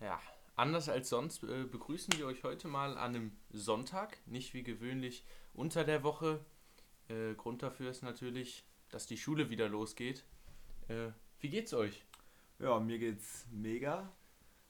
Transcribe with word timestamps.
Ja, 0.00 0.18
anders 0.56 0.88
als 0.88 1.10
sonst 1.10 1.42
äh, 1.44 1.64
begrüßen 1.64 2.14
wir 2.16 2.26
euch 2.26 2.42
heute 2.42 2.68
mal 2.68 2.96
an 2.96 3.14
einem 3.14 3.32
Sonntag, 3.50 4.16
nicht 4.26 4.54
wie 4.54 4.62
gewöhnlich 4.62 5.24
unter 5.52 5.84
der 5.84 6.02
Woche. 6.02 6.42
Äh, 7.08 7.34
Grund 7.34 7.62
dafür 7.62 7.90
ist 7.90 8.02
natürlich, 8.02 8.64
dass 8.88 9.06
die 9.06 9.18
Schule 9.18 9.50
wieder 9.50 9.68
losgeht. 9.68 10.24
Äh, 10.88 11.10
wie 11.40 11.50
geht's 11.50 11.74
euch? 11.74 12.04
Ja, 12.58 12.80
mir 12.80 12.98
geht's 12.98 13.46
mega. 13.50 14.10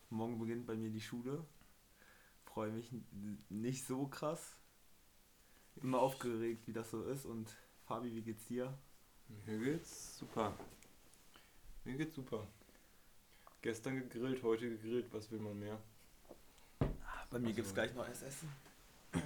Morgen 0.09 0.41
beginnt 0.41 0.67
bei 0.67 0.75
mir 0.75 0.91
die 0.91 1.01
Schule. 1.01 1.45
Freue 2.45 2.73
mich 2.73 2.91
nicht 3.49 3.87
so 3.87 4.09
krass. 4.09 4.57
Immer 5.81 6.01
aufgeregt, 6.01 6.67
wie 6.67 6.73
das 6.73 6.91
so 6.91 7.05
ist. 7.05 7.25
Und 7.25 7.57
Fabi, 7.87 8.13
wie 8.13 8.23
geht's 8.23 8.47
dir? 8.47 8.77
Mir 9.47 9.59
geht's 9.59 10.19
super. 10.19 10.53
Mir 11.85 11.97
geht's 11.97 12.17
super. 12.17 12.49
Gestern 13.63 13.97
gegrillt, 13.97 14.43
heute 14.43 14.71
gegrillt, 14.71 15.13
was 15.13 15.31
will 15.31 15.41
man 15.41 15.59
mehr? 15.59 15.79
Bei 17.31 17.39
mir 17.39 17.47
Also- 17.49 17.57
gibt's 17.57 17.75
gleich 17.75 17.95
noch 17.95 18.09
was 18.09 18.23
essen. 18.23 18.49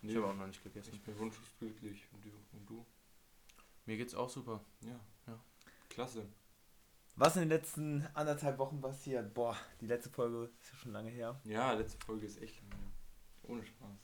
Ich 0.00 0.14
habe 0.14 0.28
auch 0.28 0.34
noch 0.36 0.46
nicht 0.46 0.62
gegessen. 0.62 0.90
Ich 0.94 1.00
bin 1.02 1.18
wunschlos 1.18 1.48
glücklich. 1.58 2.06
Und 2.12 2.24
du? 2.24 2.28
Und 2.52 2.70
du? 2.70 2.86
Mir 3.84 3.96
geht's 3.96 4.14
auch 4.14 4.30
super. 4.30 4.60
Ja. 4.82 5.00
Ja. 5.26 5.36
Klasse. 5.90 6.24
Was 7.16 7.34
in 7.34 7.40
den 7.42 7.48
letzten 7.48 8.06
anderthalb 8.14 8.58
Wochen 8.58 8.80
passiert? 8.80 9.34
Boah, 9.34 9.56
die 9.80 9.88
letzte 9.88 10.08
Folge 10.10 10.50
ist 10.60 10.70
ja 10.72 10.78
schon 10.78 10.92
lange 10.92 11.10
her. 11.10 11.40
Ja, 11.42 11.72
letzte 11.72 11.98
Folge 12.06 12.26
ist 12.26 12.40
echt 12.40 12.60
lange. 12.70 12.76
her. 12.80 12.92
Ohne 13.50 13.64
Spaß. 13.66 13.98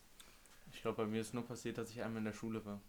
Ich 0.73 0.83
glaube, 0.83 0.97
bei 1.05 1.07
mir 1.09 1.21
ist 1.21 1.33
nur 1.33 1.47
passiert, 1.47 1.79
dass 1.79 1.91
ich 1.91 2.03
einmal 2.03 2.19
in 2.19 2.25
der 2.25 2.33
Schule 2.33 2.65
war. 2.65 2.81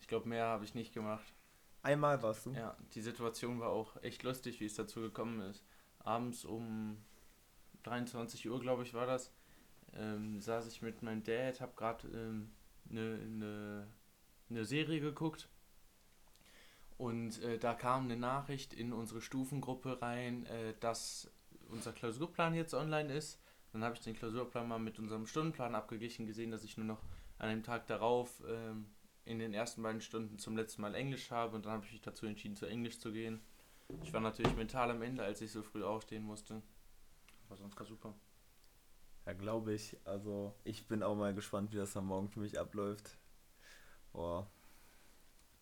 Ich 0.00 0.08
glaube, 0.08 0.26
mehr 0.26 0.46
habe 0.46 0.64
ich 0.64 0.74
nicht 0.74 0.94
gemacht. 0.94 1.34
Einmal 1.82 2.22
warst 2.22 2.46
du. 2.46 2.52
Ja, 2.52 2.78
die 2.94 3.02
Situation 3.02 3.60
war 3.60 3.68
auch 3.68 4.02
echt 4.02 4.22
lustig, 4.22 4.58
wie 4.60 4.64
es 4.66 4.74
dazu 4.74 5.02
gekommen 5.02 5.38
ist. 5.42 5.62
Abends 6.04 6.44
um 6.44 6.96
23 7.82 8.48
Uhr, 8.48 8.60
glaube 8.60 8.84
ich, 8.84 8.94
war 8.94 9.06
das, 9.06 9.32
ähm, 9.94 10.40
saß 10.40 10.68
ich 10.68 10.82
mit 10.82 11.02
meinem 11.02 11.24
Dad, 11.24 11.60
habe 11.60 11.72
gerade 11.76 12.06
eine 12.08 12.18
ähm, 12.18 12.50
ne, 12.84 13.18
ne, 13.26 13.86
ne 14.48 14.64
Serie 14.64 15.00
geguckt 15.00 15.48
und 16.96 17.42
äh, 17.42 17.58
da 17.58 17.74
kam 17.74 18.04
eine 18.04 18.16
Nachricht 18.16 18.72
in 18.72 18.92
unsere 18.92 19.20
Stufengruppe 19.20 20.00
rein, 20.00 20.46
äh, 20.46 20.74
dass 20.80 21.30
unser 21.68 21.92
Klausurplan 21.92 22.54
jetzt 22.54 22.74
online 22.74 23.12
ist. 23.12 23.40
Dann 23.72 23.82
habe 23.82 23.94
ich 23.94 24.00
den 24.00 24.14
Klausurplan 24.14 24.68
mal 24.68 24.78
mit 24.78 24.98
unserem 24.98 25.26
Stundenplan 25.26 25.74
abgeglichen, 25.74 26.26
gesehen, 26.26 26.52
dass 26.52 26.62
ich 26.62 26.76
nur 26.76 26.86
noch 26.86 27.02
an 27.38 27.50
dem 27.50 27.64
Tag 27.64 27.88
darauf 27.88 28.42
ähm, 28.48 28.86
in 29.24 29.38
den 29.38 29.52
ersten 29.52 29.82
beiden 29.82 30.00
Stunden 30.00 30.38
zum 30.38 30.56
letzten 30.56 30.82
Mal 30.82 30.94
Englisch 30.94 31.30
habe 31.30 31.56
und 31.56 31.66
dann 31.66 31.72
habe 31.72 31.84
ich 31.86 31.92
mich 31.92 32.02
dazu 32.02 32.26
entschieden, 32.26 32.56
zu 32.56 32.66
Englisch 32.66 33.00
zu 33.00 33.12
gehen. 33.12 33.40
Ich 34.02 34.12
war 34.12 34.20
natürlich 34.20 34.54
mental 34.56 34.90
am 34.90 35.02
Ende, 35.02 35.22
als 35.22 35.40
ich 35.40 35.52
so 35.52 35.62
früh 35.62 35.82
aufstehen 35.84 36.22
musste. 36.22 36.62
Aber 37.46 37.56
sonst 37.56 37.78
war 37.78 37.86
super. 37.86 38.14
Ja, 39.26 39.32
glaube 39.32 39.72
ich. 39.74 39.96
Also, 40.04 40.54
ich 40.64 40.86
bin 40.86 41.02
auch 41.02 41.14
mal 41.14 41.34
gespannt, 41.34 41.72
wie 41.72 41.76
das 41.76 41.92
dann 41.92 42.06
morgen 42.06 42.28
für 42.28 42.40
mich 42.40 42.58
abläuft. 42.58 43.18
Boah. 44.12 44.50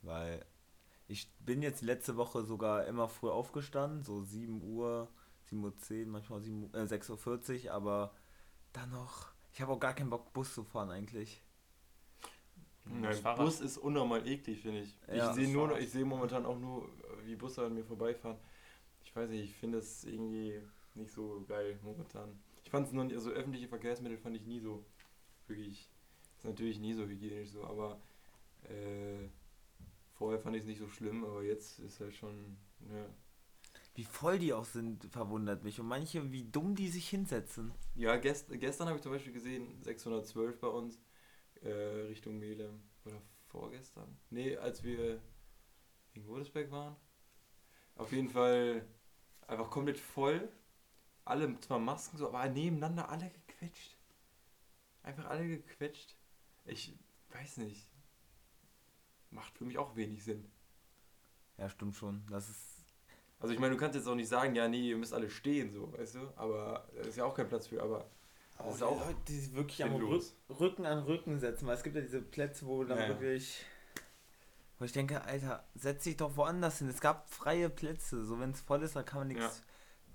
Weil 0.03 0.45
ich 1.09 1.31
bin 1.41 1.63
jetzt 1.63 1.83
letzte 1.83 2.17
Woche 2.17 2.45
sogar 2.45 2.87
immer 2.87 3.09
früh 3.09 3.31
aufgestanden, 3.31 4.03
so 4.03 4.23
7 4.23 4.63
Uhr, 4.63 5.09
7.10 5.51 6.07
Uhr, 6.07 6.13
manchmal 6.13 6.41
7, 6.41 6.65
Uhr- 6.65 6.75
äh, 6.75 6.87
6.40 6.87 7.67
Uhr, 7.67 7.73
aber 7.73 8.15
dann 8.73 8.91
noch. 8.91 9.29
Ich 9.53 9.61
habe 9.61 9.73
auch 9.73 9.81
gar 9.81 9.95
keinen 9.95 10.11
Bock, 10.11 10.33
Bus 10.33 10.55
zu 10.55 10.65
fahren 10.65 10.91
eigentlich. 10.91 11.43
Fahrrad- 13.23 13.37
Bus 13.37 13.61
ist 13.61 13.79
unnormal 13.79 14.27
eklig, 14.27 14.61
finde 14.63 14.81
ich. 14.81 14.99
Ja, 15.07 15.29
ich 15.31 15.35
sehe 15.37 15.53
nur, 15.53 15.79
ich 15.79 15.91
sehe 15.91 16.05
momentan 16.05 16.45
auch 16.47 16.59
nur, 16.59 16.89
wie 17.27 17.37
Busse 17.37 17.65
an 17.65 17.75
mir 17.75 17.85
vorbeifahren. 17.85 18.39
Ich 19.03 19.15
weiß 19.15 19.31
nicht, 19.31 19.45
ich 19.45 19.55
finde 19.57 19.79
es 19.79 20.05
irgendwie 20.05 20.61
nicht 20.95 21.13
so 21.13 21.45
geil 21.49 21.79
momentan. 21.83 22.39
Ich 22.65 22.71
fand 22.71 22.87
es 22.87 22.93
noch 22.93 23.05
nie, 23.05 23.15
also 23.15 23.31
öffentliche 23.31 23.69
Verkehrsmittel 23.69 24.19
fand 24.19 24.37
ich 24.37 24.47
nie 24.47 24.61
so 24.61 24.85
wirklich, 25.47 25.91
ist 26.37 26.45
natürlich 26.45 26.79
nie 26.79 26.95
so 26.95 27.07
hygienisch 27.07 27.51
so, 27.51 27.65
aber 27.65 28.01
äh, 28.65 29.29
vorher 30.15 30.39
fand 30.39 30.57
ich 30.57 30.63
es 30.63 30.69
nicht 30.69 30.79
so 30.79 30.89
schlimm, 30.89 31.25
aber 31.25 31.43
jetzt 31.43 31.79
ist 31.81 32.01
halt 32.01 32.15
schon, 32.15 32.57
ja. 32.91 33.07
Wie 33.95 34.05
voll 34.05 34.39
die 34.39 34.55
auch 34.55 34.65
sind, 34.65 35.05
verwundert 35.07 35.65
mich. 35.65 35.79
Und 35.79 35.87
manche, 35.87 36.33
wie 36.33 36.45
dumm 36.45 36.75
die 36.75 36.89
sich 36.89 37.09
hinsetzen. 37.11 37.73
Ja, 37.95 38.17
gest, 38.17 38.49
gestern 38.59 38.89
habe 38.89 38.97
ich 38.97 39.03
zum 39.03 39.13
Beispiel 39.13 39.35
gesehen, 39.35 39.83
612 39.83 40.59
bei 40.61 40.69
uns, 40.69 40.99
äh, 41.61 41.71
Richtung 42.09 42.39
Melem. 42.39 42.81
Oder 43.05 43.21
vorgestern? 43.49 44.17
Nee, 44.31 44.57
als 44.57 44.83
wir 44.83 45.21
in 46.15 46.25
Godesberg 46.25 46.71
waren. 46.71 46.97
Auf 47.97 48.13
jeden 48.13 48.29
Fall 48.29 48.85
einfach 49.47 49.71
komplett 49.71 49.99
voll. 49.99 50.49
Alle 51.25 51.59
zwar 51.61 51.79
Masken 51.79 52.19
so, 52.19 52.29
aber 52.29 52.49
nebeneinander 52.49 53.09
alle 53.09 53.31
gequetscht. 53.47 53.97
Einfach 55.03 55.27
alle 55.27 55.47
gequetscht. 55.47 56.17
Ich 56.65 56.95
weiß 57.33 57.59
nicht. 57.59 57.89
Macht 59.31 59.57
für 59.57 59.65
mich 59.65 59.79
auch 59.79 59.97
wenig 59.97 60.25
Sinn. 60.25 60.51
Ja, 61.59 61.69
stimmt 61.69 61.95
schon. 61.95 62.25
Das 62.29 62.49
ist. 62.49 62.85
Also 63.41 63.55
ich 63.55 63.61
meine, 63.61 63.75
du 63.75 63.81
kannst 63.81 63.97
jetzt 63.97 64.07
auch 64.07 64.15
nicht 64.15 64.29
sagen, 64.29 64.55
ja, 64.55 64.69
nee, 64.69 64.91
ihr 64.91 64.97
müsst 64.97 65.13
alle 65.13 65.29
stehen, 65.29 65.73
so, 65.73 65.93
weißt 65.93 66.15
du? 66.15 66.33
Aber 66.37 66.89
da 66.95 67.03
ist 67.03 67.17
ja 67.17 67.25
auch 67.25 67.35
kein 67.35 67.49
Platz 67.49 67.67
für, 67.67 67.83
aber 67.83 68.09
das 68.59 68.77
ist 68.77 68.83
auch 68.83 69.05
Leute, 69.05 69.19
die 69.27 69.39
sich 69.39 69.55
wirklich 69.55 69.83
am. 69.85 69.95
Rücken 70.49 70.87
an 70.87 71.01
Rücken 71.01 71.39
setzen, 71.41 71.67
weil 71.67 71.77
es 71.77 71.83
gibt 71.83 71.97
ja 71.97 72.03
diese 72.03 72.23
Plätze, 72.23 72.67
wo 72.67 72.85
dann 72.85 72.99
Ja, 72.99 73.05
ja. 73.05 73.09
wirklich. 73.11 73.65
Wo 74.83 74.85
ich 74.85 74.91
denke, 74.91 75.23
Alter, 75.23 75.65
setz 75.77 76.03
dich 76.03 76.17
doch 76.17 76.37
woanders 76.37 76.79
hin. 76.79 76.89
Es 76.89 77.01
gab 77.01 77.31
freie 77.31 77.71
Plätze. 77.71 78.25
So, 78.25 78.41
wenn 78.41 78.51
es 78.51 78.61
voll 78.61 78.83
ist, 78.83 78.97
dann 78.97 79.05
kann 79.05 79.21
man 79.21 79.29
nichts 79.29 79.63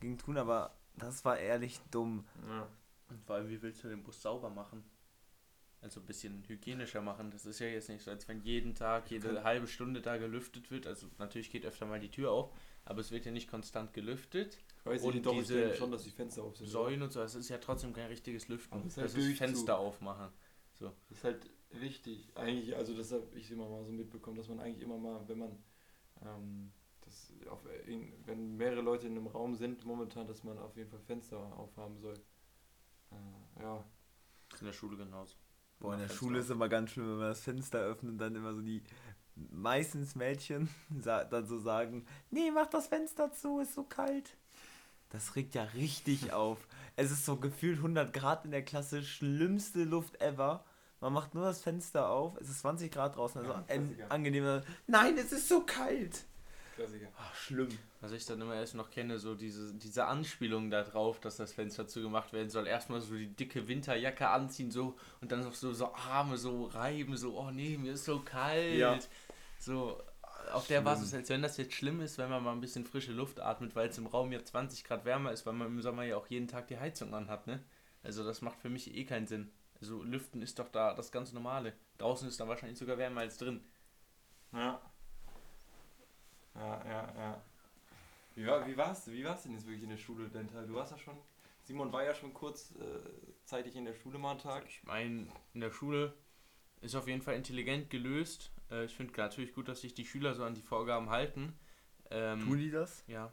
gegen 0.01 0.17
tun, 0.17 0.37
aber 0.37 0.75
das 0.97 1.23
war 1.23 1.37
ehrlich 1.37 1.79
dumm. 1.89 2.25
Ja. 2.49 2.67
Und 3.07 3.23
vor 3.23 3.37
allem, 3.37 3.47
wie 3.47 3.61
willst 3.61 3.81
du 3.85 3.87
den 3.87 4.03
Bus 4.03 4.21
sauber 4.21 4.49
machen? 4.49 4.83
Also 5.79 6.01
ein 6.01 6.05
bisschen 6.05 6.43
hygienischer 6.49 7.01
machen. 7.01 7.31
Das 7.31 7.45
ist 7.45 7.59
ja 7.59 7.67
jetzt 7.67 7.87
nicht 7.87 8.03
so, 8.03 8.11
als 8.11 8.27
wenn 8.27 8.41
jeden 8.41 8.75
Tag, 8.75 9.09
jede 9.09 9.41
halbe 9.45 9.67
Stunde 9.67 10.01
da 10.01 10.17
gelüftet 10.17 10.69
wird. 10.69 10.85
Also 10.85 11.07
natürlich 11.17 11.49
geht 11.49 11.65
öfter 11.65 11.85
mal 11.85 12.01
die 12.01 12.11
Tür 12.11 12.31
auf, 12.31 12.53
aber 12.83 12.99
es 12.99 13.09
wird 13.09 13.25
ja 13.25 13.31
nicht 13.31 13.49
konstant 13.49 13.93
gelüftet. 13.93 14.57
Ich 14.79 14.85
weiß 14.85 15.01
Und 15.03 15.13
nicht, 15.13 15.25
doch, 15.25 15.31
diese 15.31 15.75
schon, 15.75 15.91
dass 15.91 16.03
die 16.03 16.11
Fenster 16.11 16.43
auf 16.43 16.57
sind. 16.57 16.67
Säulen 16.67 17.01
und 17.03 17.13
so, 17.13 17.21
es 17.21 17.35
ist 17.35 17.47
ja 17.47 17.59
trotzdem 17.59 17.93
kein 17.93 18.07
richtiges 18.07 18.49
Lüften. 18.49 18.79
Aber 18.79 18.85
es 18.85 18.97
ist 18.97 19.15
das 19.15 19.15
ist. 19.15 19.37
Fenster 19.37 19.77
aufmachen. 19.77 20.27
Das 21.09 21.17
ist 21.19 21.23
halt 21.23 21.49
wichtig. 21.71 22.29
Eigentlich, 22.35 22.75
also 22.75 22.95
das 22.95 23.11
habe 23.11 23.27
ich 23.35 23.51
immer 23.51 23.67
mal 23.69 23.83
so 23.85 23.91
mitbekommen, 23.91 24.37
dass 24.37 24.47
man 24.49 24.59
eigentlich 24.59 24.83
immer 24.83 24.97
mal, 24.97 25.27
wenn 25.27 25.39
man 25.39 25.63
ähm, 26.23 26.71
das 27.01 27.33
auf, 27.49 27.61
in- 27.87 28.13
wenn 28.25 28.57
mehrere 28.57 28.81
Leute 28.81 29.07
in 29.07 29.17
einem 29.17 29.27
Raum 29.27 29.55
sind 29.55 29.85
momentan, 29.85 30.27
dass 30.27 30.43
man 30.43 30.57
auf 30.59 30.75
jeden 30.77 30.89
Fall 30.89 30.99
Fenster 31.01 31.37
aufhaben 31.57 31.97
soll. 31.99 32.15
Äh, 33.11 33.61
ja. 33.63 33.83
ist 34.53 34.61
in 34.61 34.67
der 34.67 34.73
Schule 34.73 34.97
genauso. 34.97 35.35
Boah, 35.79 35.93
in 35.93 35.99
der 35.99 36.09
Fenster 36.09 36.15
Schule 36.19 36.39
auf. 36.39 36.45
ist 36.45 36.49
immer 36.51 36.69
ganz 36.69 36.91
schlimm, 36.91 37.09
wenn 37.09 37.17
man 37.19 37.29
das 37.29 37.41
Fenster 37.41 37.79
öffnet 37.79 38.11
und 38.13 38.17
dann 38.17 38.35
immer 38.35 38.53
so 38.53 38.61
die 38.61 38.83
meistens 39.35 40.15
Mädchen 40.15 40.69
sa- 40.99 41.23
dann 41.25 41.47
so 41.47 41.59
sagen, 41.59 42.05
nee, 42.31 42.51
mach 42.51 42.67
das 42.67 42.87
Fenster 42.87 43.31
zu, 43.31 43.59
ist 43.59 43.73
so 43.75 43.83
kalt. 43.83 44.35
Das 45.09 45.35
regt 45.35 45.55
ja 45.55 45.63
richtig 45.63 46.33
auf. 46.33 46.67
Es 46.95 47.11
ist 47.11 47.25
so 47.25 47.37
gefühlt 47.37 47.77
100 47.79 48.13
Grad 48.13 48.45
in 48.45 48.51
der 48.51 48.63
Klasse, 48.65 49.03
schlimmste 49.03 49.83
Luft 49.83 50.19
ever. 50.21 50.65
Man 50.99 51.13
macht 51.13 51.35
nur 51.35 51.45
das 51.45 51.61
Fenster 51.61 52.09
auf, 52.09 52.35
es 52.41 52.49
ist 52.49 52.59
20 52.59 52.91
Grad 52.91 53.15
draußen, 53.15 53.41
also 53.41 53.51
Ja, 53.53 53.63
ein, 53.67 53.95
angenehmer. 54.09 54.63
Nein, 54.87 55.17
es 55.17 55.31
ist 55.31 55.47
so 55.47 55.61
kalt. 55.61 56.25
Klassiker. 56.75 57.07
Ach, 57.17 57.35
schlimm. 57.35 57.69
Was 58.01 58.11
ich 58.11 58.25
dann 58.25 58.39
immer 58.39 58.55
erst 58.55 58.75
noch 58.75 58.91
kenne, 58.91 59.17
so 59.17 59.33
diese, 59.33 59.73
diese 59.73 60.05
Anspielung 60.05 60.69
da 60.69 60.83
drauf, 60.83 61.19
dass 61.19 61.37
das 61.37 61.53
Fenster 61.53 61.87
zugemacht 61.87 62.33
werden 62.33 62.49
soll. 62.49 62.67
Erstmal 62.67 63.01
so 63.01 63.15
die 63.15 63.35
dicke 63.35 63.67
Winterjacke 63.67 64.27
anziehen 64.29 64.69
so 64.69 64.95
und 65.19 65.31
dann 65.31 65.43
noch 65.43 65.55
so, 65.55 65.73
so 65.73 65.93
Arme 65.93 66.37
so 66.37 66.65
reiben, 66.65 67.17
so, 67.17 67.37
oh 67.37 67.49
nee, 67.49 67.77
mir 67.77 67.93
ist 67.93 68.05
so 68.05 68.19
kalt. 68.19 68.77
Ja. 68.77 68.99
So 69.59 70.01
auf 70.53 70.67
der 70.67 70.77
Schlimm. 70.77 70.83
Basis, 70.83 71.13
als 71.13 71.29
wenn 71.29 71.41
das 71.41 71.57
jetzt 71.57 71.73
schlimm 71.73 71.99
ist, 71.99 72.17
wenn 72.17 72.29
man 72.29 72.43
mal 72.43 72.53
ein 72.53 72.61
bisschen 72.61 72.85
frische 72.85 73.11
Luft 73.11 73.39
atmet, 73.39 73.75
weil 73.75 73.89
es 73.89 73.97
im 73.97 74.07
Raum 74.07 74.31
ja 74.31 74.43
20 74.43 74.83
Grad 74.83 75.03
wärmer 75.03 75.31
ist, 75.31 75.45
weil 75.45 75.53
man 75.53 75.67
im 75.67 75.81
Sommer 75.81 76.03
ja 76.03 76.15
auch 76.15 76.27
jeden 76.27 76.47
Tag 76.47 76.67
die 76.67 76.77
Heizung 76.77 77.13
anhat, 77.13 77.47
ne? 77.47 77.63
Also 78.03 78.23
das 78.23 78.41
macht 78.41 78.59
für 78.59 78.69
mich 78.69 78.95
eh 78.95 79.03
keinen 79.03 79.27
Sinn. 79.27 79.51
Also 79.79 80.03
Lüften 80.03 80.41
ist 80.41 80.57
doch 80.59 80.69
da 80.69 80.93
das 80.93 81.11
ganz 81.11 81.33
normale. 81.33 81.73
Draußen 81.97 82.27
ist 82.27 82.39
dann 82.39 82.47
wahrscheinlich 82.47 82.77
sogar 82.77 82.97
wärmer 82.97 83.21
als 83.21 83.37
drin. 83.37 83.63
Ja. 84.51 84.81
Ja, 86.55 86.85
ja, 86.85 87.13
ja. 87.15 87.41
Wie, 88.35 88.45
war, 88.45 88.67
wie 88.67 88.77
war's? 88.77 89.11
Wie 89.11 89.23
war's 89.23 89.43
denn 89.43 89.53
jetzt 89.53 89.65
wirklich 89.65 89.83
in 89.83 89.89
der 89.89 89.97
Schule, 89.97 90.29
Dental? 90.29 90.65
Du 90.65 90.73
warst 90.73 90.91
ja 90.91 90.97
schon. 90.97 91.17
Simon 91.63 91.91
war 91.91 92.03
ja 92.03 92.15
schon 92.15 92.33
kurz 92.33 92.71
äh, 92.75 92.99
zeitig 93.45 93.75
in 93.75 93.85
der 93.85 93.93
Schule 93.93 94.17
mal 94.17 94.31
einen 94.31 94.39
Tag. 94.39 94.65
Ich 94.67 94.83
meine, 94.83 95.27
in 95.53 95.59
der 95.59 95.71
Schule 95.71 96.13
ist 96.81 96.95
auf 96.95 97.07
jeden 97.07 97.21
Fall 97.21 97.35
intelligent 97.35 97.89
gelöst. 97.89 98.51
Äh, 98.71 98.85
ich 98.85 98.95
finde 98.95 99.13
natürlich 99.17 99.53
gut, 99.53 99.67
dass 99.67 99.81
sich 99.81 99.93
die 99.93 100.05
Schüler 100.05 100.33
so 100.33 100.43
an 100.43 100.55
die 100.55 100.61
Vorgaben 100.61 101.09
halten. 101.09 101.57
Ähm, 102.09 102.39
Tun 102.39 102.59
die 102.59 102.71
das? 102.71 103.03
Ja. 103.07 103.31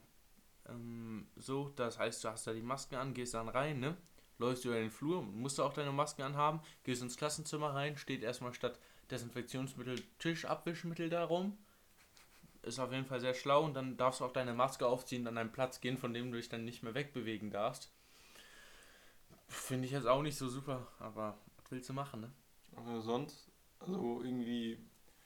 Ähm, 0.68 1.28
so, 1.36 1.68
das 1.70 1.98
heißt, 1.98 2.24
du 2.24 2.28
hast 2.28 2.46
da 2.46 2.52
die 2.52 2.62
Masken 2.62 2.96
an, 2.96 3.14
gehst 3.14 3.34
dann 3.34 3.48
rein, 3.48 3.80
ne? 3.80 3.96
Läufst 4.38 4.64
über 4.64 4.74
den 4.74 4.90
Flur, 4.90 5.22
musst 5.22 5.58
du 5.58 5.62
auch 5.62 5.72
deine 5.72 5.92
Masken 5.92 6.22
anhaben, 6.22 6.60
gehst 6.82 7.02
ins 7.02 7.16
Klassenzimmer 7.16 7.74
rein, 7.74 7.96
steht 7.96 8.22
erstmal 8.22 8.52
statt 8.52 8.78
Desinfektionsmittel 9.10 10.02
Tischabwischmittel 10.18 11.08
da 11.08 11.24
rum. 11.24 11.56
Ist 12.62 12.78
auf 12.78 12.92
jeden 12.92 13.04
Fall 13.04 13.20
sehr 13.20 13.34
schlau 13.34 13.64
und 13.64 13.74
dann 13.74 13.96
darfst 13.96 14.20
du 14.20 14.24
auch 14.24 14.32
deine 14.32 14.54
Maske 14.54 14.86
aufziehen, 14.86 15.26
an 15.26 15.38
einen 15.38 15.52
Platz 15.52 15.80
gehen, 15.80 15.98
von 15.98 16.14
dem 16.14 16.32
du 16.32 16.38
dich 16.38 16.48
dann 16.48 16.64
nicht 16.64 16.82
mehr 16.82 16.94
wegbewegen 16.94 17.50
darfst. 17.50 17.92
Finde 19.46 19.86
ich 19.86 19.92
jetzt 19.92 20.06
auch 20.06 20.22
nicht 20.22 20.36
so 20.36 20.48
super, 20.48 20.88
aber 20.98 21.38
was 21.56 21.70
willst 21.70 21.88
du 21.88 21.92
machen, 21.92 22.22
ne? 22.22 22.32
Aber 22.74 23.00
sonst, 23.02 23.52
also 23.78 24.22
irgendwie. 24.22 24.78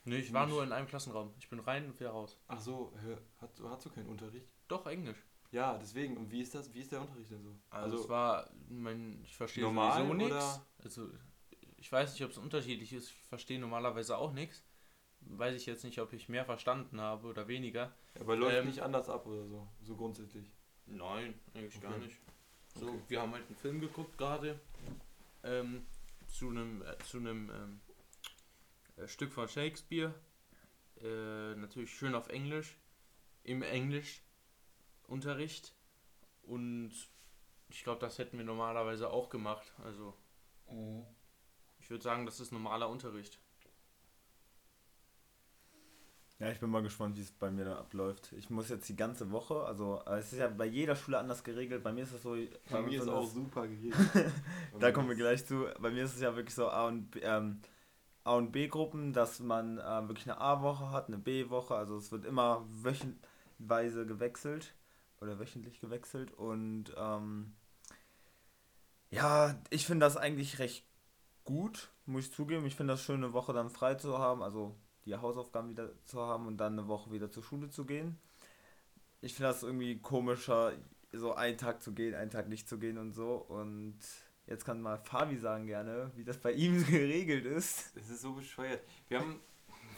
Nee, 0.03 0.17
ich 0.17 0.33
war 0.33 0.47
nur 0.47 0.63
in 0.63 0.71
einem 0.71 0.87
Klassenraum. 0.87 1.33
Ich 1.39 1.49
bin 1.49 1.59
rein 1.59 1.85
und 1.85 1.99
wieder 1.99 2.11
raus. 2.11 2.37
Ach 2.47 2.59
so, 2.59 2.93
hast, 3.39 3.61
hast 3.63 3.85
du 3.85 3.89
keinen 3.89 4.07
Unterricht? 4.07 4.47
Doch, 4.67 4.85
Englisch. 4.85 5.17
Ja, 5.51 5.77
deswegen. 5.77 6.17
Und 6.17 6.31
wie 6.31 6.41
ist 6.41 6.53
das? 6.53 6.73
Wie 6.73 6.79
ist 6.81 6.91
der 6.91 7.01
Unterricht 7.01 7.31
denn 7.31 7.43
so? 7.43 7.55
Also, 7.69 8.01
es 8.01 8.09
war, 8.09 8.49
mein, 8.69 9.21
ich 9.23 9.35
verstehe 9.35 9.63
normal 9.63 10.07
sowieso 10.07 10.13
nichts. 10.13 10.61
Also, 10.83 11.09
ich 11.77 11.91
weiß 11.91 12.13
nicht, 12.13 12.23
ob 12.23 12.31
es 12.31 12.37
unterschiedlich 12.37 12.93
ist. 12.93 13.09
Ich 13.09 13.23
verstehe 13.29 13.59
normalerweise 13.59 14.17
auch 14.17 14.31
nichts. 14.31 14.63
Weiß 15.21 15.55
ich 15.55 15.65
jetzt 15.65 15.83
nicht, 15.83 15.99
ob 15.99 16.13
ich 16.13 16.29
mehr 16.29 16.45
verstanden 16.45 17.01
habe 17.01 17.27
oder 17.27 17.47
weniger. 17.47 17.93
aber 18.19 18.35
läuft 18.35 18.59
ähm, 18.59 18.67
nicht 18.67 18.81
anders 18.81 19.09
ab 19.09 19.25
oder 19.25 19.45
so, 19.47 19.67
so 19.81 19.95
grundsätzlich. 19.95 20.49
Nein, 20.85 21.33
eigentlich 21.53 21.81
gar 21.81 21.95
Okay. 21.95 22.05
nicht. 22.05 22.17
So, 22.75 22.87
Okay. 22.87 23.01
wir 23.09 23.21
haben 23.21 23.33
halt 23.33 23.45
einen 23.47 23.55
Film 23.55 23.81
geguckt 23.81 24.17
gerade. 24.17 24.59
Ähm, 25.43 25.85
zu 26.27 26.49
einem 26.49 26.83
äh, 26.83 26.97
zu 26.99 27.17
einem 27.17 27.49
ähm, 27.49 27.81
äh, 28.97 29.07
Stück 29.07 29.31
von 29.33 29.47
Shakespeare. 29.47 30.13
Äh, 31.01 31.55
natürlich 31.55 31.91
schön 31.93 32.13
auf 32.15 32.27
Englisch. 32.29 32.77
Im 33.43 33.61
Englischunterricht. 35.09 35.73
Und 36.43 36.91
ich 37.69 37.83
glaube, 37.83 37.99
das 37.99 38.17
hätten 38.17 38.37
wir 38.37 38.45
normalerweise 38.45 39.09
auch 39.09 39.29
gemacht. 39.29 39.73
Also, 39.83 40.13
ich 41.79 41.89
würde 41.89 42.03
sagen, 42.03 42.25
das 42.25 42.39
ist 42.39 42.51
normaler 42.51 42.89
Unterricht. 42.89 43.39
Ja, 46.39 46.49
ich 46.49 46.59
bin 46.61 46.69
mal 46.69 46.81
gespannt, 46.81 47.17
wie 47.17 47.21
es 47.21 47.31
bei 47.31 47.51
mir 47.51 47.65
da 47.65 47.77
abläuft. 47.77 48.31
Ich 48.31 48.49
muss 48.49 48.69
jetzt 48.69 48.87
die 48.87 48.95
ganze 48.95 49.29
Woche, 49.29 49.65
also 49.65 50.01
es 50.05 50.31
ist 50.31 50.39
ja 50.39 50.47
bei 50.47 50.65
jeder 50.65 50.95
Schule 50.95 51.19
anders 51.19 51.43
geregelt. 51.43 51.83
Bei 51.83 51.91
mir 51.91 52.03
ist 52.03 52.13
es 52.13 52.23
so. 52.23 52.37
Bei 52.71 52.81
mir 52.81 52.97
ist 52.97 53.05
so 53.05 53.13
auch 53.13 53.29
super 53.29 53.67
gegeben. 53.67 53.97
Da 54.79 54.93
kommen 54.93 55.09
wir 55.09 55.17
gleich 55.17 55.45
zu. 55.45 55.65
Bei 55.79 55.91
mir 55.91 56.05
ist 56.05 56.15
es 56.15 56.21
ja 56.21 56.33
wirklich 56.37 56.55
so 56.55 56.69
A 56.69 56.87
und 56.87 57.11
B, 57.11 57.19
ähm, 57.19 57.59
A 58.23 58.35
und 58.35 58.53
B-Gruppen, 58.53 59.11
dass 59.11 59.41
man 59.41 59.79
äh, 59.79 60.07
wirklich 60.07 60.31
eine 60.31 60.39
A-Woche 60.39 60.91
hat, 60.91 61.09
eine 61.09 61.17
B-Woche. 61.17 61.75
Also 61.75 61.97
es 61.97 62.09
wird 62.13 62.23
immer 62.23 62.65
wöchenweise 62.69 64.05
gewechselt 64.05 64.73
oder 65.21 65.39
wöchentlich 65.39 65.79
gewechselt. 65.79 66.31
Und 66.31 66.93
ähm, 66.97 67.53
ja, 69.09 69.59
ich 69.69 69.85
finde 69.85 70.05
das 70.05 70.17
eigentlich 70.17 70.59
recht 70.59 70.85
gut, 71.43 71.91
muss 72.05 72.25
ich 72.25 72.33
zugeben. 72.33 72.65
Ich 72.65 72.75
finde 72.75 72.93
das 72.93 73.03
schön, 73.03 73.23
eine 73.23 73.33
Woche 73.33 73.53
dann 73.53 73.69
frei 73.69 73.95
zu 73.95 74.17
haben, 74.19 74.43
also 74.43 74.75
die 75.05 75.15
Hausaufgaben 75.15 75.69
wieder 75.69 75.91
zu 76.05 76.21
haben 76.21 76.45
und 76.45 76.57
dann 76.57 76.77
eine 76.77 76.87
Woche 76.87 77.11
wieder 77.11 77.31
zur 77.31 77.43
Schule 77.43 77.69
zu 77.69 77.85
gehen. 77.85 78.19
Ich 79.21 79.33
finde 79.33 79.49
das 79.49 79.63
irgendwie 79.63 79.99
komischer, 79.99 80.73
so 81.11 81.33
einen 81.33 81.57
Tag 81.57 81.81
zu 81.81 81.93
gehen, 81.93 82.13
einen 82.13 82.29
Tag 82.29 82.47
nicht 82.47 82.69
zu 82.69 82.77
gehen 82.77 82.97
und 82.97 83.13
so. 83.13 83.35
Und 83.35 83.97
jetzt 84.45 84.65
kann 84.65 84.81
mal 84.81 84.97
Fabi 84.97 85.37
sagen 85.37 85.65
gerne, 85.65 86.11
wie 86.15 86.23
das 86.23 86.37
bei 86.37 86.51
ihm 86.51 86.85
geregelt 86.85 87.45
ist. 87.45 87.97
Es 87.97 88.09
ist 88.09 88.21
so 88.21 88.33
bescheuert. 88.33 88.81
Wir 89.07 89.19
haben, 89.19 89.39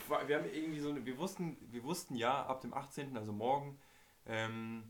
wir 0.27 0.37
haben 0.37 0.49
irgendwie 0.53 0.79
so 0.79 0.89
eine, 0.89 1.05
wir 1.05 1.17
wussten, 1.17 1.57
wir 1.69 1.83
wussten 1.83 2.15
ja, 2.15 2.45
ab 2.45 2.61
dem 2.61 2.73
18., 2.73 3.17
also 3.17 3.33
morgen, 3.33 3.77
ähm, 4.25 4.83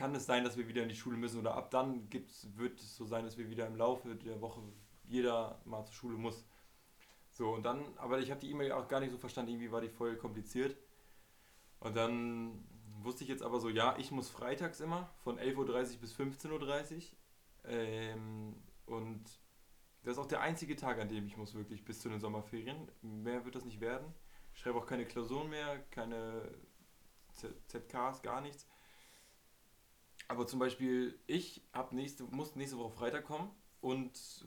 kann 0.00 0.14
es 0.14 0.24
sein, 0.24 0.44
dass 0.44 0.56
wir 0.56 0.66
wieder 0.66 0.82
in 0.82 0.88
die 0.88 0.96
Schule 0.96 1.18
müssen 1.18 1.38
oder 1.38 1.54
ab 1.54 1.70
dann 1.70 2.08
gibt's, 2.08 2.48
wird 2.56 2.80
es 2.80 2.96
so 2.96 3.04
sein, 3.04 3.26
dass 3.26 3.36
wir 3.36 3.50
wieder 3.50 3.66
im 3.66 3.76
Laufe 3.76 4.14
der 4.14 4.40
Woche 4.40 4.62
jeder 5.04 5.60
mal 5.66 5.84
zur 5.84 5.94
Schule 5.94 6.16
muss. 6.16 6.42
So, 7.28 7.50
und 7.50 7.64
dann, 7.64 7.84
aber 7.98 8.18
ich 8.18 8.30
habe 8.30 8.40
die 8.40 8.50
E-Mail 8.50 8.72
auch 8.72 8.88
gar 8.88 9.00
nicht 9.00 9.10
so 9.10 9.18
verstanden, 9.18 9.50
irgendwie 9.50 9.70
war 9.70 9.82
die 9.82 9.90
voll 9.90 10.16
kompliziert. 10.16 10.74
Und 11.80 11.98
dann 11.98 12.64
wusste 13.02 13.24
ich 13.24 13.28
jetzt 13.28 13.42
aber 13.42 13.60
so, 13.60 13.68
ja, 13.68 13.94
ich 13.98 14.10
muss 14.10 14.30
freitags 14.30 14.80
immer 14.80 15.10
von 15.22 15.38
11.30 15.38 15.56
Uhr 15.58 16.00
bis 16.00 16.14
15.30 16.14 16.94
Uhr. 16.94 17.02
Ähm, 17.64 18.56
und 18.86 19.22
das 20.02 20.12
ist 20.12 20.18
auch 20.18 20.26
der 20.26 20.40
einzige 20.40 20.76
Tag, 20.76 20.98
an 20.98 21.10
dem 21.10 21.26
ich 21.26 21.36
muss 21.36 21.54
wirklich 21.54 21.84
bis 21.84 22.00
zu 22.00 22.08
den 22.08 22.20
Sommerferien. 22.20 22.90
Mehr 23.02 23.44
wird 23.44 23.54
das 23.54 23.66
nicht 23.66 23.82
werden. 23.82 24.14
Ich 24.54 24.60
schreibe 24.60 24.78
auch 24.78 24.86
keine 24.86 25.04
Klausuren 25.04 25.50
mehr, 25.50 25.78
keine 25.90 26.50
Z 27.34 27.54
ZKs, 27.68 28.22
gar 28.22 28.40
nichts. 28.40 28.66
Aber 30.30 30.46
zum 30.46 30.60
Beispiel, 30.60 31.18
ich 31.26 31.60
hab 31.72 31.90
nächste, 31.90 32.22
muss 32.22 32.54
nächste 32.54 32.78
Woche 32.78 32.92
Freitag 32.92 33.24
kommen 33.24 33.50
und 33.80 34.46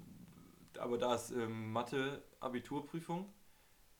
aber 0.79 0.97
da 0.97 1.13
ist 1.13 1.31
ähm, 1.31 1.73
Mathe-Abiturprüfung. 1.73 3.27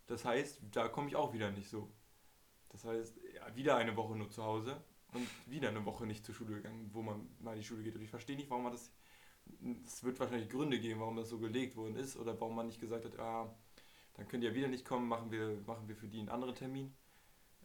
Das 0.08 0.24
heißt, 0.24 0.62
da 0.72 0.88
komme 0.88 1.10
ich 1.10 1.18
auch 1.18 1.34
wieder 1.34 1.52
nicht 1.52 1.70
so. 1.70 1.92
Das 2.70 2.86
heißt, 2.86 3.20
ja, 3.36 3.54
wieder 3.58 3.76
eine 3.76 3.98
Woche 3.98 4.16
nur 4.16 4.32
zu 4.32 4.44
Hause 4.44 4.82
und 5.14 5.28
wieder 5.46 5.68
eine 5.68 5.84
Woche 5.84 6.06
nicht 6.06 6.26
zur 6.26 6.34
Schule 6.34 6.56
gegangen, 6.56 6.90
wo 6.94 7.02
man 7.02 7.28
mal 7.42 7.52
in 7.52 7.60
die 7.60 7.66
Schule 7.66 7.84
geht. 7.84 7.96
Und 7.96 8.02
ich 8.02 8.10
verstehe 8.10 8.38
nicht, 8.38 8.50
warum 8.50 8.64
man 8.64 8.72
das 8.72 8.90
es 9.86 10.06
wird 10.06 10.18
wahrscheinlich 10.22 10.50
Gründe 10.50 10.80
geben, 10.80 11.02
warum 11.02 11.18
das 11.18 11.28
so 11.28 11.38
gelegt 11.38 11.76
worden 11.76 11.98
ist 11.98 12.16
oder 12.16 12.40
warum 12.40 12.56
man 12.56 12.68
nicht 12.68 12.80
gesagt 12.80 13.04
hat, 13.04 13.20
ah, 13.20 13.54
dann 14.14 14.26
könnt 14.30 14.46
ihr 14.46 14.56
wieder 14.56 14.70
nicht 14.70 14.86
kommen, 14.86 15.10
machen 15.10 15.32
wir, 15.32 15.62
machen 15.68 15.90
wir 15.90 15.98
für 15.98 16.08
die 16.08 16.20
einen 16.20 16.30
anderen 16.30 16.56
Termin. 16.56 16.96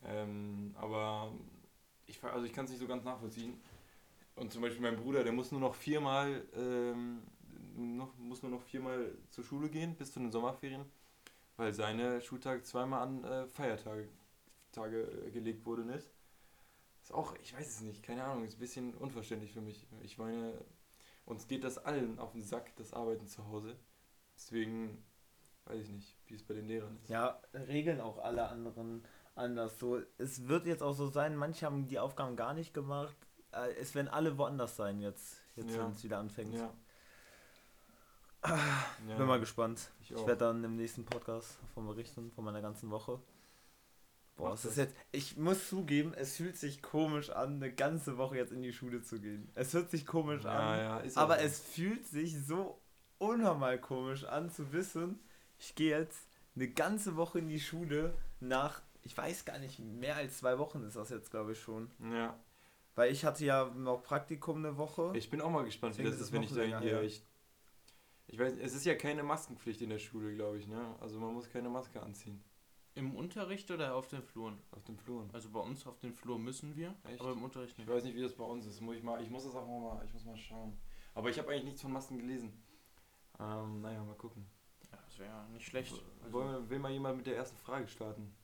Ähm, 0.05 0.75
aber 0.77 1.33
ich, 2.07 2.21
also 2.25 2.45
ich 2.45 2.53
kann 2.53 2.65
es 2.65 2.73
nicht 2.73 2.81
so 2.81 2.89
ganz 2.89 3.05
nachvollziehen. 3.05 3.61
Und 4.39 4.53
zum 4.53 4.63
Beispiel 4.63 4.83
mein 4.83 4.97
Bruder, 4.97 5.25
der 5.25 5.33
muss 5.33 5.51
nur 5.51 5.61
noch 5.61 5.75
viermal, 5.75 6.47
ähm, 6.55 7.23
noch, 7.77 8.17
muss 8.17 8.43
nur 8.43 8.51
noch 8.51 8.63
viermal 8.63 9.17
zur 9.31 9.45
Schule 9.45 9.69
gehen 9.69 9.97
bis 9.97 10.13
zu 10.13 10.21
den 10.21 10.31
Sommerferien, 10.31 10.85
weil 11.57 11.73
seine 11.73 12.21
Schultag 12.21 12.65
zweimal 12.67 13.03
an 13.03 13.25
äh, 13.25 13.47
Feiertage 13.49 14.09
Tage, 14.73 15.03
äh, 15.27 15.31
gelegt 15.31 15.65
worden 15.67 15.89
ist. 15.91 16.13
Ist 17.03 17.13
auch, 17.13 17.35
ich 17.43 17.55
weiß 17.55 17.67
es 17.67 17.81
nicht, 17.81 18.03
keine 18.03 18.25
Ahnung, 18.25 18.45
ist 18.45 18.57
ein 18.57 18.61
bisschen 18.61 18.95
unverständlich 18.95 19.53
für 19.53 19.61
mich. 19.61 19.87
Ich 20.03 20.19
meine, 20.19 20.55
uns 21.25 21.47
geht 21.49 21.65
das 21.65 21.79
allen 21.79 22.19
auf 22.19 22.33
den 22.33 22.43
Sack, 22.43 22.75
das 22.77 22.93
Arbeiten 22.93 23.27
zu 23.27 23.47
Hause. 23.49 23.77
Deswegen 24.37 25.05
weiß 25.65 25.83
ich 25.83 25.91
nicht, 25.91 26.17
wie 26.27 26.35
es 26.35 26.43
bei 26.43 26.55
den 26.55 26.67
Lehrern 26.67 26.99
ist. 27.03 27.09
Ja, 27.09 27.41
regeln 27.53 28.01
auch 28.01 28.19
alle 28.19 28.49
anderen 28.49 29.05
anders. 29.35 29.79
So, 29.79 30.01
es 30.19 30.49
wird 30.49 30.67
jetzt 30.67 30.83
auch 30.83 30.93
so 30.95 31.09
sein, 31.09 31.37
manche 31.37 31.67
haben 31.67 31.87
die 31.87 31.99
Aufgaben 31.99 32.37
gar 32.37 32.55
nicht 32.55 32.75
gemacht. 32.75 33.17
Äh, 33.67 33.73
Es 33.81 33.95
werden 33.95 34.09
alle 34.09 34.37
woanders 34.39 34.77
sein 34.77 35.01
jetzt, 35.01 35.37
jetzt 35.57 35.75
Ja. 35.75 35.85
wenn 35.85 35.93
es 35.93 36.05
wieder 36.05 36.19
anfängt. 36.19 36.55
Ja. 36.55 36.73
Ich 39.09 39.17
bin 39.17 39.27
mal 39.27 39.41
gespannt. 39.41 39.91
Ich 40.01 40.13
Ich, 40.13 40.17
werde 40.19 40.37
dann 40.37 40.63
im 40.65 40.77
nächsten 40.77 41.05
Podcast 41.05 41.59
davon 41.63 41.87
berichten, 41.87 42.31
von 42.31 42.45
meiner 42.45 42.63
ganzen 42.63 42.91
Woche. 42.91 43.21
Boah, 44.37 44.53
es 44.55 44.63
das. 44.63 44.73
ist 44.73 44.77
jetzt, 44.79 44.95
ich 45.11 45.37
muss 45.37 45.69
zugeben, 45.69 46.15
es 46.15 46.37
fühlt 46.37 46.57
sich 46.57 46.81
komisch 46.81 47.31
an, 47.31 47.55
eine 47.57 47.73
ganze 47.73 48.17
Woche 48.17 48.37
jetzt 48.37 48.53
in 48.53 48.63
die 48.63 48.73
Schule 48.73 49.03
zu 49.03 49.21
gehen. 49.21 49.51
Es 49.57 49.75
hört 49.75 49.91
sich 49.91 50.07
komisch 50.07 50.45
Ja, 50.45 50.51
an, 50.51 50.79
ja, 51.05 51.17
aber 51.17 51.39
so. 51.39 51.45
es 51.45 51.59
fühlt 51.59 52.07
sich 52.07 52.41
so 52.47 52.81
unnormal 53.19 53.81
komisch 53.81 54.25
an 54.25 54.49
zu 54.51 54.73
wissen, 54.73 55.19
ich 55.59 55.75
gehe 55.75 55.99
jetzt 55.99 56.21
eine 56.55 56.69
ganze 56.69 57.17
Woche 57.17 57.41
in 57.41 57.49
die 57.49 57.59
Schule 57.59 58.15
nach, 58.39 58.81
ich 59.03 59.17
weiß 59.17 59.45
gar 59.45 59.59
nicht, 59.59 59.81
mehr 59.81 60.15
als 60.15 60.39
zwei 60.39 60.57
Wochen 60.59 60.85
ist 60.85 60.95
das 60.95 61.11
jetzt, 61.11 61.33
glaube 61.33 61.53
ich, 61.53 61.61
schon. 61.61 61.91
Ja. 61.99 62.39
Weil 62.99 63.13
ich 63.13 63.25
hatte 63.25 63.45
ja 63.45 63.67
noch 63.77 64.03
Praktikum 64.03 64.57
eine 64.57 64.77
Woche. 64.77 65.13
Ich 65.15 65.31
bin 65.31 65.41
auch 65.41 65.51
mal 65.51 65.65
gespannt, 65.65 65.97
wie 65.97 66.03
Deswegen 66.03 66.19
das 66.19 66.27
ist 66.27 66.33
wenn 66.33 66.43
ich 66.43 66.53
da 66.53 66.81
her. 66.81 67.01
Ich, 67.05 67.25
ich 68.27 68.37
weiß, 68.37 68.55
es 68.61 68.75
ist 68.75 68.85
ja 68.87 68.97
keine 68.97 69.23
Maskenpflicht 69.23 69.81
in 69.83 69.91
der 69.91 70.01
Schule, 70.01 70.35
glaube 70.35 70.59
ich, 70.59 70.67
ne? 70.67 70.97
Also 70.99 71.21
man 71.21 71.33
muss 71.33 71.49
keine 71.49 71.69
Maske 71.69 72.03
anziehen 72.03 72.43
Im 72.97 73.15
Unterricht 73.15 73.71
oder 73.71 73.95
auf 73.95 74.09
den 74.09 74.21
Fluren? 74.21 74.59
auf 74.73 74.83
den 74.83 74.97
Fluren. 74.97 75.31
Also 75.33 75.49
bei 75.51 75.61
uns 75.61 75.87
auf 75.87 76.01
den 76.01 76.13
Flur 76.13 76.41
müssen 76.41 76.75
wir, 76.75 76.93
Echt? 77.05 77.21
aber 77.21 77.31
im 77.31 77.45
Unterricht 77.45 77.75
Ich 77.75 77.79
nicht. 77.79 77.89
weiß 77.89 78.03
nicht, 78.03 78.17
wie 78.17 78.23
das 78.23 78.35
bei 78.35 78.43
uns 78.43 78.67
ist. 78.67 78.81
Muss 78.81 78.97
ich 78.97 79.05
mal, 79.05 79.23
ich 79.23 79.31
muss 79.31 79.45
das 79.45 79.55
auch 79.55 79.65
mal, 79.65 80.05
ich 80.05 80.13
muss 80.13 80.25
mal 80.25 80.37
schauen. 80.37 80.77
Aber 81.15 81.31
ich 81.31 81.39
habe 81.39 81.51
eigentlich 81.51 81.65
nichts 81.67 81.83
von 81.83 81.93
Masken 81.93 82.19
gelesen. 82.19 82.53
Ähm, 83.39 83.81
naja, 83.81 84.03
mal 84.03 84.17
gucken. 84.17 84.45
Ja, 84.91 84.99
das 85.05 85.19
wäre 85.21 85.49
nicht 85.51 85.67
schlecht. 85.67 85.93
Also, 86.25 86.33
Wollen 86.33 86.51
wir, 86.51 86.69
will 86.71 86.81
mal 86.81 86.91
jemand 86.91 87.19
mit 87.19 87.29
der 87.29 87.37
ersten 87.37 87.59
Frage 87.59 87.87
starten? 87.87 88.35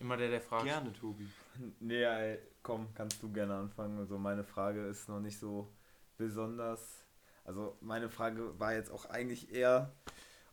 Immer 0.00 0.16
der, 0.16 0.30
der 0.30 0.40
fragt. 0.40 0.64
Gerne, 0.64 0.92
Tobi. 0.92 1.26
Nee, 1.80 2.04
ey, 2.04 2.38
komm, 2.62 2.86
kannst 2.94 3.22
du 3.22 3.32
gerne 3.32 3.54
anfangen. 3.56 3.98
Also 3.98 4.16
meine 4.18 4.44
Frage 4.44 4.86
ist 4.86 5.08
noch 5.08 5.20
nicht 5.20 5.38
so 5.38 5.68
besonders. 6.16 7.04
Also 7.44 7.76
meine 7.80 8.08
Frage 8.08 8.58
war 8.60 8.74
jetzt 8.74 8.90
auch 8.90 9.06
eigentlich 9.06 9.52
eher, 9.52 9.92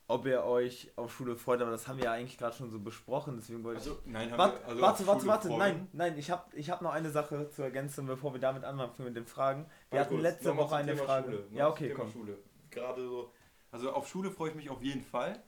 ob 0.08 0.26
ihr 0.26 0.44
euch 0.44 0.92
auf 0.96 1.14
Schule 1.14 1.36
freut, 1.36 1.62
aber 1.62 1.72
das 1.72 1.88
haben 1.88 1.98
wir 1.98 2.06
ja 2.06 2.14
eigentlich 2.14 2.38
gerade 2.38 2.56
schon 2.56 2.70
so 2.70 2.80
besprochen, 2.80 3.36
deswegen 3.38 3.64
wollte 3.64 3.82
ich... 3.82 3.88
Also, 3.88 4.02
nein, 4.06 4.32
haben 4.32 4.38
Warte, 4.38 4.60
wir, 4.60 4.68
also 4.68 4.82
warte, 4.82 5.02
auf 5.02 5.08
warte, 5.08 5.20
Schule 5.22 5.32
warte, 5.32 5.48
freuen. 5.50 5.60
nein, 5.60 5.88
nein, 5.94 6.18
ich 6.18 6.32
habe 6.32 6.56
ich 6.56 6.70
hab 6.70 6.82
noch 6.82 6.92
eine 6.92 7.10
Sache 7.10 7.50
zu 7.50 7.64
ergänzen, 7.64 8.06
bevor 8.08 8.34
wir 8.34 8.40
damit 8.40 8.64
anfangen 8.64 8.94
mit 9.00 9.16
den 9.16 9.26
Fragen. 9.26 9.66
Wir 9.90 10.00
Warte 10.00 10.00
hatten 10.00 10.16
kurz, 10.16 10.24
letzte 10.24 10.58
Woche 10.58 10.76
eine 10.76 10.94
Thema 10.94 11.06
Frage. 11.06 11.32
Schule. 11.32 11.48
Ja, 11.52 11.70
okay, 11.70 11.90
komm. 11.90 12.12
Schule. 12.12 12.38
Gerade 12.72 13.02
so. 13.02 13.32
Also 13.72 13.92
auf 13.92 14.08
Schule 14.08 14.32
freue 14.32 14.52
ich 14.52 14.56
mich 14.56 14.70
auf 14.70 14.82
jeden 14.82 15.04
Fall. 15.04 15.44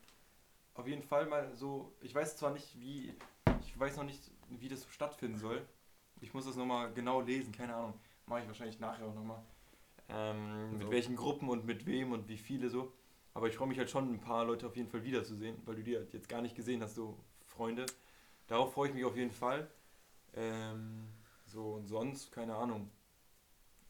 Auf 0.73 0.85
jeden 0.87 1.03
Fall 1.03 1.27
mal 1.27 1.55
so. 1.55 1.95
Ich 2.01 2.13
weiß 2.13 2.35
zwar 2.37 2.51
nicht, 2.51 2.79
wie. 2.79 3.15
Ich 3.77 3.81
weiß 3.81 3.97
noch 3.97 4.05
nicht, 4.05 4.31
wie 4.49 4.69
das 4.69 4.87
stattfinden 4.89 5.37
soll. 5.37 5.63
Ich 6.19 6.33
muss 6.33 6.45
das 6.45 6.55
nochmal 6.55 6.91
genau 6.93 7.21
lesen, 7.21 7.51
keine 7.51 7.75
Ahnung. 7.75 7.93
Mache 8.25 8.41
ich 8.41 8.47
wahrscheinlich 8.47 8.79
nachher 8.79 9.05
auch 9.05 9.13
nochmal. 9.13 9.43
Ähm, 10.09 10.71
So. 10.71 10.77
Mit 10.79 10.89
welchen 10.89 11.15
Gruppen 11.15 11.47
und 11.47 11.63
mit 11.63 11.85
wem 11.85 12.11
und 12.11 12.27
wie 12.27 12.37
viele 12.37 12.71
so. 12.71 12.91
Aber 13.35 13.47
ich 13.47 13.55
freue 13.55 13.67
mich 13.67 13.77
halt 13.77 13.91
schon, 13.91 14.11
ein 14.11 14.19
paar 14.19 14.45
Leute 14.45 14.65
auf 14.65 14.75
jeden 14.75 14.89
Fall 14.89 15.03
wiederzusehen, 15.03 15.61
weil 15.65 15.75
du 15.75 15.83
die 15.83 15.95
halt 15.95 16.11
jetzt 16.11 16.27
gar 16.27 16.41
nicht 16.41 16.55
gesehen 16.55 16.81
hast, 16.81 16.95
so 16.95 17.19
Freunde. 17.45 17.85
Darauf 18.47 18.73
freue 18.73 18.89
ich 18.89 18.95
mich 18.95 19.05
auf 19.05 19.15
jeden 19.15 19.29
Fall. 19.29 19.69
Ähm, 20.33 21.09
so 21.45 21.75
und 21.75 21.85
sonst, 21.85 22.31
keine 22.31 22.55
Ahnung. 22.55 22.89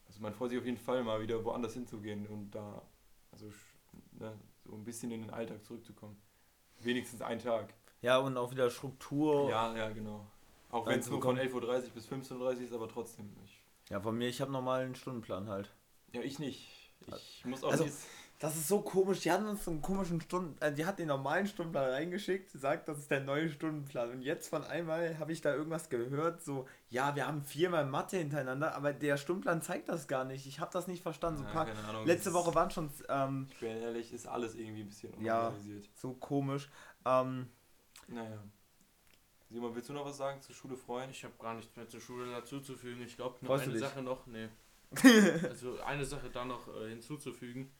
Also 0.06 0.20
man 0.20 0.34
freut 0.34 0.50
sich 0.50 0.58
auf 0.58 0.66
jeden 0.66 0.76
Fall 0.76 1.02
mal 1.02 1.22
wieder 1.22 1.42
woanders 1.46 1.72
hinzugehen 1.72 2.26
und 2.26 2.50
da 2.50 2.82
also 3.32 3.50
ne, 4.12 4.38
so 4.66 4.74
ein 4.74 4.84
bisschen 4.84 5.10
in 5.12 5.22
den 5.22 5.30
Alltag 5.30 5.64
zurückzukommen. 5.64 6.20
Wenigstens 6.80 7.22
einen 7.22 7.40
Tag. 7.40 7.72
Ja, 8.02 8.18
und 8.18 8.36
auch 8.36 8.50
wieder 8.50 8.70
Struktur. 8.70 9.50
Ja, 9.50 9.74
ja, 9.76 9.88
genau. 9.90 10.26
Auch 10.70 10.86
wenn 10.86 11.00
es 11.00 11.08
nur 11.10 11.20
von 11.22 11.38
11.30 11.38 11.52
Uhr 11.54 11.90
bis 11.94 12.06
15.30 12.08 12.38
Uhr 12.40 12.52
ist, 12.60 12.72
aber 12.72 12.88
trotzdem. 12.88 13.30
Ich, 13.44 13.62
Ja, 13.90 14.00
von 14.00 14.16
mir, 14.16 14.28
ich 14.28 14.40
habe 14.40 14.52
normal 14.52 14.84
einen 14.84 14.94
Stundenplan 14.94 15.48
halt. 15.48 15.72
ja, 16.12 16.20
ich 16.20 16.38
nicht. 16.38 16.68
Ich 17.06 17.44
muss 17.44 17.64
auch 17.64 17.70
Also- 17.72 17.84
nicht. 17.84 17.96
Das 18.40 18.54
ist 18.54 18.68
so 18.68 18.82
komisch. 18.82 19.18
Die 19.22 19.32
hatten 19.32 19.46
uns 19.48 19.64
so 19.64 19.72
einen 19.72 19.82
komischen 19.82 20.20
Stunden, 20.20 20.56
äh, 20.62 20.72
die 20.72 20.86
hat 20.86 21.00
den 21.00 21.08
normalen 21.08 21.48
Stundenplan 21.48 21.90
reingeschickt, 21.90 22.52
sagt, 22.52 22.86
das 22.86 22.98
ist 22.98 23.10
der 23.10 23.18
neue 23.18 23.48
Stundenplan. 23.50 24.12
Und 24.12 24.22
jetzt 24.22 24.48
von 24.48 24.62
einmal 24.62 25.18
habe 25.18 25.32
ich 25.32 25.40
da 25.40 25.52
irgendwas 25.52 25.88
gehört, 25.88 26.40
so, 26.44 26.64
ja, 26.88 27.16
wir 27.16 27.26
haben 27.26 27.42
viermal 27.42 27.84
Mathe 27.84 28.16
hintereinander, 28.18 28.76
aber 28.76 28.92
der 28.92 29.16
Stundenplan 29.16 29.60
zeigt 29.60 29.88
das 29.88 30.06
gar 30.06 30.24
nicht. 30.24 30.46
Ich 30.46 30.60
habe 30.60 30.70
das 30.72 30.86
nicht 30.86 31.02
verstanden. 31.02 31.38
So 31.38 31.44
Ja, 31.46 31.50
paar, 31.50 31.66
keine 31.66 31.82
Ahnung, 31.88 32.06
letzte 32.06 32.32
Woche 32.32 32.54
waren 32.54 32.70
schon 32.70 32.90
ähm, 33.08 33.48
Ich 33.50 33.58
bin 33.58 33.70
ehrlich, 33.76 34.12
ist 34.12 34.28
alles 34.28 34.54
irgendwie 34.54 34.82
ein 34.82 34.88
bisschen 34.88 35.20
Ja. 35.20 35.48
unorganisiert. 35.48 35.88
so 35.96 36.12
komisch. 36.12 36.70
Ähm, 37.04 37.48
Naja. 38.08 38.42
Simon, 39.50 39.74
willst 39.74 39.88
du 39.88 39.92
noch 39.94 40.04
was 40.04 40.16
sagen 40.18 40.42
zur 40.42 40.54
Schule 40.54 40.76
freuen? 40.76 41.10
Ich 41.10 41.24
habe 41.24 41.34
gar 41.38 41.54
nichts 41.54 41.74
mehr 41.76 41.88
zur 41.88 42.00
Schule 42.00 42.30
dazuzufügen. 42.30 43.02
Ich 43.04 43.16
glaube, 43.16 43.36
nur 43.40 43.48
Freust 43.48 43.66
du 43.66 43.70
eine 43.70 43.78
dich? 43.78 43.88
Sache 43.88 44.02
noch. 44.02 44.26
Nee. 44.26 44.48
also 45.48 45.80
eine 45.80 46.04
Sache 46.04 46.28
da 46.30 46.44
noch 46.44 46.68
äh, 46.76 46.88
hinzuzufügen. 46.90 47.70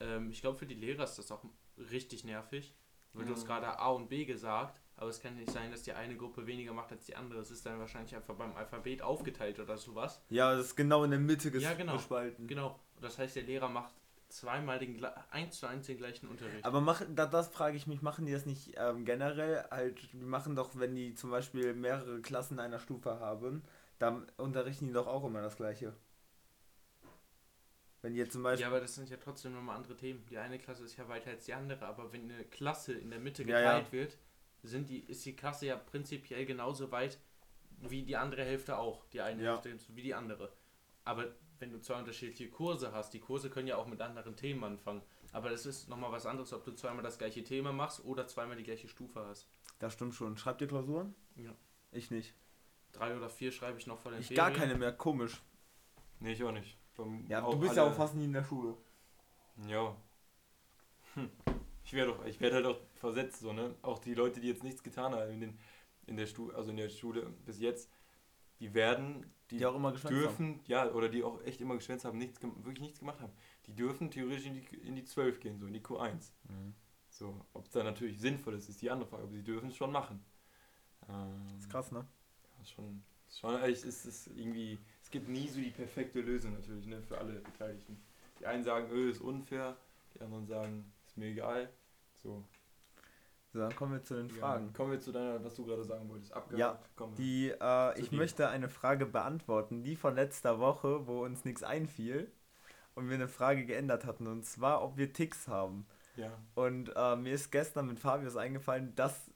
Ähm, 0.00 0.30
ich 0.30 0.40
glaube, 0.40 0.58
für 0.58 0.66
die 0.66 0.74
Lehrer 0.74 1.04
ist 1.04 1.16
das 1.18 1.30
auch 1.32 1.44
richtig 1.90 2.24
nervig. 2.24 2.74
Weil 3.12 3.24
du 3.26 3.32
hast 3.32 3.42
Mhm. 3.42 3.46
gerade 3.48 3.78
A 3.78 3.88
und 3.88 4.08
B 4.08 4.24
gesagt, 4.24 4.80
aber 4.96 5.10
es 5.10 5.20
kann 5.20 5.34
nicht 5.36 5.50
sein, 5.50 5.72
dass 5.72 5.82
die 5.82 5.92
eine 5.92 6.16
Gruppe 6.16 6.46
weniger 6.46 6.72
macht 6.72 6.92
als 6.92 7.06
die 7.06 7.16
andere. 7.16 7.40
Es 7.40 7.50
ist 7.50 7.66
dann 7.66 7.80
wahrscheinlich 7.80 8.14
einfach 8.14 8.36
beim 8.36 8.54
Alphabet 8.54 9.02
aufgeteilt 9.02 9.58
oder 9.58 9.76
sowas. 9.78 10.20
ja, 10.28 10.54
das 10.54 10.66
ist 10.66 10.76
genau 10.76 11.02
in 11.02 11.10
der 11.10 11.18
Mitte 11.18 11.48
ges- 11.50 11.58
Ja, 11.60 11.74
genau. 11.74 11.94
gespalten. 11.94 12.46
Genau. 12.46 12.78
Und 12.94 13.04
das 13.04 13.18
heißt, 13.18 13.34
der 13.34 13.42
Lehrer 13.42 13.68
macht 13.68 13.94
zweimal 14.30 14.78
den 14.78 15.04
eins 15.30 15.58
zu 15.58 15.66
eins 15.66 15.86
den 15.86 15.98
gleichen 15.98 16.28
Unterricht. 16.28 16.64
Aber 16.64 16.80
machen, 16.80 17.14
da, 17.16 17.26
das 17.26 17.48
frage 17.48 17.76
ich 17.76 17.86
mich, 17.86 18.02
machen 18.02 18.26
die 18.26 18.32
das 18.32 18.46
nicht 18.46 18.74
ähm, 18.76 19.04
generell? 19.04 19.64
Halt, 19.70 20.12
die 20.12 20.18
machen 20.18 20.56
doch, 20.56 20.70
wenn 20.74 20.94
die 20.94 21.14
zum 21.14 21.30
Beispiel 21.30 21.74
mehrere 21.74 22.20
Klassen 22.20 22.58
einer 22.58 22.78
Stufe 22.78 23.20
haben, 23.20 23.62
dann 23.98 24.26
unterrichten 24.36 24.86
die 24.86 24.92
doch 24.92 25.06
auch 25.06 25.24
immer 25.24 25.42
das 25.42 25.56
Gleiche. 25.56 25.94
Wenn 28.02 28.14
jetzt 28.14 28.32
zum 28.32 28.42
Beispiel. 28.42 28.62
Ja, 28.62 28.68
aber 28.68 28.80
das 28.80 28.94
sind 28.94 29.10
ja 29.10 29.18
trotzdem 29.18 29.52
nochmal 29.52 29.76
andere 29.76 29.96
Themen. 29.96 30.24
Die 30.30 30.38
eine 30.38 30.58
Klasse 30.58 30.84
ist 30.84 30.96
ja 30.96 31.06
weiter 31.08 31.30
als 31.30 31.44
die 31.44 31.52
andere, 31.52 31.84
aber 31.84 32.12
wenn 32.12 32.30
eine 32.30 32.44
Klasse 32.44 32.94
in 32.94 33.10
der 33.10 33.20
Mitte 33.20 33.42
Ja, 33.42 33.58
geteilt 33.58 33.86
ja. 33.86 33.92
wird, 33.92 34.16
sind 34.62 34.88
die, 34.88 35.00
ist 35.00 35.24
die 35.26 35.36
Klasse 35.36 35.66
ja 35.66 35.76
prinzipiell 35.76 36.46
genauso 36.46 36.90
weit 36.90 37.18
wie 37.82 38.02
die 38.02 38.16
andere 38.16 38.44
Hälfte 38.44 38.78
auch. 38.78 39.04
Die 39.06 39.20
eine 39.20 39.42
Ja. 39.42 39.62
Hälfte 39.62 39.76
wie 39.94 40.02
die 40.02 40.14
andere. 40.14 40.50
Aber 41.04 41.26
wenn 41.60 41.70
du 41.70 41.80
zwei 41.80 41.98
unterschiedliche 41.98 42.48
Kurse 42.50 42.92
hast, 42.92 43.12
die 43.14 43.20
Kurse 43.20 43.50
können 43.50 43.68
ja 43.68 43.76
auch 43.76 43.86
mit 43.86 44.00
anderen 44.00 44.34
Themen 44.36 44.64
anfangen. 44.64 45.02
Aber 45.32 45.50
das 45.50 45.66
ist 45.66 45.88
nochmal 45.88 46.10
was 46.10 46.26
anderes, 46.26 46.52
ob 46.52 46.64
du 46.64 46.72
zweimal 46.72 47.02
das 47.04 47.18
gleiche 47.18 47.44
Thema 47.44 47.72
machst 47.72 48.04
oder 48.04 48.26
zweimal 48.26 48.56
die 48.56 48.64
gleiche 48.64 48.88
Stufe 48.88 49.24
hast. 49.26 49.48
Das 49.78 49.92
stimmt 49.92 50.14
schon. 50.14 50.36
Schreibt 50.36 50.60
ihr 50.62 50.66
Klausuren? 50.68 51.14
Ja. 51.36 51.54
Ich 51.92 52.10
nicht. 52.10 52.34
Drei 52.92 53.16
oder 53.16 53.28
vier 53.28 53.52
schreibe 53.52 53.78
ich 53.78 53.86
noch 53.86 53.98
vor 53.98 54.10
den 54.10 54.20
Ich 54.20 54.34
gar 54.34 54.50
keine 54.50 54.74
mehr, 54.74 54.92
komisch. 54.92 55.40
Nee, 56.18 56.32
ich 56.32 56.42
auch 56.42 56.52
nicht. 56.52 56.76
Beim- 56.96 57.24
Ja, 57.28 57.44
auch 57.44 57.52
du 57.52 57.60
bist 57.60 57.76
ja 57.76 57.84
auch 57.84 57.94
fast 57.94 58.14
nie 58.16 58.24
in 58.24 58.32
der 58.32 58.42
Schule. 58.44 58.76
Ja. 59.68 59.96
Hm. 61.14 61.30
Ich 61.84 61.92
werde 61.92 62.12
doch, 62.12 62.24
ich 62.24 62.40
werde 62.40 62.56
halt 62.56 62.66
auch 62.66 62.80
versetzt, 62.94 63.40
so, 63.40 63.52
ne? 63.52 63.74
Auch 63.82 63.98
die 63.98 64.14
Leute, 64.14 64.40
die 64.40 64.48
jetzt 64.48 64.62
nichts 64.62 64.82
getan 64.82 65.14
haben 65.14 65.30
in, 65.30 65.40
den, 65.40 65.58
in 66.06 66.16
der 66.16 66.26
Schule, 66.26 66.54
also 66.54 66.70
in 66.70 66.76
der 66.76 66.88
Schule 66.88 67.22
bis 67.44 67.58
jetzt, 67.58 67.90
die 68.60 68.74
werden, 68.74 69.32
die, 69.50 69.58
Die 69.58 69.66
auch 69.66 69.74
immer 69.74 69.92
geschwänzt 69.92 70.16
dürfen, 70.16 70.60
ja, 70.66 70.90
oder 70.92 71.08
die 71.08 71.22
auch 71.24 71.42
echt 71.44 71.60
immer 71.60 71.74
geschwänzt 71.74 72.04
haben, 72.04 72.18
nichts, 72.18 72.40
wirklich 72.42 72.80
nichts 72.80 73.00
gemacht 73.00 73.20
haben, 73.20 73.32
die 73.66 73.74
dürfen 73.74 74.10
theoretisch 74.10 74.46
in 74.46 74.54
die, 74.54 74.64
in 74.86 74.94
die 74.96 75.04
12 75.04 75.40
gehen, 75.40 75.58
so 75.58 75.66
in 75.66 75.72
die 75.72 75.80
Q1. 75.80 76.32
Mhm. 76.48 76.74
So, 77.08 77.44
ob 77.52 77.66
es 77.66 77.72
dann 77.72 77.84
natürlich 77.86 78.20
sinnvoll 78.20 78.54
ist, 78.54 78.68
ist 78.68 78.80
die 78.82 78.90
andere 78.90 79.08
Frage, 79.08 79.24
aber 79.24 79.32
sie 79.32 79.42
dürfen 79.42 79.70
es 79.70 79.76
schon 79.76 79.90
machen. 79.92 80.24
Ähm, 81.08 81.42
Das 81.52 81.60
ist 81.60 81.70
krass, 81.70 81.92
ne? 81.92 82.06
ist 82.62 82.70
schon, 82.70 83.02
ist 83.28 83.40
schon 83.40 83.60
echt, 83.62 83.84
ist 83.84 84.04
es 84.04 84.26
irgendwie, 84.28 84.78
es 85.02 85.10
gibt 85.10 85.28
nie 85.28 85.48
so 85.48 85.60
die 85.60 85.70
perfekte 85.70 86.20
Lösung 86.20 86.52
natürlich, 86.52 86.86
ne, 86.86 87.02
für 87.02 87.18
alle 87.18 87.40
Beteiligten. 87.40 88.00
Die 88.38 88.46
einen 88.46 88.62
sagen, 88.62 88.88
öh, 88.90 89.10
ist 89.10 89.20
unfair, 89.20 89.76
die 90.14 90.20
anderen 90.20 90.46
sagen, 90.46 90.92
ist 91.06 91.16
mir 91.16 91.26
egal. 91.26 91.70
So. 92.22 92.44
So, 93.52 93.58
dann 93.58 93.74
kommen 93.74 93.92
wir 93.92 94.02
zu 94.02 94.14
den 94.14 94.28
Ja, 94.28 94.34
Fragen. 94.36 94.72
kommen 94.72 94.92
wir 94.92 95.00
zu 95.00 95.10
deiner, 95.12 95.42
was 95.44 95.54
du 95.56 95.64
gerade 95.64 95.82
sagen 95.84 96.08
wolltest. 96.08 96.32
Abgehakt. 96.32 96.88
Ja. 97.00 97.06
Die, 97.18 97.48
äh, 97.50 98.00
ich 98.00 98.10
dir. 98.10 98.16
möchte 98.16 98.48
eine 98.48 98.68
Frage 98.68 99.06
beantworten, 99.06 99.82
die 99.82 99.96
von 99.96 100.14
letzter 100.14 100.60
Woche, 100.60 101.06
wo 101.06 101.24
uns 101.24 101.44
nichts 101.44 101.62
einfiel 101.64 102.30
und 102.94 103.08
wir 103.08 103.16
eine 103.16 103.28
Frage 103.28 103.64
geändert 103.64 104.04
hatten. 104.04 104.26
Und 104.28 104.44
zwar, 104.44 104.82
ob 104.82 104.96
wir 104.96 105.12
Ticks 105.12 105.48
haben. 105.48 105.86
Ja. 106.16 106.30
Und 106.54 106.92
äh, 106.94 107.16
mir 107.16 107.32
ist 107.34 107.50
gestern 107.50 107.86
mit 107.88 107.98
Fabius 107.98 108.36
eingefallen, 108.36 108.94
dass 108.94 109.30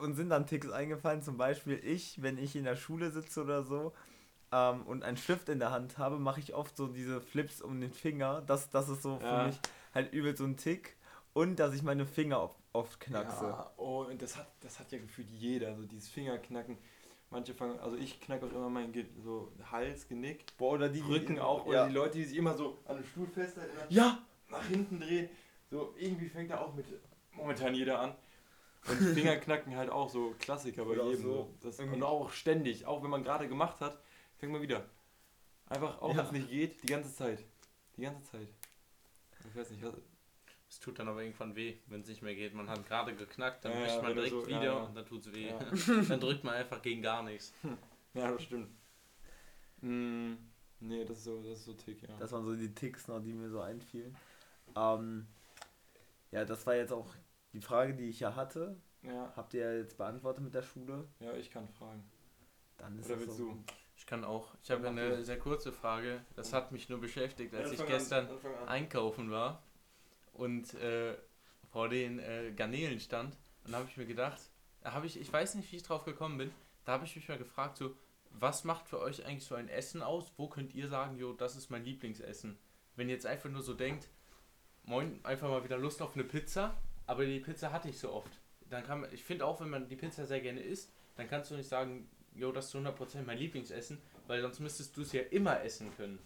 uns 0.00 0.16
sind 0.16 0.30
dann 0.30 0.46
Ticks 0.46 0.70
eingefallen, 0.70 1.22
zum 1.22 1.36
Beispiel 1.36 1.78
ich, 1.82 2.22
wenn 2.22 2.38
ich 2.38 2.56
in 2.56 2.64
der 2.64 2.76
Schule 2.76 3.10
sitze 3.10 3.42
oder 3.44 3.62
so 3.62 3.92
ähm, 4.50 4.82
und 4.86 5.04
einen 5.04 5.18
Stift 5.18 5.48
in 5.50 5.58
der 5.58 5.70
Hand 5.72 5.98
habe, 5.98 6.18
mache 6.18 6.40
ich 6.40 6.54
oft 6.54 6.76
so 6.76 6.86
diese 6.86 7.20
Flips 7.20 7.60
um 7.62 7.80
den 7.80 7.92
Finger. 7.92 8.42
Das, 8.46 8.70
das 8.70 8.88
ist 8.88 9.02
so 9.02 9.18
Ja. 9.22 9.40
für 9.40 9.46
mich 9.48 9.60
halt 9.94 10.12
übel 10.12 10.36
so 10.36 10.44
ein 10.44 10.56
Tick. 10.56 10.96
Und 11.34 11.56
dass 11.56 11.74
ich 11.74 11.82
meine 11.82 12.06
Finger 12.06 12.50
oft, 12.72 13.00
knackse. 13.00 13.44
Ja, 13.44 13.70
oh, 13.76 14.04
und 14.04 14.22
das 14.22 14.36
hat, 14.36 14.50
das 14.60 14.78
hat 14.80 14.90
ja 14.92 14.98
gefühlt 14.98 15.28
jeder, 15.30 15.76
so 15.76 15.82
dieses 15.84 16.08
Fingerknacken. 16.08 16.78
Manche 17.30 17.52
fangen, 17.54 17.78
also 17.80 17.96
ich 17.96 18.20
knacke 18.20 18.46
auch 18.46 18.50
immer 18.52 18.70
meinen 18.70 18.92
Ge 18.92 19.06
so 19.22 19.52
Hals, 19.70 20.06
Genick, 20.08 20.56
Boah, 20.56 20.74
oder 20.74 20.88
die 20.88 21.00
Rücken 21.00 21.38
auch, 21.40 21.66
oder 21.66 21.78
ja. 21.82 21.88
die 21.88 21.94
Leute, 21.94 22.18
die 22.18 22.24
sich 22.24 22.38
immer 22.38 22.54
so 22.54 22.78
an 22.86 22.96
dem 22.96 23.04
Stuhl 23.04 23.26
festhalten, 23.26 23.76
Ja! 23.88 24.24
nach 24.48 24.64
hinten 24.66 25.00
drehen. 25.00 25.28
So, 25.70 25.94
irgendwie 25.98 26.28
fängt 26.28 26.50
da 26.50 26.60
auch 26.60 26.72
mit 26.74 26.86
momentan 27.32 27.74
jeder 27.74 27.98
an. 28.00 28.14
Und 28.86 28.98
Fingerknacken 28.98 29.74
halt 29.74 29.90
auch 29.90 30.08
so 30.10 30.34
Klassiker 30.38 30.84
bei 30.84 30.94
jedem. 30.94 31.22
so. 31.22 31.50
Das, 31.60 31.80
und 31.80 32.02
auch 32.02 32.30
ständig, 32.30 32.86
auch 32.86 33.02
wenn 33.02 33.10
man 33.10 33.24
gerade 33.24 33.48
gemacht 33.48 33.80
hat, 33.80 33.98
fängt 34.36 34.52
man 34.52 34.62
wieder. 34.62 34.84
Einfach, 35.66 36.00
auch 36.02 36.10
Ja. 36.10 36.18
wenn 36.18 36.26
es 36.26 36.32
nicht 36.32 36.50
geht, 36.50 36.82
die 36.82 36.86
ganze 36.88 37.12
Zeit. 37.12 37.42
Die 37.96 38.02
ganze 38.02 38.22
Zeit. 38.30 38.48
Ich 39.48 39.56
weiß 39.56 39.70
nicht, 39.70 39.82
was, 39.82 39.94
Es 40.74 40.80
tut 40.80 40.98
dann 40.98 41.06
aber 41.06 41.22
irgendwann 41.22 41.54
weh, 41.54 41.76
wenn 41.86 42.00
es 42.00 42.08
nicht 42.08 42.20
mehr 42.20 42.34
geht. 42.34 42.52
Man 42.52 42.68
hat 42.68 42.84
gerade 42.84 43.14
geknackt, 43.14 43.64
dann 43.64 43.70
Ja, 43.74 43.86
ja, 43.86 44.02
man 44.02 44.12
direkt 44.12 44.32
so- 44.32 44.44
wieder 44.44 44.62
ja. 44.64 44.72
und 44.72 44.96
dann 44.96 45.06
tut 45.06 45.24
es 45.24 45.32
weh. 45.32 45.46
Ja. 45.46 45.58
dann 46.08 46.18
drückt 46.18 46.42
man 46.42 46.54
einfach 46.54 46.82
gegen 46.82 47.00
gar 47.00 47.22
nichts. 47.22 47.52
Ja, 48.12 48.30
das 48.32 48.42
stimmt. 48.44 48.68
Mm, 49.80 50.34
nee, 50.80 51.04
das 51.04 51.18
ist 51.18 51.24
so, 51.24 51.42
das 51.42 51.58
ist 51.58 51.64
so 51.64 51.72
Tick, 51.74 52.02
ja. 52.02 52.16
Das 52.18 52.30
waren 52.32 52.44
so 52.44 52.54
die 52.54 52.72
Ticks 52.74 53.08
noch, 53.08 53.20
die 53.20 53.32
mir 53.32 53.50
so 53.50 53.60
einfielen. 53.60 54.16
Ähm, 54.76 55.26
ja, 56.30 56.44
das 56.44 56.64
war 56.66 56.74
jetzt 56.76 56.92
auch 56.92 57.12
die 57.52 57.60
Frage, 57.60 57.94
die 57.94 58.08
ich 58.08 58.20
ja 58.20 58.34
hatte. 58.36 58.76
ja, 59.02 59.32
Habt 59.36 59.54
ihr 59.54 59.60
ja 59.62 59.72
jetzt 59.78 59.96
beantwortet 59.98 60.44
mit 60.44 60.54
der 60.54 60.62
Schule? 60.62 61.08
ja, 61.20 61.32
ich 61.34 61.50
kann 61.50 61.68
fragen. 61.68 62.04
Dann 62.78 62.98
ist 62.98 63.06
Oder 63.06 63.14
es 63.16 63.20
willst 63.22 63.36
so. 63.36 63.44
du? 63.50 63.64
Ich 63.96 64.06
kann 64.06 64.24
auch. 64.24 64.54
Ich 64.62 64.70
habe 64.70 64.86
eine 64.88 65.24
sehr 65.24 65.38
kurze 65.38 65.72
Frage. 65.72 66.24
Das 66.36 66.52
hat 66.52 66.72
mich 66.72 66.88
nur 66.88 67.00
beschäftigt, 67.00 67.54
als 67.54 67.70
ich 67.72 67.84
gestern 67.86 68.28
einkaufen 68.66 69.30
war 69.30 69.62
und 70.34 70.74
äh, 70.74 71.16
vor 71.72 71.88
den 71.88 72.18
äh, 72.18 72.52
Garnelen 72.54 73.00
stand. 73.00 73.36
Und 73.64 73.72
da 73.72 73.78
habe 73.78 73.88
ich 73.88 73.96
mir 73.96 74.06
gedacht, 74.06 74.40
da 74.82 74.92
habe 74.92 75.06
ich, 75.06 75.18
ich 75.18 75.32
weiß 75.32 75.54
nicht, 75.54 75.72
wie 75.72 75.76
ich 75.76 75.82
drauf 75.82 76.04
gekommen 76.04 76.38
bin, 76.38 76.52
da 76.84 76.92
habe 76.92 77.06
ich 77.06 77.16
mich 77.16 77.28
mal 77.28 77.38
gefragt, 77.38 77.78
so, 77.78 77.96
was 78.30 78.64
macht 78.64 78.88
für 78.88 79.00
euch 79.00 79.24
eigentlich 79.24 79.44
so 79.44 79.54
ein 79.54 79.68
Essen 79.68 80.02
aus? 80.02 80.32
Wo 80.36 80.48
könnt 80.48 80.74
ihr 80.74 80.88
sagen, 80.88 81.16
jo, 81.16 81.32
das 81.32 81.56
ist 81.56 81.70
mein 81.70 81.84
Lieblingsessen? 81.84 82.58
Wenn 82.96 83.08
ihr 83.08 83.14
jetzt 83.14 83.26
einfach 83.26 83.48
nur 83.48 83.62
so 83.62 83.74
denkt, 83.74 84.08
moin, 84.84 85.20
einfach 85.24 85.48
mal 85.48 85.64
wieder 85.64 85.78
Lust 85.78 86.02
auf 86.02 86.14
eine 86.14 86.24
Pizza, 86.24 86.76
aber 87.06 87.24
die 87.24 87.40
Pizza 87.40 87.72
hatte 87.72 87.88
ich 87.88 87.98
so 87.98 88.12
oft. 88.12 88.40
Dann 88.68 88.84
kann 88.84 89.00
man, 89.00 89.12
ich 89.12 89.24
finde 89.24 89.46
auch, 89.46 89.60
wenn 89.60 89.70
man 89.70 89.88
die 89.88 89.96
Pizza 89.96 90.26
sehr 90.26 90.40
gerne 90.40 90.60
isst, 90.60 90.92
dann 91.16 91.28
kannst 91.28 91.50
du 91.50 91.56
nicht 91.56 91.68
sagen, 91.68 92.08
jo, 92.34 92.50
das 92.52 92.66
ist 92.66 92.70
zu 92.72 92.78
100% 92.78 93.22
mein 93.24 93.38
Lieblingsessen, 93.38 93.98
weil 94.26 94.42
sonst 94.42 94.60
müsstest 94.60 94.96
du 94.96 95.02
es 95.02 95.12
ja 95.12 95.22
immer 95.22 95.62
essen 95.62 95.94
können. 95.96 96.18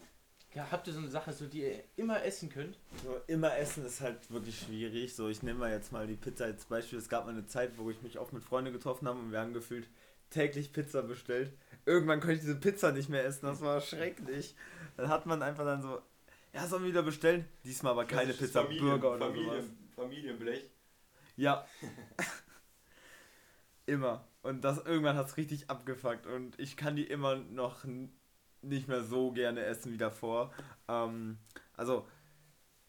Ja, 0.55 0.67
habt 0.71 0.87
ihr 0.87 0.93
so 0.93 0.99
eine 0.99 1.09
Sache, 1.09 1.31
so 1.31 1.45
die 1.45 1.61
ihr 1.61 1.83
immer 1.95 2.23
essen 2.23 2.49
könnt? 2.49 2.77
So, 3.03 3.15
immer 3.27 3.55
essen 3.57 3.85
ist 3.85 4.01
halt 4.01 4.31
wirklich 4.31 4.59
schwierig. 4.59 5.15
So, 5.15 5.29
ich 5.29 5.43
nehme 5.43 5.59
mal 5.59 5.71
jetzt 5.71 5.91
mal 5.91 6.07
die 6.07 6.15
Pizza 6.15 6.45
als 6.45 6.65
Beispiel. 6.65 6.97
Es 6.97 7.07
gab 7.07 7.25
mal 7.25 7.31
eine 7.31 7.45
Zeit, 7.45 7.77
wo 7.77 7.89
ich 7.91 8.01
mich 8.01 8.17
oft 8.17 8.33
mit 8.33 8.43
Freunden 8.43 8.73
getroffen 8.73 9.07
habe 9.07 9.19
und 9.19 9.31
wir 9.31 9.39
haben 9.39 9.53
gefühlt 9.53 9.87
täglich 10.31 10.73
Pizza 10.73 11.03
bestellt. 11.03 11.53
Irgendwann 11.85 12.19
konnte 12.19 12.35
ich 12.35 12.41
diese 12.41 12.55
Pizza 12.55 12.91
nicht 12.91 13.09
mehr 13.09 13.25
essen, 13.25 13.45
das 13.45 13.61
war 13.61 13.79
schrecklich. 13.81 14.55
Dann 14.97 15.09
hat 15.09 15.25
man 15.25 15.41
einfach 15.43 15.65
dann 15.65 15.81
so, 15.81 16.01
ja, 16.53 16.65
sollen 16.65 16.83
wir 16.83 16.89
wieder 16.89 17.03
bestellen? 17.03 17.45
Diesmal 17.63 17.93
aber 17.93 18.05
keine 18.05 18.33
Pizza, 18.33 18.63
Familien- 18.63 18.99
Burger 18.99 19.15
oder 19.15 19.27
Familien, 19.27 19.61
sowas. 19.61 19.65
Familienblech. 19.95 20.65
Ja. 21.35 21.65
immer. 23.85 24.27
Und 24.41 24.61
das 24.61 24.83
irgendwann 24.85 25.17
hat 25.17 25.27
es 25.27 25.37
richtig 25.37 25.69
abgefuckt 25.69 26.25
und 26.25 26.57
ich 26.59 26.77
kann 26.77 26.95
die 26.95 27.03
immer 27.03 27.35
noch 27.35 27.83
nicht 28.61 28.87
mehr 28.87 29.03
so 29.03 29.31
gerne 29.31 29.63
essen 29.63 29.91
wie 29.93 29.97
davor. 29.97 30.51
Ähm, 30.87 31.37
also, 31.75 32.05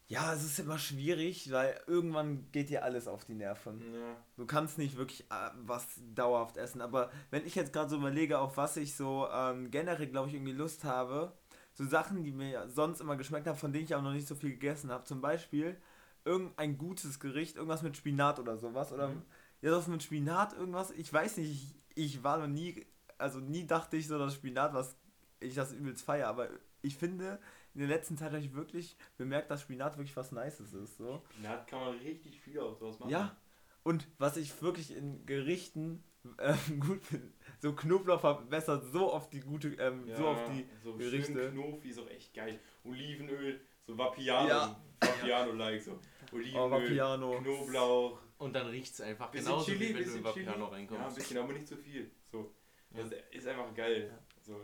ja, 0.09 0.33
es 0.35 0.43
ist 0.43 0.59
immer 0.59 0.79
schwierig, 0.79 1.53
weil 1.53 1.81
irgendwann 1.87 2.51
geht 2.51 2.69
dir 2.69 2.83
alles 2.83 3.07
auf 3.07 3.25
die 3.25 3.35
Nerven. 3.35 3.81
Ja. 3.95 4.17
Du 4.37 4.45
kannst 4.45 4.77
nicht 4.77 4.97
wirklich 4.97 5.23
äh, 5.31 5.51
was 5.63 5.87
dauerhaft 6.15 6.57
essen. 6.57 6.81
Aber 6.81 7.11
wenn 7.31 7.47
ich 7.47 7.55
jetzt 7.55 7.73
gerade 7.73 7.89
so 7.91 7.97
überlege, 7.97 8.41
auf 8.41 8.57
was 8.57 8.77
ich 8.77 8.97
so 8.97 9.29
ähm, 9.33 9.71
generell, 9.71 10.09
glaube 10.09 10.29
ich, 10.29 10.35
irgendwie 10.35 10.53
Lust 10.53 10.83
habe, 10.83 11.33
so 11.75 11.85
Sachen, 11.87 12.25
die 12.25 12.33
mir 12.33 12.69
sonst 12.69 13.01
immer 13.01 13.17
geschmeckt 13.17 13.47
haben, 13.47 13.57
von 13.57 13.73
denen 13.73 13.85
ich 13.85 13.95
auch 13.95 14.03
noch 14.03 14.13
nicht 14.13 14.27
so 14.27 14.35
viel 14.35 14.51
gegessen 14.51 14.91
habe. 14.91 15.05
Zum 15.05 15.21
Beispiel 15.21 15.77
irgendein 16.25 16.77
gutes 16.77 17.21
Gericht, 17.21 17.55
irgendwas 17.57 17.83
mit 17.83 17.97
Spinat 17.97 18.41
oder 18.41 18.57
sowas. 18.59 18.93
Oder 18.93 19.09
Mhm. 19.09 19.23
ja, 19.63 19.71
das 19.71 19.87
mit 19.87 20.03
Spinat, 20.03 20.55
irgendwas. 20.55 20.91
Ich 20.91 21.13
weiß 21.13 21.37
nicht, 21.37 21.51
ich, 21.95 22.05
ich 22.17 22.25
war 22.25 22.39
noch 22.39 22.49
nie, 22.49 22.85
also 23.17 23.39
nie 23.39 23.65
dachte 23.65 23.97
ich 23.97 24.09
so, 24.09 24.19
dass 24.19 24.35
Spinat, 24.35 24.75
was 24.75 24.97
ich 25.41 25.55
das 25.55 25.73
übelst 25.73 26.05
feier, 26.05 26.29
aber 26.29 26.49
ich 26.83 26.97
finde, 26.97 27.39
in 27.75 27.81
der 27.81 27.89
letzten 27.89 28.17
Zeit 28.17 28.33
habe 28.33 28.41
ich 28.43 28.55
wirklich 28.55 28.97
bemerkt, 29.17 29.51
dass 29.51 29.63
Spinat 29.63 29.97
wirklich 29.97 30.17
was 30.17 30.33
Nices 30.33 30.73
ist. 30.73 30.97
So. 30.99 31.23
Da 31.43 31.57
kann 31.69 31.81
man 31.81 31.99
richtig 31.99 32.41
viel 32.41 32.59
auch 32.61 32.79
draus 32.79 32.99
machen. 32.99 33.11
Ja, 33.11 33.37
und 33.83 34.07
was 34.19 34.37
ich 34.37 34.61
wirklich 34.63 34.95
in 34.97 35.25
Gerichten 35.27 36.03
ähm, 36.39 36.81
gut 36.81 37.03
finde, 37.05 37.29
so 37.61 37.73
Knoblauch 37.75 38.21
verbessert 38.21 38.85
so 38.93 39.13
oft 39.13 39.33
die 39.33 39.41
gute, 39.41 39.69
ähm, 39.75 40.05
so 40.17 40.27
auf 40.29 40.51
die 40.51 40.67
so 40.83 40.95
Gerichte. 40.97 41.51
Knofi 41.51 41.89
ist 41.89 41.99
auch 41.99 42.11
echt 42.11 42.35
geil. 42.35 42.59
Olivenöl, 42.85 43.61
so 43.87 43.97
Vapiano, 43.97 44.49
Ja. 44.49 44.81
Vapiano-like 45.01 45.81
so. 45.81 45.93
oh, 45.93 46.35
Olivenöl, 46.37 46.71
Vapiano. 46.71 47.39
Knoblauch, 47.39 48.19
Und 48.39 48.53
dann 48.55 48.67
riecht 48.67 48.93
es 48.93 49.01
einfach 49.01 49.31
bisschen 49.31 49.47
genauso, 49.47 49.65
Chili, 49.73 49.81
wie 49.81 49.85
wenn 49.89 49.93
du 49.95 49.99
bisschen 49.99 50.19
in 50.19 50.25
Vapiano 50.25 50.53
Chili. 50.53 50.61
Ja, 50.61 50.67
ein 50.67 50.73
reinkommst. 50.75 51.17
bisschen, 51.17 51.39
aber 51.39 51.53
nicht 51.55 51.69
zu 51.69 51.77
viel. 51.77 52.11
So. 52.31 52.53
Ja. 52.91 53.03
Das 53.03 53.13
ist 53.31 53.47
einfach 53.47 53.75
geil. 53.75 54.11
Ja. 54.13 54.19
So, 54.43 54.61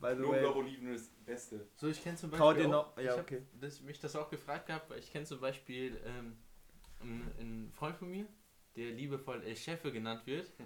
By 0.00 0.08
the 0.10 0.16
Knoblauch, 0.22 0.54
way, 0.56 0.62
Olivenöl 0.62 0.94
ist 0.94 1.10
das 1.12 1.24
Beste. 1.24 1.68
So, 1.76 1.88
ich 1.88 2.02
kenne 2.02 2.16
zum 2.16 2.30
Beispiel 2.30 2.54
dir 2.62 2.66
auch, 2.68 2.70
noch- 2.94 2.96
ja, 2.98 3.02
ich 3.04 3.10
hab 3.10 3.20
okay. 3.20 3.42
das, 3.60 3.80
mich 3.80 3.98
das 3.98 4.14
auch 4.16 4.28
gefragt 4.30 4.66
gehabt, 4.66 4.90
weil 4.90 4.98
ich 4.98 5.10
kenne 5.10 5.24
zum 5.24 5.40
Beispiel 5.40 5.98
ähm, 6.04 6.36
einen, 7.00 7.32
einen 7.38 7.72
Freund 7.72 7.96
von 7.96 8.10
mir, 8.10 8.26
der 8.76 8.90
liebevoll 8.92 9.42
El 9.42 9.56
Chefe 9.56 9.92
genannt 9.92 10.26
wird. 10.26 10.52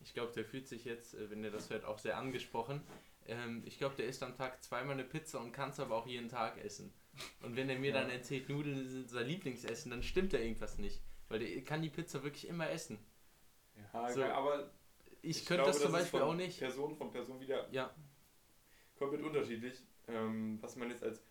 Ich 0.00 0.12
glaube, 0.12 0.32
der 0.34 0.44
fühlt 0.44 0.68
sich 0.68 0.84
jetzt, 0.84 1.14
äh, 1.14 1.30
wenn 1.30 1.42
er 1.44 1.50
das 1.50 1.70
hört, 1.70 1.86
auch 1.86 1.98
sehr 1.98 2.18
angesprochen. 2.18 2.82
Ähm, 3.26 3.62
ich 3.64 3.78
glaube, 3.78 3.94
der 3.96 4.04
isst 4.06 4.22
am 4.22 4.36
Tag 4.36 4.62
zweimal 4.62 4.92
eine 4.92 5.04
Pizza 5.04 5.40
und 5.40 5.52
kann 5.52 5.70
es 5.70 5.80
aber 5.80 5.96
auch 5.96 6.06
jeden 6.06 6.28
Tag 6.28 6.62
essen. 6.62 6.92
Und 7.40 7.56
wenn 7.56 7.70
er 7.70 7.78
mir 7.78 7.90
Ja. 7.92 8.02
dann 8.02 8.10
erzählt, 8.10 8.50
Nudeln 8.50 8.86
sind 8.86 9.08
sein 9.08 9.26
Lieblingsessen, 9.26 9.90
dann 9.90 10.02
stimmt 10.02 10.34
da 10.34 10.38
irgendwas 10.38 10.76
nicht. 10.76 11.00
Weil 11.30 11.38
der 11.38 11.64
kann 11.64 11.80
die 11.80 11.88
Pizza 11.88 12.22
wirklich 12.22 12.46
immer 12.48 12.68
essen. 12.68 12.98
Ja, 13.94 14.10
So. 14.12 14.20
geil, 14.20 14.32
aber 14.32 14.70
Ich, 15.22 15.46
könnte 15.46 15.62
glaube, 15.62 15.70
das 15.70 15.78
zum 15.78 15.86
ist 15.86 15.92
Beispiel 15.92 16.20
von 16.20 16.28
auch 16.28 16.34
nicht. 16.34 16.58
Person 16.58 16.94
von 16.96 17.10
Person 17.10 17.40
wieder 17.40 17.66
Ja, 17.72 17.94
komplett 18.98 19.22
unterschiedlich. 19.22 19.82
Ähm, 20.08 20.58
was 20.60 20.76
man 20.76 20.90
jetzt 20.90 21.02
als, 21.02 21.22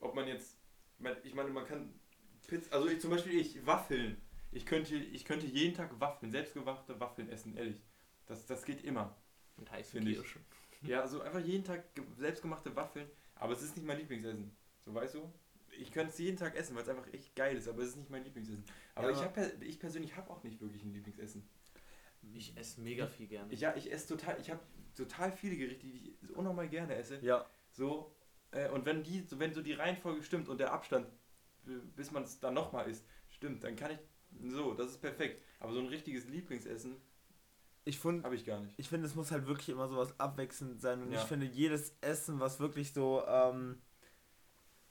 ob 0.00 0.14
man 0.14 0.28
jetzt, 0.28 0.56
ich 1.24 1.34
meine, 1.34 1.50
man 1.50 1.64
kann 1.66 1.92
Pizza, 2.46 2.72
also 2.74 2.88
ich 2.88 3.00
zum 3.00 3.10
Beispiel 3.10 3.38
ich, 3.40 3.64
Waffeln. 3.66 4.20
Ich 4.50 4.64
könnte, 4.64 4.94
ich 4.96 5.24
könnte 5.24 5.46
jeden 5.46 5.74
Tag 5.74 5.98
Waffeln, 6.00 6.32
selbstgemachte 6.32 6.98
Waffeln 7.00 7.28
essen, 7.30 7.56
ehrlich. 7.56 7.82
Das, 8.26 8.46
das 8.46 8.64
geht 8.64 8.84
immer. 8.84 9.16
mit 9.56 9.70
heißen 9.70 9.92
Finde 9.92 10.10
ich. 10.10 10.16
Kirschen. 10.18 10.44
Ja, 10.82 11.00
also 11.00 11.20
einfach 11.22 11.40
jeden 11.40 11.64
Tag 11.64 11.94
ge- 11.94 12.04
selbstgemachte 12.16 12.74
Waffeln, 12.76 13.08
aber 13.34 13.52
es 13.52 13.62
ist 13.62 13.76
nicht 13.76 13.86
mein 13.86 13.98
Lieblingsessen. 13.98 14.56
So 14.84 14.94
weißt 14.94 15.16
du? 15.16 15.32
Ich 15.78 15.92
könnte 15.92 16.12
es 16.12 16.18
jeden 16.18 16.36
Tag 16.36 16.54
essen, 16.56 16.74
weil 16.76 16.82
es 16.82 16.88
einfach 16.88 17.12
echt 17.12 17.34
geil 17.36 17.56
ist, 17.56 17.68
aber 17.68 17.82
es 17.82 17.90
ist 17.90 17.96
nicht 17.96 18.10
mein 18.10 18.24
Lieblingsessen. 18.24 18.64
Aber 18.94 19.10
Ja. 19.10 19.16
ich, 19.16 19.22
hab, 19.22 19.62
ich 19.62 19.78
persönlich 19.78 20.16
habe 20.16 20.30
auch 20.30 20.42
nicht 20.44 20.60
wirklich 20.60 20.82
ein 20.84 20.92
Lieblingsessen. 20.92 21.46
Ich 22.32 22.56
esse 22.56 22.80
mega 22.80 23.06
viel 23.06 23.26
gerne. 23.26 23.52
Ja, 23.54 23.74
ich 23.76 23.92
esse 23.92 24.08
total, 24.08 24.40
ich 24.40 24.50
habe 24.50 24.60
total 24.98 25.32
viele 25.32 25.56
Gerichte, 25.56 25.86
die 25.86 26.16
ich 26.22 26.36
unnormal 26.36 26.68
gerne 26.68 26.94
esse. 26.96 27.20
ja, 27.22 27.46
So, 27.70 28.12
äh, 28.50 28.68
und 28.70 28.84
wenn 28.84 29.02
die, 29.02 29.20
so, 29.22 29.38
wenn 29.38 29.54
so 29.54 29.62
die 29.62 29.72
Reihenfolge 29.74 30.22
stimmt 30.22 30.48
und 30.48 30.58
der 30.58 30.72
Abstand, 30.72 31.06
bis 31.96 32.10
man 32.10 32.24
es 32.24 32.40
dann 32.40 32.54
nochmal 32.54 32.88
isst, 32.90 33.04
stimmt, 33.28 33.62
dann 33.64 33.76
kann 33.76 33.92
ich. 33.92 33.98
So, 34.50 34.74
das 34.74 34.90
ist 34.90 35.00
perfekt. 35.00 35.42
Aber 35.60 35.72
so 35.72 35.78
ein 35.80 35.86
richtiges 35.86 36.26
Lieblingsessen 36.26 36.96
ich 37.84 37.98
finde, 37.98 38.22
habe 38.24 38.34
ich 38.34 38.44
gar 38.44 38.60
nicht. 38.60 38.74
ich 38.78 38.88
finde, 38.88 39.06
es 39.06 39.14
muss 39.14 39.30
halt 39.30 39.46
wirklich 39.46 39.70
immer 39.70 39.88
sowas 39.88 40.12
abwechselnd 40.20 40.80
sein 40.80 41.00
und 41.02 41.10
Ja. 41.12 41.18
ich 41.18 41.24
finde, 41.24 41.46
jedes 41.46 41.94
Essen, 42.02 42.38
was 42.38 42.60
wirklich 42.60 42.92
so 42.92 43.24
ähm, 43.26 43.80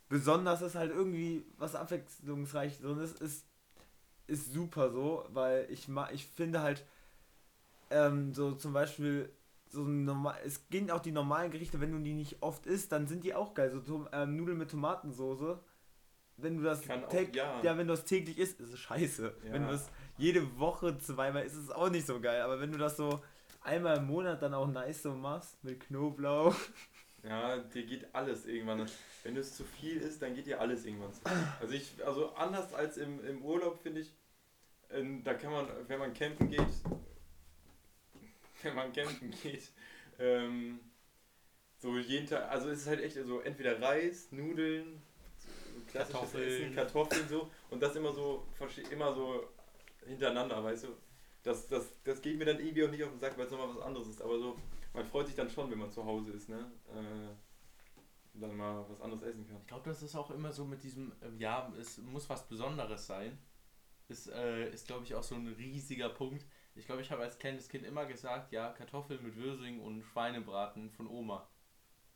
besonders 0.08 0.62
ist, 0.62 0.74
halt 0.74 0.90
irgendwie 0.90 1.44
was 1.56 1.74
abwechslungsreich 1.76 2.78
so 2.78 2.98
ist, 2.98 3.20
ist, 3.20 3.46
ist 4.26 4.52
super 4.52 4.90
so, 4.90 5.24
weil 5.30 5.66
ich 5.70 5.86
ma 5.88 6.10
ich 6.10 6.26
finde 6.26 6.60
halt 6.62 6.84
ähm, 7.90 8.34
so 8.34 8.52
zum 8.52 8.72
Beispiel 8.72 9.32
so 9.70 9.82
normal, 9.82 10.38
es 10.44 10.68
gehen 10.68 10.90
auch 10.90 11.00
die 11.00 11.12
normalen 11.12 11.50
Gerichte, 11.50 11.80
wenn 11.80 11.92
du 11.92 11.98
die 11.98 12.14
nicht 12.14 12.42
oft 12.42 12.66
isst, 12.66 12.92
dann 12.92 13.06
sind 13.06 13.24
die 13.24 13.34
auch 13.34 13.54
geil, 13.54 13.70
so 13.70 13.80
Tom 13.80 14.08
ähm, 14.12 14.36
Nudeln 14.36 14.58
mit 14.58 14.70
Tomatensoße. 14.70 15.58
Wenn 16.40 16.56
du 16.56 16.62
das 16.62 16.82
Kann 16.82 17.04
auch, 17.04 17.08
täg- 17.08 17.34
ja. 17.34 17.60
ja, 17.62 17.76
wenn 17.76 17.88
du 17.88 17.94
das 17.94 18.04
täglich 18.04 18.38
isst, 18.38 18.60
ist 18.60 18.72
es 18.72 18.78
scheiße. 18.78 19.34
Ja. 19.44 19.52
Wenn 19.52 19.62
du 19.62 19.72
das 19.72 19.90
jede 20.18 20.58
Woche 20.58 20.96
zweimal 20.98 21.44
isst, 21.44 21.56
ist 21.56 21.64
es 21.64 21.70
auch 21.70 21.90
nicht 21.90 22.06
so 22.06 22.20
geil. 22.20 22.42
Aber 22.42 22.60
wenn 22.60 22.70
du 22.70 22.78
das 22.78 22.96
so 22.96 23.20
einmal 23.60 23.96
im 23.98 24.06
Monat 24.06 24.40
dann 24.40 24.54
auch 24.54 24.68
nice 24.68 25.02
so 25.02 25.14
machst, 25.14 25.62
mit 25.64 25.80
Knoblauch. 25.80 26.54
Ja, 27.24 27.58
dir 27.58 27.84
geht 27.84 28.14
alles 28.14 28.46
irgendwann. 28.46 28.86
Wenn 29.24 29.34
du 29.34 29.40
es 29.40 29.56
zu 29.56 29.64
viel 29.64 29.96
isst, 29.96 30.22
dann 30.22 30.34
geht 30.34 30.46
dir 30.46 30.60
alles 30.60 30.86
irgendwann 30.86 31.12
zu. 31.12 31.22
Also 31.60 31.74
ich, 31.74 31.92
also 32.06 32.32
anders 32.34 32.72
als 32.72 32.96
im, 32.98 33.24
im 33.24 33.42
Urlaub 33.42 33.80
finde 33.82 34.02
ich, 34.02 34.14
ähm, 34.90 35.24
da 35.24 35.34
kann 35.34 35.50
man, 35.50 35.66
wenn 35.88 35.98
man 35.98 36.14
campen 36.14 36.48
geht, 36.48 36.60
wenn 38.62 38.74
man 38.74 38.92
campen 38.92 39.30
geht, 39.42 39.70
ähm, 40.18 40.80
so 41.78 41.96
jeden 41.96 42.26
Tag, 42.26 42.50
also 42.50 42.70
es 42.70 42.80
ist 42.80 42.86
halt 42.88 43.00
echt 43.00 43.16
so 43.24 43.40
entweder 43.40 43.80
Reis, 43.80 44.32
Nudeln, 44.32 45.00
so 45.36 45.48
klassisches 45.90 46.12
Kartoffeln. 46.12 46.48
Essen, 46.48 46.74
Kartoffeln 46.74 47.28
so 47.28 47.50
und 47.70 47.82
das 47.82 47.94
immer 47.96 48.12
so 48.12 48.46
immer 48.90 49.14
so 49.14 49.48
hintereinander, 50.06 50.62
weißt 50.62 50.84
du. 50.84 50.88
Das, 51.42 51.68
das, 51.68 51.92
das 52.04 52.20
geht 52.20 52.36
mir 52.36 52.44
dann 52.44 52.58
irgendwie 52.58 52.84
auch 52.84 52.90
nicht 52.90 53.04
auf 53.04 53.10
den 53.10 53.20
Sack, 53.20 53.38
weil 53.38 53.46
es 53.46 53.52
nochmal 53.52 53.74
was 53.74 53.82
anderes 53.82 54.08
ist. 54.08 54.20
Aber 54.20 54.38
so, 54.38 54.56
man 54.92 55.04
freut 55.04 55.26
sich 55.26 55.36
dann 55.36 55.48
schon, 55.48 55.70
wenn 55.70 55.78
man 55.78 55.90
zu 55.90 56.04
Hause 56.04 56.32
ist, 56.32 56.48
ne? 56.48 56.70
Äh, 56.88 57.34
dann 58.40 58.56
mal 58.56 58.84
was 58.88 59.00
anderes 59.00 59.22
essen 59.22 59.46
kann. 59.46 59.56
Ich 59.60 59.66
glaube, 59.66 59.88
das 59.88 60.02
ist 60.02 60.14
auch 60.14 60.30
immer 60.30 60.52
so 60.52 60.64
mit 60.64 60.82
diesem, 60.82 61.12
ähm, 61.22 61.38
ja, 61.38 61.72
es 61.78 61.98
muss 61.98 62.28
was 62.28 62.48
Besonderes 62.48 63.06
sein. 63.06 63.38
Ist, 64.08 64.28
äh, 64.28 64.70
ist 64.70 64.86
glaube 64.86 65.04
ich, 65.04 65.14
auch 65.14 65.22
so 65.22 65.34
ein 65.34 65.48
riesiger 65.48 66.08
Punkt. 66.08 66.44
Ich 66.78 66.86
glaube, 66.86 67.02
ich 67.02 67.10
habe 67.10 67.22
als 67.22 67.38
kleines 67.38 67.68
Kind 67.68 67.84
immer 67.84 68.06
gesagt, 68.06 68.52
ja, 68.52 68.70
Kartoffeln 68.70 69.22
mit 69.22 69.36
Würsing 69.36 69.80
und 69.80 70.02
Schweinebraten 70.02 70.90
von 70.90 71.06
Oma. 71.08 71.48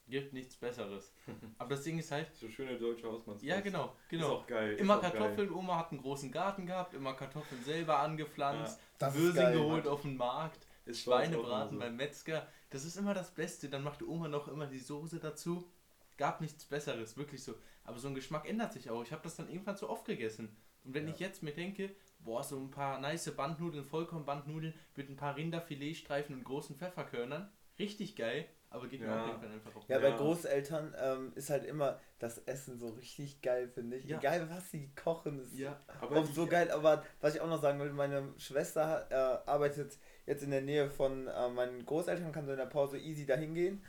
Gibt 0.09 0.33
nichts 0.33 0.57
Besseres. 0.57 1.12
Aber 1.59 1.70
das 1.70 1.83
Ding 1.85 1.98
ist 1.98 2.11
halt, 2.11 2.35
So 2.35 2.48
schöne 2.48 2.77
deutsche 2.79 3.07
Hausmannskost. 3.07 3.42
ja, 3.44 3.61
genau, 3.61 3.96
Ist 4.05 4.09
genau. 4.11 4.33
auch 4.37 4.46
geil. 4.46 4.75
Immer 4.77 4.94
ist 4.94 4.98
auch 5.07 5.12
Kartoffeln, 5.12 5.53
Oma 5.53 5.79
hat 5.79 5.90
einen 5.92 6.01
großen 6.03 6.31
Garten 6.33 6.66
gehabt, 6.66 6.94
immer 6.94 7.14
Kartoffeln 7.14 7.62
selber 7.64 7.98
angepflanzt, 8.01 8.81
Das 8.98 9.14
ist 9.14 9.20
Würsing 9.22 9.42
geil, 9.42 9.55
geholt 9.55 9.85
Mann. 9.85 9.92
auf 9.94 10.03
dem 10.03 10.16
Markt, 10.16 10.61
Geil. 10.61 10.68
Ist 10.92 11.03
Schweinebraten 11.03 11.77
immer 11.77 11.85
beim 11.87 11.96
Metzger. 11.96 12.48
Das 12.70 12.85
ist 12.85 12.96
immer 12.96 13.14
das 13.14 13.31
Beste. 13.33 13.68
Dann 13.68 13.85
macht 13.85 14.01
die 14.01 14.05
Oma 14.05 14.27
noch 14.27 14.48
immer 14.48 14.66
die 14.66 14.81
Soße 14.81 15.20
dazu. 15.20 15.70
Gab 16.18 16.40
nichts 16.40 16.64
Besseres, 16.64 17.16
wirklich 17.16 17.42
so. 17.44 17.55
Aber 17.85 18.01
so 18.01 18.09
ein 18.09 18.14
Geschmack 18.16 18.48
ändert 18.48 18.72
sich 18.72 18.90
auch. 18.90 19.03
Ich 19.05 19.12
habe 19.12 19.22
das 19.22 19.37
dann 19.37 19.48
irgendwann 19.48 19.77
zu 19.77 19.88
oft 19.88 20.05
gegessen. 20.05 20.57
Und 20.85 20.94
wenn 20.94 21.07
Ja. 21.07 21.14
ich 21.14 21.20
jetzt 21.20 21.44
mir 21.44 21.53
denke, 21.53 21.94
boah, 22.25 22.43
so 22.43 22.57
ein 22.59 22.71
paar 22.71 23.01
nice 23.01 23.31
Bandnudeln, 23.35 23.85
Vollkornbandnudeln 23.85 24.75
mit 24.97 25.09
ein 25.09 25.17
paar 25.17 25.37
Rinderfiletstreifen 25.37 26.35
und 26.37 26.45
großen 26.45 26.77
Pfefferkörnern, 26.77 27.51
richtig 27.79 28.17
geil, 28.17 28.47
aber 28.71 28.87
geht 28.89 29.01
mir 29.01 29.07
Ja. 29.09 29.21
auf 29.23 29.27
jeden 29.29 29.41
Fall 29.41 29.51
einfach 29.51 29.77
auf. 29.77 29.89
Ja, 29.89 29.99
Ja. 30.01 30.11
bei 30.11 30.17
Großeltern 30.17 30.95
ähm, 30.99 31.33
ist 31.35 31.51
halt 31.51 31.65
immer 31.65 31.99
das 32.19 32.39
Essen 32.39 32.79
so 32.79 32.89
richtig 32.91 33.43
geil, 33.43 33.69
finde 33.69 33.97
ich. 33.97 34.05
Ja. 34.07 34.19
Egal 34.19 34.49
was 34.51 34.71
sie 34.71 34.91
kochen, 34.95 35.41
ist 35.41 35.59
Ja, 35.59 35.81
Aber 36.01 36.17
oft 36.21 36.35
so 36.35 36.47
geil. 36.47 36.71
Aber 36.71 37.05
was 37.21 37.35
ich 37.35 37.41
auch 37.41 37.49
noch 37.49 37.61
sagen 37.61 37.81
will, 37.81 37.93
meine 37.93 38.33
Schwester 38.39 39.07
äh, 39.11 39.49
arbeitet 39.51 39.99
jetzt 40.27 40.43
in 40.43 40.51
der 40.51 40.63
Nähe 40.63 40.89
von 40.89 41.27
äh, 41.27 41.49
meinen 41.51 41.85
Großeltern, 41.85 42.33
kann 42.33 42.47
so 42.47 42.53
in 42.53 42.59
der 42.59 42.67
Pause 42.67 42.99
easy 42.99 43.27
dahin 43.27 43.55
gehen. 43.55 43.83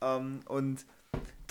Ähm, 0.00 0.40
und 0.48 0.86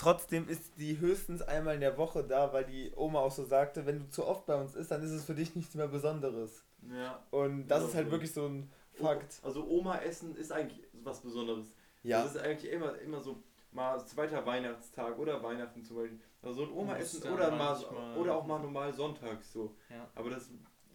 trotzdem 0.00 0.48
ist 0.48 0.62
die 0.78 0.98
höchstens 0.98 1.42
einmal 1.42 1.74
in 1.74 1.80
der 1.80 1.96
Woche 1.98 2.24
da, 2.24 2.52
weil 2.52 2.64
die 2.64 2.92
Oma 2.96 3.20
auch 3.20 3.30
so 3.32 3.44
sagte, 3.44 3.84
wenn 3.86 3.98
du 4.00 4.08
zu 4.08 4.26
oft 4.26 4.46
bei 4.46 4.54
uns 4.60 4.74
isst, 4.74 4.90
dann 4.90 5.02
ist 5.02 5.10
es 5.10 5.24
für 5.24 5.34
dich 5.34 5.54
nichts 5.54 5.74
mehr 5.74 5.88
Besonderes. 5.88 6.64
Ja. 6.90 7.22
Und 7.30 7.68
das 7.68 7.82
Ja, 7.82 7.88
ist 7.88 7.94
halt 7.94 8.06
so. 8.06 8.12
wirklich 8.12 8.32
so 8.32 8.46
ein 8.46 8.70
Fakt. 8.94 9.40
Also 9.42 9.66
Oma 9.66 9.98
essen 9.98 10.34
ist 10.36 10.50
eigentlich 10.52 10.82
was 11.04 11.20
Besonderes. 11.20 11.66
Ja. 12.02 12.22
Das 12.22 12.34
ist 12.34 12.40
eigentlich 12.42 12.72
immer, 12.72 12.98
immer 13.00 13.20
so 13.20 13.42
mal 13.72 14.04
zweiter 14.06 14.44
Weihnachtstag 14.44 15.18
oder 15.18 15.42
Weihnachten 15.42 15.84
zum 15.84 15.96
Beispiel. 15.96 16.20
Also 16.42 16.64
so 16.64 16.70
ein 16.70 16.72
Oma-Essen 16.72 17.18
Ostern 17.18 17.34
oder 17.34 17.50
mal 17.50 17.84
oder 18.16 18.34
auch 18.36 18.46
mal 18.46 18.58
normal 18.58 18.92
sonntags 18.94 19.52
so. 19.52 19.74
ja. 19.90 20.08
Aber 20.14 20.30
das 20.30 20.48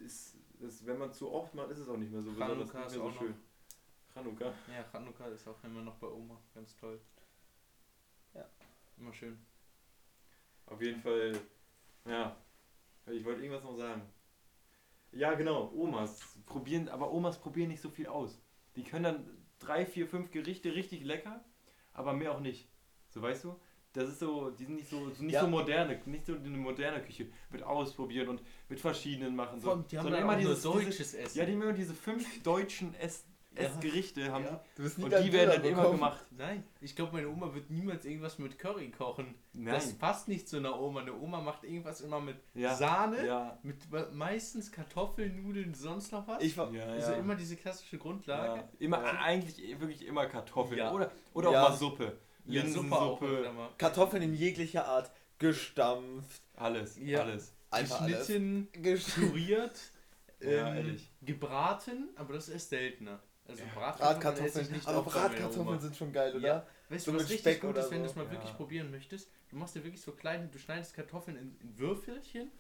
ist, 0.04 0.36
das, 0.60 0.86
wenn 0.86 0.98
man 0.98 1.14
zu 1.14 1.32
oft 1.32 1.54
macht, 1.54 1.70
ist 1.70 1.80
es 1.80 1.88
auch 1.88 1.98
nicht 1.98 2.12
mehr 2.12 2.24
so 2.24 2.32
besonders, 2.32 2.58
Chanukka 2.72 2.78
nicht 2.80 2.88
ist 2.88 2.98
mehr 2.98 3.06
so 3.06 3.12
schön. 3.20 3.36
Chanukka. 4.14 4.46
Ja, 4.46 4.84
Chanukka 4.92 5.28
ist 5.28 5.48
auch 5.48 5.64
immer 5.64 5.82
noch 5.84 5.96
bei 5.96 6.08
Oma. 6.08 6.38
Ganz 6.56 6.76
toll. 6.76 7.00
Immer 8.98 9.14
schön. 9.14 9.38
Auf 10.68 10.82
jeden 10.82 11.02
Fall, 11.02 11.34
ja. 12.06 12.36
Ich 13.12 13.24
wollte 13.24 13.42
irgendwas 13.42 13.64
noch 13.64 13.76
sagen. 13.78 14.02
Ja, 15.12 15.34
genau, 15.36 15.72
Omas 15.74 16.20
probieren, 16.46 16.90
aber 16.90 17.12
Omas 17.12 17.40
probieren 17.40 17.70
nicht 17.70 17.82
so 17.82 17.90
viel 17.90 18.08
aus. 18.08 18.42
Die 18.76 18.84
können 18.84 19.04
dann 19.04 19.30
drei, 19.60 19.86
vier, 19.86 20.08
fünf 20.08 20.32
Gerichte 20.32 20.74
richtig 20.74 21.04
lecker, 21.04 21.44
aber 21.94 22.14
mehr 22.14 22.32
auch 22.34 22.40
nicht. 22.40 22.68
So 23.10 23.22
weißt 23.22 23.44
du? 23.46 23.56
Das 23.94 24.10
ist 24.10 24.20
so, 24.20 24.50
die 24.50 24.66
sind 24.66 24.76
nicht 24.76 24.90
so, 24.90 25.10
so 25.12 25.24
nicht 25.24 25.36
Ja. 25.36 25.42
so 25.42 25.48
moderne, 25.48 26.02
nicht 26.06 26.26
so 26.26 26.34
eine 26.36 26.50
moderne 26.58 27.02
Küche 27.02 27.28
mit 27.50 27.64
ausprobieren 27.64 28.28
und 28.28 28.42
mit 28.68 28.80
verschiedenen 28.82 29.36
machen. 29.36 29.62
So. 29.62 29.68
Vor 29.68 29.74
allem, 29.78 29.88
die 29.88 29.98
haben 29.98 30.04
Sondern 30.04 30.26
nur 30.28 30.36
dieses- 30.36 30.64
deutsches 30.64 31.14
Essen. 31.14 31.38
Ja, 31.38 31.46
die 31.46 31.54
haben 31.54 31.62
immer 31.62 31.72
diese 31.72 31.94
fünf 31.94 32.44
deutschen 32.44 32.94
Ess 32.96 33.26
Essgerichte 33.56 34.32
haben 34.32 34.44
Ja. 34.46 34.64
Du 34.76 34.84
die. 34.84 34.98
nie 34.98 35.04
Und 35.06 35.24
die 35.24 35.34
werden 35.34 35.50
dann 35.52 35.64
immer 35.64 35.76
bekommen. 35.84 35.98
gemacht. 36.00 36.26
Nein, 36.32 36.64
ich 36.82 36.96
glaube, 36.96 37.14
meine 37.14 37.30
Oma 37.30 37.54
wird 37.54 37.70
niemals 37.70 38.06
irgendwas 38.06 38.38
mit 38.40 38.58
Curry 38.60 38.92
kochen. 38.92 39.36
Nein. 39.54 39.74
Das 39.74 39.94
passt 39.94 40.28
nicht 40.28 40.48
zu 40.50 40.58
einer 40.58 40.80
Oma. 40.80 41.02
Eine 41.02 41.14
Oma 41.14 41.42
macht 41.42 41.64
irgendwas 41.64 42.02
immer 42.02 42.20
mit 42.20 42.38
Ja. 42.54 42.76
Sahne, 42.76 43.26
Ja. 43.26 43.60
mit 43.64 43.78
meistens 44.14 44.72
Kartoffeln, 44.72 45.42
Nudeln, 45.44 45.74
sonst 45.74 46.12
noch 46.12 46.28
was. 46.28 46.42
Ich 46.44 46.58
war, 46.58 46.72
Ja, 46.72 46.86
also 46.86 47.12
ja. 47.12 47.18
immer 47.18 47.36
diese 47.36 47.56
klassische 47.56 47.98
Grundlage. 47.98 48.60
ja. 48.62 48.70
Immer, 48.80 49.02
Ja. 49.04 49.20
eigentlich 49.22 49.80
wirklich 49.80 50.06
immer 50.06 50.26
Kartoffeln. 50.28 50.78
Ja. 50.80 50.92
Oder, 50.92 51.12
oder 51.34 51.52
Ja. 51.52 51.64
auch 51.66 51.70
mal 51.70 51.76
Suppe. 51.78 52.18
Linsensuppe. 52.46 53.50
Kartoffeln 53.78 54.22
in 54.24 54.34
jeglicher 54.34 54.86
Art. 54.88 55.12
Gestampft. 55.40 56.42
Alles. 56.56 56.98
Ja. 56.98 57.22
Alles. 57.22 57.54
Einfach 57.72 58.02
alles. 58.02 58.20
Geschnitten, 58.28 58.70
Gesch 58.82 59.04
püriert, 59.16 59.80
Ja, 60.40 60.76
ähm, 60.76 61.00
gebraten, 61.22 62.10
aber 62.16 62.34
das 62.34 62.50
ist 62.50 62.70
seltener. 62.70 63.20
Also 63.48 63.64
Ja. 63.64 63.70
Bratkartoffeln 63.76 64.46
esse 64.46 64.62
ich 64.62 64.68
Bratkartoffeln. 64.70 64.76
nicht 64.76 64.88
Aber 64.88 65.02
Bratkartoffeln 65.04 65.80
sind 65.80 65.96
schon 65.96 66.12
geil, 66.14 66.36
oder? 66.36 66.48
Ja. 66.48 66.68
Weißt 66.90 67.06
so 67.06 67.12
du, 67.12 67.18
was 67.18 67.24
mit 67.24 67.32
richtig 67.32 67.52
Speck 67.54 67.62
gut 67.62 67.78
ist, 67.78 67.92
wenn 67.92 68.00
du 68.02 68.06
so. 68.06 68.12
es 68.12 68.16
mal 68.16 68.26
Ja. 68.26 68.32
wirklich 68.32 68.54
probieren 68.54 68.92
möchtest? 68.92 69.30
Du 69.50 69.56
machst 69.56 69.76
dir 69.76 69.84
wirklich 69.84 70.02
so 70.02 70.12
kleine, 70.12 70.48
du 70.48 70.58
schneidest 70.60 70.94
Kartoffeln 70.94 71.38
in, 71.38 71.56
in 71.62 71.78
Würfelchen, 71.80 72.52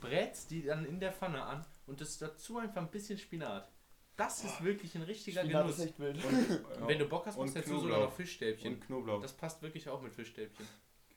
brätst 0.00 0.50
die 0.50 0.62
dann 0.62 0.84
in 0.84 1.00
der 1.00 1.12
Pfanne 1.12 1.42
an 1.42 1.64
und 1.86 2.00
das 2.00 2.18
dazu 2.18 2.58
einfach 2.58 2.82
ein 2.82 2.90
bisschen 2.90 3.18
Spinat. 3.18 3.68
Das 4.16 4.42
ist 4.42 4.64
wirklich 4.64 4.94
ein 4.96 5.02
richtiger 5.02 5.42
Spinat 5.42 5.62
Genuss. 5.62 5.78
ist 5.78 5.84
echt 5.86 5.98
wild. 6.00 6.24
Und 6.24 6.60
wenn 6.88 6.98
du 6.98 7.04
Bock 7.06 7.26
hast, 7.26 7.36
Und 7.36 7.46
machst 7.46 7.56
du 7.56 7.60
dazu 7.60 7.78
sogar 7.80 8.00
noch 8.00 8.12
Fischstäbchen. 8.12 8.74
Und 8.74 8.80
Knoblauch. 8.80 9.22
Das 9.22 9.32
passt 9.32 9.62
wirklich 9.62 9.88
auch 9.88 10.02
mit 10.02 10.12
Fischstäbchen. 10.12 10.66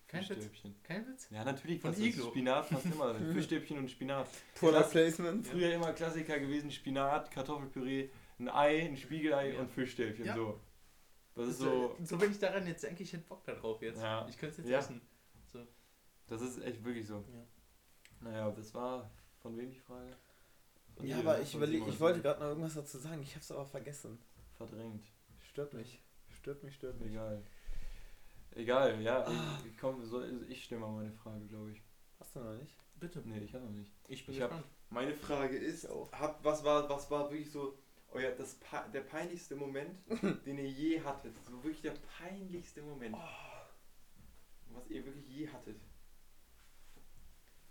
Kein 0.08 0.21
Witz? 0.21 0.28
Fischstäbchen. 0.28 0.76
Kein 0.84 1.08
Witz? 1.08 1.28
Ja, 1.32 1.43
natürlich. 1.43 1.82
Von 1.82 1.91
passt 1.91 2.02
das. 2.02 2.08
Iglo. 2.08 2.30
Spinat 2.30 2.69
passt 2.69 2.86
immer. 2.86 3.15
Fischstäbchen 3.34 3.78
und 3.80 3.89
Spinat. 3.89 4.28
Product 4.56 4.89
Placement. 4.91 5.47
Früher 5.47 5.74
immer 5.74 5.93
Klassiker 5.93 6.38
gewesen: 6.38 6.69
Spinat, 6.69 7.32
Kartoffelpüree, 7.32 8.10
ein 8.41 8.49
Ei, 8.49 8.86
ein 8.86 8.97
Spiegelei 8.97 9.54
Ja. 9.54 9.60
und 9.62 9.69
Fischstäbchen. 9.71 10.25
Ja. 10.25 10.36
So. 10.36 10.60
Das 11.36 11.47
ist 11.47 11.60
so, 11.60 11.95
so. 11.99 12.06
so 12.06 12.21
wenn 12.21 12.32
ich 12.32 12.39
daran 12.39 12.67
jetzt 12.67 12.84
denke, 12.84 13.04
ich 13.04 13.13
hätte 13.13 13.23
Bock 13.27 13.43
darauf 13.45 13.82
jetzt. 13.82 14.01
Ja. 14.01 14.27
Ich 14.27 14.38
könnte 14.38 14.51
es 14.54 14.58
jetzt 14.58 14.69
Ja. 14.69 14.80
essen. 14.80 15.01
Das 16.27 16.41
ist 16.41 16.62
echt 16.63 16.84
wirklich 16.84 17.06
so. 17.08 17.25
Ja. 17.34 17.45
Naja, 18.21 18.51
das 18.51 18.73
war. 18.73 19.10
Von 19.41 19.58
wem 19.58 19.69
die 19.71 19.80
Frage? 19.80 20.15
Von 20.95 21.06
Ja, 21.06 21.17
dir, 21.17 21.21
aber 21.30 21.41
ich 21.41 21.49
Simon. 21.49 21.71
ich 21.73 21.99
wollte 21.99 22.21
gerade 22.21 22.39
noch 22.39 22.47
irgendwas 22.49 22.75
dazu 22.75 22.99
sagen, 22.99 23.21
ich 23.21 23.36
hab's 23.36 23.51
aber 23.51 23.65
vergessen. 23.65 24.17
Verdrängt. 24.56 25.04
Stört 25.49 25.73
mich. 25.73 26.01
Stört 26.39 26.63
mich, 26.63 26.75
stört 26.75 26.99
mich. 26.99 27.10
Egal. 27.12 27.43
Egal, 28.51 29.01
ja. 29.01 29.25
Ah. 29.25 29.60
Ich, 29.67 29.77
komm, 29.77 30.06
so, 30.06 30.23
ich 30.47 30.63
stelle 30.63 30.82
mal 30.82 30.91
meine 30.91 31.12
Frage, 31.12 31.45
glaube 31.47 31.71
ich. 31.71 31.82
Hast 32.19 32.36
du 32.36 32.39
noch 32.39 32.54
nicht? 32.54 32.77
Bitte. 32.95 33.21
Nee, 33.25 33.39
ich 33.39 33.54
habe 33.54 33.65
noch 33.65 33.71
nicht. 33.71 33.91
Ich 34.08 34.25
bin 34.25 34.36
Ich 34.36 34.41
hab- 34.41 34.51
gespannt. 34.51 34.71
Meine 34.89 35.13
Frage 35.15 35.58
ist, 35.58 35.89
hab, 36.12 36.43
was, 36.43 36.63
war, 36.63 36.88
was 36.89 37.10
war 37.10 37.30
wirklich 37.32 37.51
so 37.51 37.77
euer, 38.12 38.32
das, 38.32 38.56
pe- 38.56 38.89
der 38.93 39.02
peinlichste 39.02 39.56
Moment, 39.56 39.97
den 40.45 40.58
ihr 40.58 40.69
je 40.69 41.02
hattet? 41.02 41.34
So 41.45 41.54
wirklich 41.63 41.82
der 41.82 41.93
peinlichste 42.17 42.82
Moment. 42.82 43.15
Was 44.69 44.88
ihr 44.89 45.06
wirklich 45.06 45.28
je 45.28 45.47
hattet. 45.50 45.78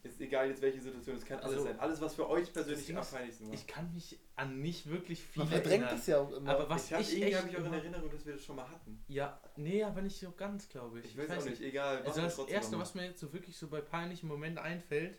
Ist 0.02 0.18
egal 0.18 0.48
jetzt 0.48 0.62
welche 0.62 0.80
Situation, 0.80 1.16
es 1.16 1.26
kann 1.26 1.40
alles 1.40 1.52
Also, 1.58 1.64
sein. 1.66 1.78
Alles, 1.78 2.00
was 2.00 2.14
für 2.14 2.26
euch 2.26 2.50
persönlich 2.54 2.90
am 2.96 3.02
ist, 3.02 3.10
peinlichsten 3.12 3.46
war. 3.48 3.52
Ich 3.54 3.66
kann 3.66 3.92
mich 3.92 4.18
an 4.34 4.62
nicht 4.62 4.88
wirklich 4.88 5.22
viele 5.22 5.44
Man 5.44 5.52
verdrängt 5.52 5.82
erinnern. 5.82 5.96
das 5.98 6.06
ja 6.06 6.18
auch 6.20 6.32
immer. 6.32 6.50
Aber 6.52 6.70
was 6.70 6.86
ich 6.86 6.92
habe 6.94 7.02
ich 7.02 7.12
irgendwie 7.12 7.28
echt 7.32 7.42
hab 7.42 7.50
ich 7.50 7.56
auch 7.58 7.64
in 7.66 7.72
Erinnerung, 7.74 8.10
dass 8.10 8.24
wir 8.24 8.32
das 8.32 8.42
schon 8.42 8.56
mal 8.56 8.66
hatten. 8.70 9.04
Ja, 9.08 9.38
nee, 9.56 9.84
aber 9.84 10.00
nicht 10.00 10.18
so 10.18 10.32
ganz, 10.32 10.70
glaube 10.70 11.00
ich. 11.00 11.04
Ich 11.04 11.16
weiß, 11.18 11.30
auch 11.38 11.44
nicht, 11.44 11.60
egal. 11.60 12.02
Also 12.02 12.22
das 12.22 12.38
erste, 12.48 12.78
was 12.78 12.94
mir 12.94 13.04
jetzt 13.08 13.20
so 13.20 13.30
wirklich 13.34 13.58
so 13.58 13.68
bei 13.68 13.82
peinlichen 13.82 14.26
Momenten 14.26 14.64
einfällt, 14.64 15.18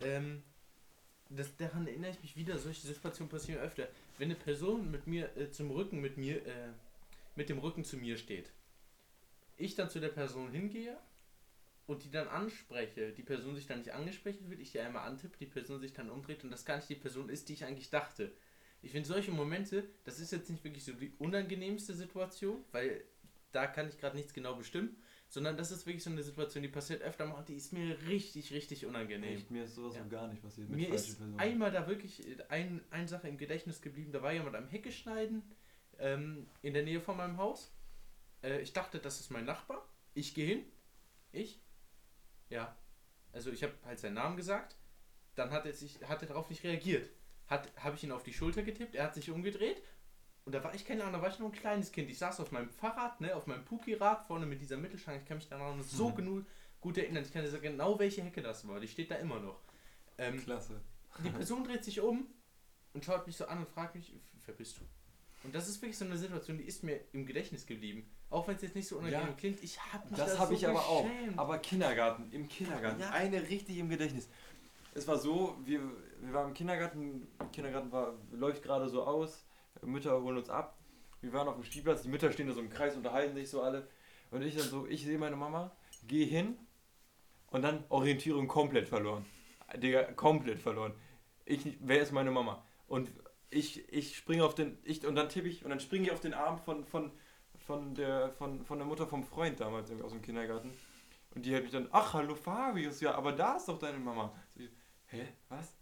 ähm, 0.00 0.44
das, 1.28 1.56
daran 1.56 1.88
erinnere 1.88 2.12
ich 2.12 2.22
mich 2.22 2.36
wieder, 2.36 2.56
solche 2.56 2.86
Situationen 2.86 3.28
passieren 3.28 3.60
öfter. 3.60 3.88
Wenn 4.20 4.30
eine 4.30 4.38
Person 4.38 4.90
mit 4.90 5.06
mir 5.06 5.34
äh, 5.38 5.50
zum 5.50 5.70
Rücken 5.70 6.02
mit 6.02 6.18
mir, 6.18 6.44
äh, 6.44 6.68
mit 7.36 7.48
dem 7.48 7.58
Rücken 7.58 7.84
zu 7.84 7.96
mir 7.96 8.18
steht, 8.18 8.52
ich 9.56 9.76
dann 9.76 9.88
zu 9.88 9.98
der 9.98 10.10
Person 10.10 10.50
hingehe 10.50 10.94
und 11.86 12.04
die 12.04 12.10
dann 12.10 12.28
anspreche, 12.28 13.12
die 13.12 13.22
Person 13.22 13.54
sich 13.56 13.66
dann 13.66 13.78
nicht 13.78 13.94
angesprochen 13.94 14.50
wird, 14.50 14.60
ich 14.60 14.72
die 14.72 14.80
einmal 14.80 15.08
antippe, 15.08 15.38
die 15.38 15.46
Person 15.46 15.80
sich 15.80 15.94
dann 15.94 16.10
umdreht 16.10 16.44
und 16.44 16.50
das 16.50 16.66
gar 16.66 16.76
nicht 16.76 16.90
die 16.90 16.96
Person 16.96 17.30
ist, 17.30 17.48
die 17.48 17.54
ich 17.54 17.64
eigentlich 17.64 17.88
dachte. 17.88 18.30
Ich 18.82 18.92
finde 18.92 19.08
solche 19.08 19.30
Momente, 19.30 19.88
das 20.04 20.20
ist 20.20 20.32
jetzt 20.32 20.50
nicht 20.50 20.64
wirklich 20.64 20.84
so 20.84 20.92
die 20.92 21.14
unangenehmste 21.18 21.94
Situation, 21.94 22.62
weil 22.72 23.02
da 23.52 23.66
kann 23.66 23.88
ich 23.88 23.96
gerade 23.96 24.18
nichts 24.18 24.34
genau 24.34 24.54
bestimmen, 24.54 25.02
sondern 25.30 25.56
das 25.56 25.70
ist 25.70 25.86
wirklich 25.86 26.02
so 26.04 26.10
eine 26.10 26.22
Situation, 26.22 26.62
die 26.62 26.68
passiert 26.68 27.02
öfter 27.02 27.24
mal 27.24 27.36
und 27.38 27.48
die 27.48 27.54
ist 27.54 27.72
mir 27.72 27.96
richtig, 28.08 28.52
richtig 28.52 28.84
unangenehm. 28.84 29.36
Echt, 29.36 29.50
mir 29.50 29.64
ist 29.64 29.76
sowas 29.76 29.94
Ja. 29.96 30.04
gar 30.04 30.26
nicht 30.28 30.42
passiert. 30.42 30.68
Mir 30.68 30.92
ist 30.92 31.16
Personen. 31.18 31.38
einmal 31.38 31.70
da 31.70 31.86
wirklich 31.88 32.22
ein, 32.50 32.84
eine 32.90 33.08
Sache 33.08 33.28
im 33.28 33.38
Gedächtnis 33.38 33.80
geblieben, 33.80 34.12
da 34.12 34.20
war 34.22 34.32
jemand 34.32 34.56
am 34.56 34.68
Hecke 34.68 34.90
schneiden, 34.92 35.42
ähm, 35.98 36.46
in 36.62 36.74
der 36.74 36.82
Nähe 36.82 37.00
von 37.00 37.16
meinem 37.16 37.36
Haus. 37.38 37.72
Äh, 38.42 38.60
ich 38.60 38.72
dachte, 38.72 38.98
das 38.98 39.20
ist 39.20 39.30
mein 39.30 39.44
Nachbar. 39.44 39.88
Ich 40.14 40.34
gehe 40.34 40.46
hin. 40.46 40.64
Ich? 41.32 41.60
Ja. 42.48 42.76
Also 43.32 43.52
ich 43.52 43.62
habe 43.62 43.72
halt 43.84 44.00
seinen 44.00 44.14
Namen 44.14 44.36
gesagt. 44.36 44.76
Dann 45.36 45.52
hat 45.52 45.64
er, 45.64 45.72
sich, 45.72 46.02
hat 46.08 46.22
er 46.22 46.28
darauf 46.28 46.50
nicht 46.50 46.64
reagiert. 46.64 47.08
Hat, 47.46 47.70
habe 47.76 47.94
ich 47.96 48.02
ihn 48.02 48.10
auf 48.12 48.24
die 48.24 48.32
Schulter 48.32 48.62
getippt, 48.62 48.94
er 48.96 49.04
hat 49.04 49.14
sich 49.14 49.30
umgedreht. 49.30 49.80
Und 50.44 50.54
da 50.54 50.64
war 50.64 50.74
ich 50.74 50.84
keine 50.84 51.02
Ahnung, 51.02 51.14
da 51.14 51.22
war 51.22 51.28
ich 51.30 51.38
nur 51.38 51.48
ein 51.48 51.52
kleines 51.52 51.92
Kind. 51.92 52.10
Ich 52.10 52.18
saß 52.18 52.40
auf 52.40 52.50
meinem 52.50 52.70
Fahrrad, 52.70 53.20
ne, 53.20 53.34
auf 53.36 53.46
meinem 53.46 53.64
Puki-Rad 53.64 54.26
vorne 54.26 54.46
mit 54.46 54.60
dieser 54.60 54.76
Mittelstange. 54.78 55.18
Ich 55.18 55.26
kann 55.26 55.36
mich 55.36 55.48
daran 55.48 55.76
noch 55.78 55.84
so 55.84 56.08
Mhm. 56.10 56.14
genug 56.16 56.46
gut 56.80 56.96
erinnern. 56.98 57.22
Ich 57.24 57.32
kann 57.32 57.42
dir 57.42 57.50
sagen, 57.50 57.62
genau 57.62 57.98
welche 57.98 58.22
Hecke 58.22 58.40
das 58.42 58.66
war. 58.66 58.80
Die 58.80 58.88
steht 58.88 59.10
da 59.10 59.16
immer 59.16 59.38
noch. 59.38 59.60
Ähm, 60.18 60.42
Klasse. 60.42 60.80
die 61.22 61.30
Person 61.30 61.62
dreht 61.64 61.84
sich 61.84 62.00
um 62.00 62.26
und 62.94 63.04
schaut 63.04 63.26
mich 63.26 63.36
so 63.36 63.46
an 63.46 63.58
und 63.58 63.68
fragt 63.68 63.94
mich, 63.94 64.14
wer 64.46 64.54
bist 64.54 64.78
du? 64.80 64.84
Und 65.42 65.54
das 65.54 65.68
ist 65.68 65.80
wirklich 65.80 65.96
so 65.96 66.04
eine 66.04 66.16
Situation, 66.18 66.58
die 66.58 66.64
ist 66.64 66.82
mir 66.84 67.00
im 67.12 67.24
Gedächtnis 67.26 67.64
geblieben. 67.66 68.10
Auch 68.28 68.46
wenn 68.48 68.56
es 68.56 68.62
jetzt 68.62 68.74
nicht 68.74 68.88
so 68.88 68.96
unangenehm 68.98 69.28
Ja. 69.28 69.32
klingt, 69.34 69.62
ich 69.62 69.80
habe 69.92 70.08
mich 70.08 70.18
Das 70.18 70.32
da 70.34 70.38
habe 70.40 70.48
so 70.48 70.54
ich 70.54 70.68
aber 70.68 70.80
auch. 70.86 71.02
geschämt. 71.04 71.38
Aber 71.38 71.58
Kindergarten, 71.58 72.30
im 72.32 72.48
Kindergarten. 72.48 73.00
Ja. 73.00 73.10
Eine 73.10 73.42
richtig 73.48 73.78
im 73.78 73.88
Gedächtnis. 73.88 74.28
Es 74.94 75.06
war 75.08 75.18
so, 75.18 75.56
wir, 75.64 75.80
wir 76.20 76.32
waren 76.32 76.48
im 76.48 76.54
Kindergarten, 76.54 77.26
Kindergarten 77.52 77.90
war, 77.92 78.14
läuft 78.32 78.62
gerade 78.62 78.88
so 78.88 79.04
aus, 79.04 79.44
Mütter 79.82 80.20
holen 80.20 80.38
uns 80.38 80.50
ab. 80.50 80.78
Wir 81.20 81.32
waren 81.32 81.48
auf 81.48 81.54
dem 81.54 81.64
Spielplatz, 81.64 82.02
die 82.02 82.08
Mütter 82.08 82.32
stehen 82.32 82.46
da 82.46 82.54
so 82.54 82.60
im 82.60 82.70
Kreis, 82.70 82.96
unterhalten 82.96 83.34
sich 83.34 83.50
so 83.50 83.62
alle. 83.62 83.88
Und 84.30 84.42
ich 84.42 84.56
dann 84.56 84.68
so, 84.68 84.86
ich 84.86 85.04
sehe 85.04 85.18
meine 85.18 85.36
Mama, 85.36 85.72
gehe 86.06 86.26
hin 86.26 86.56
und 87.50 87.62
dann 87.62 87.84
Orientierung 87.88 88.48
komplett 88.48 88.88
verloren. 88.88 89.26
Digga, 89.76 90.04
komplett 90.12 90.60
verloren. 90.60 90.94
Ich, 91.44 91.76
wer 91.80 92.00
ist 92.00 92.12
meine 92.12 92.30
Mama? 92.30 92.64
Und 92.86 93.10
ich, 93.50 93.88
ich 93.92 94.16
springe 94.16 94.44
auf 94.44 94.54
den, 94.54 94.78
ich, 94.84 95.04
und 95.06 95.14
dann 95.16 95.28
tippe 95.28 95.48
ich, 95.48 95.64
und 95.64 95.70
dann 95.70 95.80
springe 95.80 96.06
ich 96.06 96.12
auf 96.12 96.20
den 96.20 96.34
Arm 96.34 96.58
von, 96.58 96.84
von, 96.84 97.10
von, 97.66 97.94
der, 97.94 98.32
von, 98.32 98.64
von 98.64 98.78
der 98.78 98.86
Mutter 98.86 99.06
vom 99.06 99.24
Freund 99.24 99.60
damals 99.60 99.90
aus 100.02 100.12
dem 100.12 100.22
Kindergarten. 100.22 100.72
Und 101.34 101.44
die 101.44 101.54
hat 101.54 101.62
mich 101.62 101.72
dann, 101.72 101.88
ach, 101.92 102.14
hallo 102.14 102.34
Fabius, 102.34 103.00
ja, 103.00 103.14
aber 103.14 103.32
da 103.32 103.56
ist 103.56 103.68
doch 103.68 103.78
deine 103.78 103.98
Mama. 103.98 104.32
So, 104.54 104.62
ich, 104.62 104.70
Hä, 105.06 105.26
was? 105.48 105.79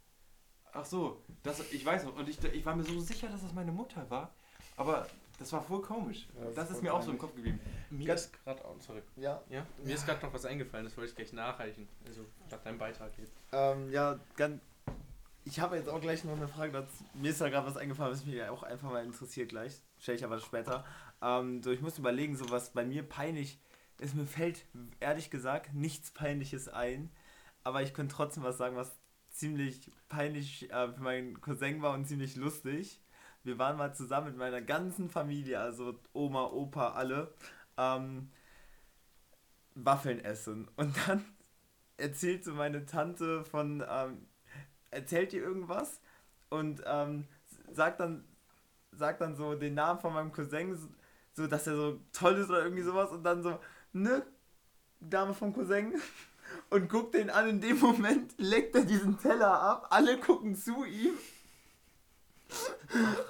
Ach 0.72 0.85
so, 0.85 1.20
das, 1.42 1.61
ich 1.72 1.85
weiß 1.85 2.04
noch. 2.04 2.16
Und 2.16 2.28
ich, 2.28 2.42
ich 2.44 2.64
war 2.64 2.76
mir 2.76 2.85
so 2.85 2.98
sicher, 3.00 3.28
dass 3.28 3.42
das 3.42 3.52
meine 3.52 3.72
Mutter 3.72 4.09
war. 4.11 4.31
Aber 4.76 5.07
das 5.38 5.52
war 5.52 5.62
voll 5.62 5.83
komisch. 5.83 6.26
Ja, 6.38 6.44
das 6.46 6.54
das 6.54 6.70
ist 6.72 6.83
mir 6.83 6.92
auch 6.94 7.02
so 7.02 7.11
im. 7.11 7.18
Kopf 7.18 7.35
geblieben. 7.35 7.59
mir 7.90 8.07
Ganz- 8.07 8.22
ist 8.26 8.44
gerade 8.44 8.64
auch, 8.64 8.76
sorry. 8.81 9.02
Ja, 9.16 9.40
Ja, 9.48 9.66
mir 9.85 9.94
ist 9.94 10.04
gerade 10.07 10.24
noch 10.24 10.33
was 10.33 10.44
eingefallen, 10.44 10.85
das 10.85 10.96
wollte 10.96 11.11
ich 11.11 11.16
gleich 11.16 11.33
nachreichen. 11.33 11.88
Also, 12.07 12.24
nach 12.50 12.59
deinem 12.62 12.78
Beitrag 12.78 13.11
jetzt. 13.18 13.33
ähm, 13.52 13.90
ja, 13.90 14.18
ganz. 14.37 14.61
Ich 15.44 15.61
habe 15.61 15.76
jetzt 15.76 15.88
auch 15.88 16.00
gleich 16.00 16.24
noch 16.24 16.37
eine 16.37 16.46
Frage 16.48 16.72
dazu. 16.72 17.04
Mir 17.14 17.31
ist 17.31 17.40
da 17.40 17.48
gerade 17.48 17.66
was 17.66 17.76
eingefallen, 17.78 18.12
was 18.12 18.26
mich 18.26 18.42
auch 18.44 18.62
einfach 18.62 18.90
mal 18.90 19.02
interessiert 19.04 19.48
gleich. 19.48 19.81
Stelle 19.98 20.18
ich 20.18 20.24
aber 20.24 20.38
später. 20.40 20.85
Ähm, 21.22 21.62
so, 21.62 21.70
ich 21.70 21.81
muss 21.81 21.98
überlegen, 21.98 22.37
so 22.37 22.50
was 22.50 22.70
bei 22.70 22.85
mir 22.85 23.02
peinlich 23.02 23.59
ist. 23.98 24.14
Mir 24.14 24.26
fällt 24.26 24.64
ehrlich 25.00 25.31
gesagt 25.31 25.72
nichts 25.72 26.11
Peinliches 26.11 26.68
ein. 26.68 27.11
Aber 27.64 27.81
ich 27.83 27.94
könnte 27.94 28.14
trotzdem 28.14 28.42
was 28.42 28.59
sagen, 28.59 28.76
was 28.76 28.94
ziemlich 29.38 29.90
peinlich 30.09 30.70
äh, 30.72 30.92
für 30.92 31.03
meinen 31.03 31.40
Cousin 31.40 31.83
war 31.83 31.94
und 31.94 32.07
ziemlich 32.07 32.37
lustig. 32.37 33.01
Wir 33.44 33.59
waren 33.59 33.77
mal 33.77 33.94
zusammen 33.94 34.29
mit 34.29 34.37
meiner 34.38 34.61
ganzen 34.62 35.09
Familie, 35.11 35.61
also 35.61 35.98
Oma, 36.12 36.46
Opa, 36.46 36.90
alle, 36.92 37.33
ähm, 37.79 38.31
Waffeln 39.74 40.20
essen. 40.24 40.68
Und 40.77 40.96
dann 41.07 41.24
erzählte 41.96 42.53
meine 42.53 42.87
Tante 42.87 43.44
von, 43.44 43.85
ähm, 43.88 44.27
erzählt 44.90 45.33
ihr 45.33 45.42
irgendwas 45.42 46.01
und 46.51 46.83
ähm, 46.87 47.27
sagt 47.72 48.01
dann, 48.01 48.24
sagt 48.92 49.20
dann 49.20 49.37
so 49.37 49.55
den 49.55 49.74
Namen 49.74 50.01
von 50.01 50.14
meinem 50.14 50.33
Cousin, 50.33 50.77
so- 50.77 50.88
so 51.35 51.46
dass 51.48 51.66
er 51.68 51.77
so 51.77 52.01
toll 52.12 52.35
ist 52.37 52.51
oder 52.51 52.62
irgendwie 52.64 52.83
sowas 52.85 53.11
und 53.12 53.24
dann 53.24 53.42
so, 53.42 53.61
ne, 53.92 54.27
Dame 55.01 55.35
vom 55.35 55.53
Cousin 55.55 55.94
und 56.70 56.88
guckt 56.88 57.14
den 57.14 57.30
an. 57.30 57.48
In 57.48 57.61
dem 57.61 57.78
Moment 57.80 58.32
leckt 58.38 58.74
er 58.74 58.84
diesen 58.84 59.18
Teller 59.18 59.61
ab, 59.61 59.88
alle 59.90 60.18
gucken 60.18 60.56
zu 60.56 60.84
ihm 60.84 61.14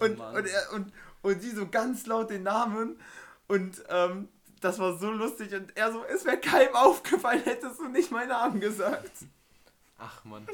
und, 0.01 0.19
Mann. 0.19 0.37
und, 0.37 0.47
er, 0.47 0.73
und, 0.73 0.93
und 1.23 1.43
sie 1.43 1.51
so 1.51 1.69
ganz 1.69 2.07
laut 2.07 2.31
den 2.31 2.45
Namen 2.45 3.01
und 3.49 3.83
ähm, 3.89 4.29
das 4.61 4.79
war 4.79 4.97
so 4.99 5.11
lustig 5.11 5.55
und 5.55 5.77
er 5.77 5.93
so, 5.93 6.05
es 6.05 6.25
wäre 6.25 6.39
keinem 6.39 6.75
aufgefallen, 6.75 7.43
hättest 7.45 7.79
du 7.79 7.89
nicht 7.89 8.11
meinen 8.11 8.29
Namen 8.29 8.61
gesagt. 8.61 9.13
Ach 9.99 10.25
man. 10.25 10.47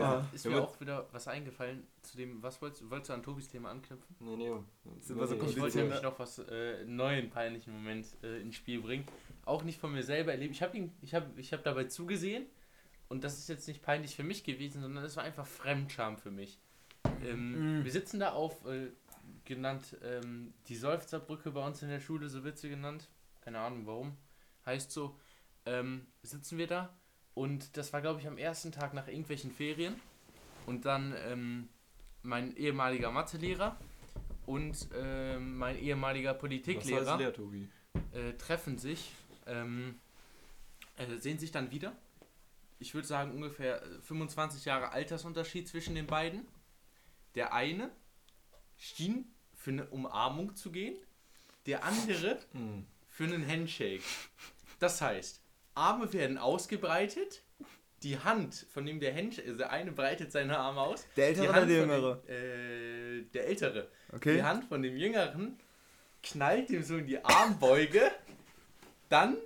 Ah. 0.00 0.20
nicht. 0.22 0.34
Ist 0.34 0.44
Ja, 0.44 0.50
mir 0.52 0.56
aber- 0.58 0.68
auch 0.68 0.80
wieder 0.80 1.06
was 1.12 1.28
eingefallen 1.28 1.86
zu 2.02 2.16
dem, 2.16 2.42
was 2.42 2.60
wolltest 2.62 2.82
du, 2.82 2.90
wolltest 2.90 3.10
du 3.10 3.14
an 3.14 3.22
Tobis 3.22 3.48
Thema 3.48 3.70
anknüpfen? 3.70 4.16
Nee, 4.20 4.36
nee. 4.36 4.50
Wir 4.50 4.62
so 5.00 5.14
nee, 5.14 5.50
Ich 5.50 5.60
wollte 5.60 5.78
nämlich 5.78 6.02
noch 6.02 6.18
was, 6.18 6.38
äh, 6.38 6.78
einen 6.80 6.96
neuen 6.96 7.30
peinlichen 7.30 7.72
Moment 7.72 8.06
äh, 8.22 8.40
ins 8.40 8.56
Spiel 8.56 8.80
bringen. 8.80 9.04
Auch 9.44 9.62
nicht 9.64 9.78
von 9.80 9.92
mir 9.92 10.02
selber 10.02 10.32
erlebt. 10.32 10.54
Ich 10.54 10.62
habe 10.62 10.76
ihn, 10.76 10.92
ich 11.02 11.14
habe, 11.14 11.26
ich 11.36 11.52
habe 11.52 11.62
dabei 11.62 11.84
zugesehen 11.84 12.46
und 13.08 13.24
das 13.24 13.38
ist 13.38 13.48
jetzt 13.48 13.66
nicht 13.68 13.82
peinlich 13.82 14.14
für 14.16 14.22
mich 14.22 14.44
gewesen, 14.44 14.80
sondern 14.82 15.04
es 15.04 15.16
war 15.16 15.24
einfach 15.24 15.46
Fremdscham 15.46 16.16
für 16.16 16.30
mich. 16.30 16.58
Ähm, 17.24 17.80
Mm. 17.80 17.84
Wir 17.84 17.90
sitzen 17.92 18.20
da 18.20 18.30
auf, 18.32 18.64
äh, 18.66 18.88
genannt, 19.44 19.96
ähm, 20.02 20.54
die 20.68 20.76
Seufzerbrücke 20.76 21.50
bei 21.50 21.64
uns 21.66 21.82
in 21.82 21.88
der 21.88 22.00
Schule, 22.00 22.28
so 22.28 22.44
wird 22.44 22.58
sie 22.58 22.68
genannt. 22.68 23.08
Keine 23.40 23.58
Ahnung 23.58 23.86
warum. 23.86 24.16
Heißt 24.64 24.92
so, 24.92 25.18
ähm, 25.66 26.06
sitzen 26.22 26.58
wir 26.58 26.66
da 26.68 26.94
und 27.34 27.76
das 27.76 27.92
war, 27.92 28.00
glaube 28.00 28.20
ich, 28.20 28.26
am 28.26 28.38
ersten 28.38 28.72
Tag 28.72 28.94
nach 28.94 29.08
irgendwelchen 29.08 29.50
Ferien. 29.50 29.94
Und 30.66 30.84
dann 30.84 31.14
ähm, 31.26 31.68
mein 32.22 32.56
ehemaliger 32.56 33.10
Mathelehrer 33.10 33.76
und 34.46 34.88
ähm, 34.94 35.58
mein 35.58 35.78
ehemaliger 35.78 36.32
Was 36.34 36.38
Politiklehrer 36.40 37.10
heißt 37.12 37.18
leer, 37.18 37.32
Tobi? 37.34 37.68
äh, 38.12 38.32
treffen 38.34 38.78
sich, 38.78 39.10
ähm, 39.46 39.98
äh, 40.98 41.16
sehen 41.16 41.38
sich 41.38 41.50
dann 41.50 41.70
wieder. 41.72 41.96
Ich 42.78 42.94
würde 42.94 43.08
sagen 43.08 43.32
ungefähr 43.32 43.82
äh, 43.82 44.00
25 44.02 44.64
Jahre 44.64 44.90
Altersunterschied 44.92 45.66
zwischen 45.68 45.94
den 45.96 46.06
beiden. 46.06 46.46
Der 47.34 47.52
eine 47.54 47.90
schien 48.78 49.24
für 49.54 49.70
eine 49.70 49.86
Umarmung 49.86 50.54
zu 50.54 50.70
gehen, 50.70 50.96
der 51.66 51.82
andere 51.84 52.38
Hm. 52.52 52.86
für 53.08 53.24
einen 53.24 53.46
Handshake. 53.48 54.02
Das 54.78 55.00
heißt, 55.00 55.40
Arme 55.74 56.12
werden 56.12 56.38
ausgebreitet, 56.38 57.42
die 58.02 58.18
Hand, 58.18 58.66
von 58.72 58.84
dem 58.84 59.00
der 59.00 59.14
Handshake, 59.14 59.46
also 59.46 59.58
der 59.58 59.70
eine 59.70 59.92
breitet 59.92 60.32
seine 60.32 60.58
Arme 60.58 60.80
aus. 60.80 61.06
Der 61.16 61.28
Ältere 61.28 61.48
oder 61.48 61.54
Hand 61.54 61.70
der 61.70 61.78
Jüngere? 61.78 62.22
Dem, 62.26 63.20
äh, 63.20 63.22
der 63.32 63.46
Ältere. 63.46 63.88
Okay. 64.12 64.36
Die 64.36 64.42
Hand 64.42 64.64
von 64.64 64.82
dem 64.82 64.96
Jüngeren 64.96 65.58
knallt 66.22 66.70
ihm 66.70 66.82
so 66.82 66.96
in 66.96 67.06
die 67.06 67.24
Armbeuge, 67.24 68.10
dann 69.08 69.36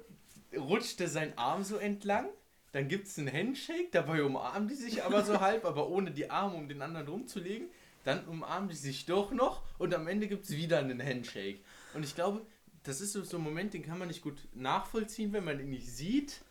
rutscht 0.57 1.01
er 1.01 1.09
sein 1.09 1.37
Arm 1.37 1.65
so 1.65 1.77
entlang, 1.77 2.29
dann 2.73 2.89
gibt 2.89 3.07
es 3.07 3.19
einen 3.19 3.33
Handshake, 3.33 3.89
dabei 3.91 4.23
umarmen 4.23 4.69
die 4.69 4.75
sich 4.75 5.03
aber 5.03 5.25
so 5.25 5.41
halb, 5.41 5.65
aber 5.65 5.89
ohne 5.89 6.11
die 6.11 6.31
Arme 6.31 6.57
um 6.57 6.69
den 6.69 6.83
anderen 6.83 7.09
rumzulegen. 7.09 7.69
Dann 8.05 8.25
umarmen 8.27 8.69
die 8.69 8.77
sich 8.77 9.07
doch 9.07 9.33
noch 9.33 9.63
und 9.79 9.93
am 9.93 10.07
Ende 10.07 10.29
gibt 10.29 10.45
es 10.45 10.53
wieder 10.53 10.79
einen 10.79 11.03
Handshake. 11.03 11.59
Und 11.95 12.05
ich 12.05 12.15
glaube, 12.15 12.43
das 12.87 13.01
ist 13.01 13.13
so, 13.13 13.23
so 13.23 13.37
ein 13.37 13.43
Moment, 13.43 13.75
den 13.75 13.83
kann 13.83 13.99
man 13.99 14.09
nicht 14.09 14.23
gut 14.23 14.37
nachvollziehen, 14.55 15.33
wenn 15.33 15.45
man 15.45 15.61
ihn 15.61 15.71
nicht 15.71 15.89
sieht. 15.89 16.43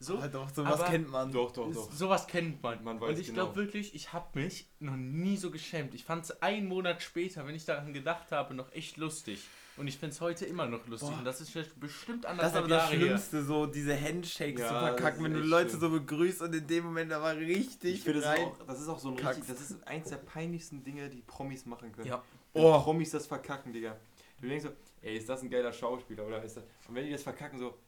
So, 0.00 0.18
Ah, 0.18 0.26
doch, 0.26 0.50
sowas 0.52 0.80
Aber- 0.80 0.90
kennt 0.90 1.08
man. 1.10 1.30
Doch, 1.30 1.52
doch, 1.52 1.72
doch. 1.72 1.92
Sowas 1.92 2.26
kennt 2.26 2.60
man. 2.60 2.82
Man 2.82 3.00
weiß 3.00 3.10
und 3.10 3.18
ich 3.20 3.26
genau. 3.28 3.44
glaube 3.44 3.56
wirklich, 3.56 3.94
ich 3.94 4.12
habe 4.12 4.36
mich 4.40 4.66
noch 4.80 4.96
nie 4.96 5.36
so 5.36 5.52
geschämt. 5.52 5.94
Ich 5.94 6.02
fand 6.04 6.24
es 6.24 6.42
einen 6.42 6.66
Monat 6.66 7.02
später, 7.02 7.46
wenn 7.46 7.54
ich 7.54 7.64
daran 7.66 7.92
gedacht 7.92 8.32
habe, 8.32 8.52
noch 8.54 8.72
echt 8.72 8.96
lustig. 8.96 9.44
Und 9.76 9.86
ich 9.86 9.96
finde 9.96 10.12
es 10.14 10.20
heute 10.20 10.44
immer 10.44 10.66
noch 10.66 10.86
lustig. 10.88 11.08
Boah. 11.08 11.18
Und 11.18 11.24
das 11.24 11.40
ist 11.40 11.50
vielleicht 11.50 11.78
bestimmt 11.78 12.24
Das 12.24 12.32
ist 12.34 12.56
aber 12.56 12.66
das 12.68 12.82
Jahre. 12.90 12.94
Schlimmste, 12.96 13.44
so 13.44 13.66
diese 13.66 13.98
Handshakes 13.98 14.60
Ja, 14.60 14.68
zu 14.68 14.74
verkacken, 14.74 15.24
wenn 15.24 15.34
du 15.34 15.40
Leute 15.40 15.70
schlimm. 15.70 15.80
so 15.80 15.90
begrüßt 15.90 16.42
und 16.42 16.54
in 16.54 16.66
dem 16.66 16.84
Moment 16.84 17.12
aber 17.12 17.36
richtig 17.36 17.94
Ich 17.94 18.00
finde, 18.02 18.20
das, 18.22 18.32
ist 18.34 18.38
rein. 18.40 18.48
auch- 18.48 18.66
das 18.66 18.80
ist 18.80 18.88
auch 18.88 18.98
so 18.98 19.08
ein 19.10 19.16
kackst. 19.16 19.38
richtig, 19.40 19.56
das 19.56 19.70
ist 19.70 19.86
eins 19.86 20.08
der 20.08 20.16
peinlichsten 20.16 20.82
Dinge, 20.82 21.08
die 21.08 21.22
Promis 21.22 21.64
machen 21.64 21.92
können. 21.92 22.08
Ja. 22.08 22.22
Wenn 22.52 22.64
Oh. 22.64 22.78
Promis 22.82 23.10
das 23.12 23.26
verkacken, 23.28 23.72
Digga. 23.72 23.96
Du 24.40 24.48
denkst 24.48 24.64
so, 24.64 24.72
ey, 25.02 25.16
ist 25.16 25.28
das 25.28 25.42
ein 25.42 25.50
geiler 25.50 25.72
Schauspieler 25.72 26.26
oder 26.26 26.42
ist 26.42 26.56
das. 26.56 26.64
Und 26.88 26.94
wenn 26.94 27.04
die 27.04 27.12
das 27.12 27.22
verkacken, 27.22 27.58
so, 27.58 27.78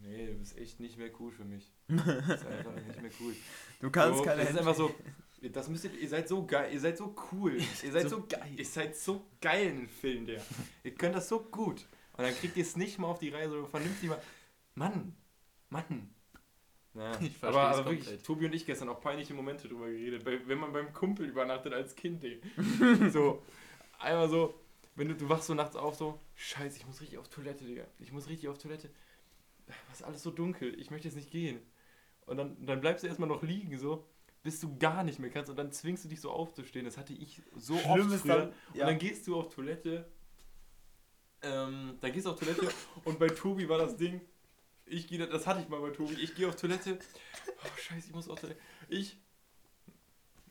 nee, 0.00 0.26
du 0.26 0.34
bist 0.34 0.58
echt 0.58 0.80
nicht 0.80 0.98
mehr 0.98 1.10
cool 1.20 1.30
für 1.30 1.44
mich. 1.44 1.72
Du 1.88 1.96
bist 1.96 2.46
einfach 2.46 2.74
nicht 2.74 3.02
mehr 3.02 3.10
cool. 3.20 3.34
Du 3.80 3.90
kannst 3.90 4.18
so, 4.18 4.24
keine 4.24 4.42
Das 4.42 4.50
ist 4.50 4.58
einfach 4.58 4.74
so, 4.74 4.94
das 5.42 5.68
müsst 5.68 5.84
ihr, 5.84 5.94
ihr 5.98 6.08
seid 6.08 6.28
so 6.28 6.46
geil, 6.46 6.72
ihr 6.72 6.80
seid 6.80 6.96
so 6.96 7.14
cool. 7.30 7.56
Ihr 7.82 7.92
seid 7.92 8.08
so, 8.08 8.26
geil. 8.26 8.50
Ihr 8.56 8.64
seid 8.64 8.96
so 8.96 9.26
geil 9.40 9.68
in 9.68 9.88
Film, 9.88 10.26
der. 10.26 10.42
Ihr 10.82 10.94
könnt 10.94 11.14
das 11.14 11.28
so 11.28 11.40
gut. 11.40 11.86
Und 12.16 12.24
dann 12.24 12.34
kriegt 12.34 12.56
ihr 12.56 12.62
es 12.62 12.76
nicht 12.76 12.98
mal 12.98 13.08
auf 13.08 13.18
die 13.18 13.28
Reihe, 13.28 13.48
so 13.48 13.66
vernünftig 13.66 14.08
mal. 14.08 14.20
Mann, 14.74 15.14
Mann. 15.68 16.14
Ja. 16.94 17.12
Ich 17.20 17.42
aber, 17.42 17.60
aber 17.60 17.90
wirklich. 17.90 18.22
Tobi 18.22 18.46
und 18.46 18.54
ich 18.54 18.64
gestern 18.64 18.88
auch 18.88 19.00
peinliche 19.00 19.34
Momente 19.34 19.68
drüber 19.68 19.86
geredet, 19.86 20.24
wenn 20.24 20.58
man 20.58 20.72
beim 20.72 20.94
Kumpel 20.94 21.26
übernachtet 21.26 21.74
als 21.74 21.94
Kind, 21.94 22.24
ey. 22.24 22.40
so, 23.10 23.42
einmal 23.98 24.30
so, 24.30 24.54
wenn 24.96 25.08
du, 25.08 25.14
du 25.14 25.28
wachst 25.28 25.46
so 25.46 25.54
nachts 25.54 25.76
auf, 25.76 25.94
so, 25.94 26.18
scheiße, 26.34 26.78
ich 26.78 26.86
muss 26.86 27.00
richtig 27.00 27.18
auf 27.18 27.28
Toilette, 27.28 27.64
Digga. 27.64 27.84
Ich 27.98 28.12
muss 28.12 28.28
richtig 28.28 28.48
auf 28.48 28.58
Toilette. 28.58 28.90
Was 29.88 30.00
ist 30.00 30.06
alles 30.06 30.22
so 30.22 30.30
dunkel, 30.30 30.78
ich 30.78 30.90
möchte 30.90 31.08
jetzt 31.08 31.16
nicht 31.16 31.30
gehen. 31.30 31.60
Und 32.26 32.36
dann, 32.38 32.64
dann 32.66 32.80
bleibst 32.80 33.04
du 33.04 33.08
erstmal 33.08 33.28
noch 33.28 33.42
liegen, 33.42 33.78
so, 33.78 34.06
bis 34.42 34.60
du 34.60 34.76
gar 34.78 35.04
nicht 35.04 35.18
mehr 35.18 35.30
kannst 35.30 35.50
und 35.50 35.56
dann 35.56 35.70
zwingst 35.72 36.04
du 36.04 36.08
dich 36.08 36.20
so 36.20 36.30
aufzustehen. 36.30 36.84
Das 36.84 36.96
hatte 36.98 37.12
ich 37.12 37.42
so 37.56 37.76
Schlimm 37.78 38.10
oft 38.12 38.20
früher. 38.22 38.36
dann- 38.36 38.52
ja. 38.74 38.84
Und 38.86 38.92
dann 38.92 38.98
gehst 38.98 39.26
du 39.26 39.36
auf 39.36 39.52
Toilette, 39.54 40.08
ähm, 41.42 41.98
dann 42.00 42.12
gehst 42.12 42.26
du 42.26 42.30
auf 42.30 42.38
Toilette 42.38 42.68
und 43.04 43.18
bei 43.18 43.28
Tobi 43.28 43.68
war 43.68 43.78
das 43.78 43.96
Ding, 43.96 44.20
ich 44.86 45.06
gehe, 45.08 45.18
das 45.26 45.46
hatte 45.46 45.60
ich 45.60 45.68
mal 45.68 45.80
bei 45.80 45.90
Tobi, 45.90 46.14
ich 46.14 46.34
gehe 46.34 46.48
auf 46.48 46.56
Toilette, 46.56 46.98
oh 47.48 47.76
scheiße, 47.78 48.08
ich 48.08 48.14
muss 48.14 48.28
auf 48.28 48.40
Toilette, 48.40 48.60
ich, 48.88 49.18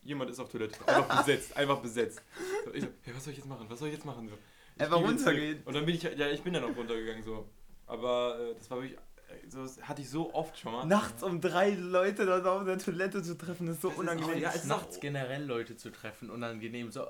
jemand 0.06 0.30
ist 0.32 0.40
auf 0.40 0.50
Toilette, 0.50 0.80
einfach 0.88 1.18
besetzt, 1.26 1.58
einfach 1.58 1.80
besetzt. 1.80 2.22
So, 2.66 2.74
ich 2.74 2.84
so, 2.84 2.90
hey, 3.04 3.14
was 3.16 3.24
soll 3.26 3.32
ich 3.34 3.38
jetzt 3.40 3.48
machen, 3.48 3.66
was 3.68 3.80
soll 3.80 3.90
ich 3.90 3.96
jetzt 3.96 4.06
machen? 4.06 4.30
So, 4.30 4.36
ich 4.76 4.82
Einfach 4.82 4.98
runtergehen. 5.02 5.62
Und 5.66 5.74
dann 5.74 5.86
bin 5.86 5.96
ich, 5.96 6.04
ja, 6.04 6.28
ich 6.30 6.42
bin 6.42 6.54
dann 6.54 6.64
auch 6.64 6.76
runtergegangen, 6.78 7.24
so. 7.24 7.50
Aber 7.88 8.40
äh, 8.40 8.56
das 8.56 8.70
war 8.72 8.78
wirklich, 8.82 8.98
äh, 8.98 9.50
so, 9.50 9.64
das 9.64 9.82
hatte 9.82 10.02
ich 10.02 10.10
so 10.10 10.34
oft 10.34 10.58
schon 10.58 10.72
mal. 10.74 10.86
Nachts 10.86 11.24
um 11.24 11.42
drei 11.42 11.72
Leute 11.72 12.26
dort 12.26 12.46
auf 12.46 12.64
der 12.66 12.78
Toilette 12.78 13.22
zu 13.24 13.38
treffen, 13.38 13.68
ist 13.68 13.82
so 13.82 13.90
Das 13.90 13.98
ist 13.98 14.02
unangenehm. 14.02 14.36
auch- 14.36 14.40
ja, 14.40 14.50
ist 14.50 14.56
ist 14.58 14.66
nachts 14.68 15.00
generell 15.00 15.44
Leute 15.44 15.76
zu 15.76 15.92
treffen, 15.92 16.30
unangenehm. 16.30 16.92
So, 16.92 17.08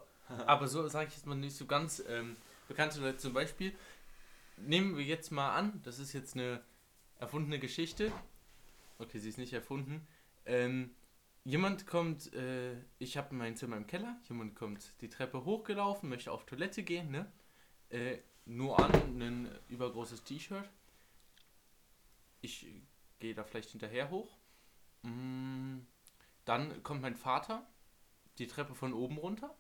aber 0.48 0.68
so 0.68 0.88
sage 0.88 1.10
ich 1.10 1.16
jetzt 1.16 1.26
mal 1.28 1.36
nicht 1.36 1.56
so 1.56 1.66
ganz 1.66 2.04
ähm, 2.08 2.36
bekannte 2.68 3.00
Leute. 3.00 3.18
Zum 3.18 3.34
Beispiel, 3.34 3.74
nehmen 4.58 4.98
wir 4.98 5.04
jetzt 5.04 5.32
mal 5.32 5.54
an, 5.56 5.82
das 5.84 6.00
ist 6.00 6.14
jetzt 6.14 6.36
eine 6.36 6.62
erfundene 7.20 7.60
Geschichte. 7.60 8.12
Okay, 9.00 9.20
sie 9.20 9.30
ist 9.30 9.38
nicht 9.38 9.54
erfunden. 9.54 10.06
Ähm, 10.46 10.92
jemand 11.46 11.88
kommt, 11.88 12.34
äh, 12.34 12.76
ich 13.00 13.18
habe 13.18 13.34
mein 13.36 13.56
Zimmer 13.56 13.78
im 13.78 13.88
Keller, 13.88 14.18
jemand 14.28 14.56
kommt 14.56 14.94
die 15.02 15.10
Treppe 15.10 15.46
hochgelaufen, 15.46 16.10
möchte 16.10 16.32
auf 16.32 16.46
Toilette 16.46 16.84
gehen, 16.84 17.12
ne? 17.12 17.32
Äh, 17.90 18.18
nur 18.46 18.80
an 18.80 18.92
ein 19.22 19.50
übergroßes 19.70 20.24
T-Shirt. 20.24 20.70
Ich 22.42 22.68
gehe 23.20 23.34
da 23.34 23.44
vielleicht 23.44 23.72
hinterher 23.72 24.10
hoch. 24.10 24.38
Mm, 25.04 25.80
dann 26.46 26.84
kommt 26.84 27.02
mein 27.02 27.16
Vater 27.16 27.66
die 28.38 28.48
Treppe 28.48 28.76
von 28.76 28.94
oben 28.94 29.18
runter, 29.18 29.56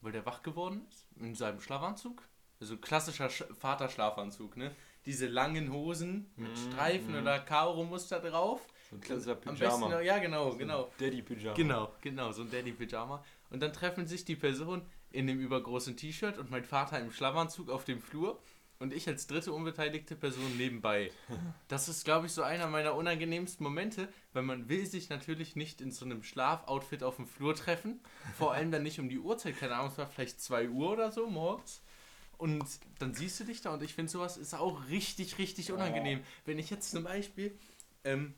weil 0.00 0.12
der 0.12 0.26
wach 0.26 0.42
geworden 0.42 0.86
ist, 0.88 1.06
in 1.16 1.34
seinem 1.34 1.60
Schlafanzug. 1.60 2.22
Also 2.60 2.76
klassischer 2.78 3.28
Sch 3.30 3.44
Vaterschlafanzug, 3.58 4.56
ne? 4.56 4.74
Diese 5.04 5.26
langen 5.28 5.72
Hosen 5.72 6.30
mit 6.36 6.50
Mhm, 6.50 6.56
Streifen 6.56 7.12
mhm. 7.12 7.20
oder 7.22 7.38
Karo-Muster 7.38 8.20
drauf. 8.20 8.66
So 8.90 8.96
ein 8.96 9.00
klassischer 9.00 9.32
Am 9.32 9.56
besten, 9.56 9.80
Pyjama. 9.80 10.00
ja 10.00 10.18
genau, 10.18 10.54
genau. 10.54 10.90
Daddy-Pyjama. 10.98 11.54
Genau, 11.54 11.92
genau, 12.00 12.32
so 12.32 12.42
ein 12.42 12.50
Daddy-Pyjama. 12.50 13.24
Und 13.50 13.60
dann 13.60 13.72
treffen 13.72 14.06
sich 14.06 14.24
die 14.24 14.36
Personen 14.36 14.82
in 15.10 15.26
dem 15.26 15.40
übergroßen 15.40 15.96
T-Shirt 15.96 16.38
und 16.38 16.50
mein 16.50 16.64
Vater 16.64 17.00
im 17.00 17.10
Schlafanzug 17.10 17.70
auf 17.70 17.84
dem 17.84 18.00
Flur 18.00 18.40
und 18.78 18.92
ich 18.92 19.08
als 19.08 19.26
dritte 19.26 19.52
unbeteiligte 19.52 20.16
Person 20.16 20.56
nebenbei. 20.56 21.10
Das 21.68 21.88
ist, 21.88 22.04
glaube 22.04 22.26
ich, 22.26 22.32
so 22.32 22.42
einer 22.42 22.68
meiner 22.68 22.94
unangenehmsten 22.94 23.64
Momente, 23.64 24.08
weil 24.32 24.44
man 24.44 24.68
will 24.68 24.86
sich 24.86 25.08
natürlich 25.08 25.56
nicht 25.56 25.80
in 25.80 25.90
so 25.90 26.04
einem 26.04 26.22
Schlafoutfit 26.22 27.02
auf 27.02 27.16
dem 27.16 27.26
Flur 27.26 27.56
treffen. 27.56 28.00
Vor 28.38 28.52
allem 28.52 28.70
dann 28.70 28.84
nicht 28.84 29.00
um 29.00 29.08
die 29.08 29.18
Uhrzeit, 29.18 29.58
keine 29.58 29.74
Ahnung, 29.74 29.90
es 29.90 29.98
war 29.98 30.06
vielleicht 30.06 30.40
2 30.40 30.68
Uhr 30.68 30.92
oder 30.92 31.10
so 31.10 31.26
morgens. 31.26 31.82
Und 32.38 32.64
dann 32.98 33.14
siehst 33.14 33.40
du 33.40 33.44
dich 33.44 33.62
da 33.62 33.74
und 33.74 33.82
ich 33.82 33.94
finde, 33.94 34.12
sowas 34.12 34.36
ist 34.36 34.54
auch 34.54 34.88
richtig, 34.88 35.38
richtig 35.38 35.72
unangenehm. 35.72 36.20
Wenn 36.44 36.58
ich 36.58 36.70
jetzt 36.70 36.90
zum 36.90 37.02
Beispiel, 37.02 37.58
ähm, 38.04 38.34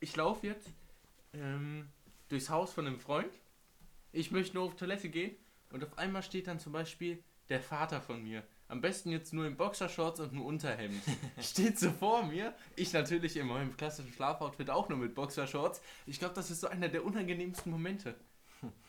ich 0.00 0.16
laufe 0.16 0.46
jetzt 0.46 0.68
ähm, 1.34 1.88
durchs 2.28 2.50
Haus 2.50 2.72
von 2.72 2.86
einem 2.86 2.98
Freund, 2.98 3.32
ich 4.12 4.30
möchte 4.30 4.56
nur 4.56 4.64
auf 4.64 4.76
Toilette 4.76 5.08
gehen 5.08 5.36
und 5.70 5.84
auf 5.84 5.98
einmal 5.98 6.22
steht 6.22 6.46
dann 6.46 6.58
zum 6.58 6.72
Beispiel 6.72 7.22
der 7.48 7.60
Vater 7.60 8.00
von 8.00 8.22
mir. 8.22 8.42
Am 8.68 8.80
besten 8.80 9.10
jetzt 9.10 9.32
nur 9.32 9.46
in 9.46 9.56
Boxershorts 9.56 10.20
und 10.20 10.30
einem 10.30 10.42
Unterhemd. 10.42 11.02
Steht 11.40 11.76
so 11.78 11.90
vor 11.90 12.22
mir. 12.24 12.54
Ich 12.76 12.92
natürlich 12.92 13.36
in 13.36 13.48
meinem 13.48 13.76
klassischen 13.76 14.12
Schlafoutfit 14.12 14.70
auch 14.70 14.88
nur 14.88 14.98
mit 14.98 15.16
Boxershorts. 15.16 15.80
Ich 16.06 16.20
glaube, 16.20 16.34
das 16.34 16.52
ist 16.52 16.60
so 16.60 16.68
einer 16.68 16.88
der 16.88 17.04
unangenehmsten 17.04 17.72
Momente. 17.72 18.14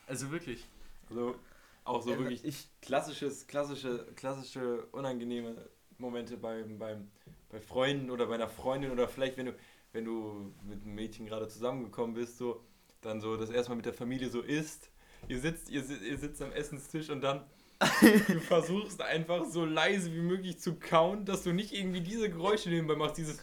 Also 0.06 0.30
wirklich. 0.30 0.64
Also 1.10 1.34
auch 1.82 2.00
so 2.02 2.12
Ja, 2.12 2.18
wirklich 2.18 2.44
ich- 2.44 2.68
klassisches, 2.80 3.48
klassische, 3.48 4.06
klassische 4.14 4.86
unangenehme 4.92 5.68
Momente 5.98 6.36
beim, 6.36 6.78
beim, 6.78 7.10
bei 7.50 7.58
Freunden 7.60 8.10
oder 8.10 8.26
bei 8.26 8.34
einer 8.36 8.48
Freundin 8.48 8.92
oder 8.92 9.08
vielleicht 9.08 9.36
wenn 9.36 9.46
du, 9.46 9.54
wenn 9.92 10.04
du 10.04 10.52
mit 10.64 10.82
einem 10.82 10.94
Mädchen 10.94 11.26
gerade 11.26 11.48
zusammengekommen 11.48 12.14
bist, 12.14 12.38
so, 12.38 12.62
dann 13.00 13.20
so 13.20 13.36
das 13.36 13.50
erstmal 13.50 13.76
mit 13.76 13.86
der 13.86 13.94
Familie 13.94 14.30
so 14.30 14.40
isst. 14.40 14.90
Ihr 15.28 15.38
sitzt, 15.38 15.70
ihr, 15.70 15.82
ihr 15.88 16.18
sitzt 16.18 16.42
am 16.42 16.52
Essenstisch 16.52 17.10
und 17.10 17.20
dann 17.20 17.44
du 18.28 18.40
versuchst 18.40 19.00
einfach 19.02 19.44
so 19.46 19.64
leise 19.64 20.12
wie 20.12 20.20
möglich 20.20 20.58
zu 20.60 20.74
kauen, 20.76 21.24
dass 21.24 21.42
du 21.42 21.52
nicht 21.52 21.72
irgendwie 21.72 22.00
diese 22.00 22.30
Geräusche 22.30 22.68
nebenbei 22.70 22.94
machst, 22.96 23.18
dieses 23.18 23.38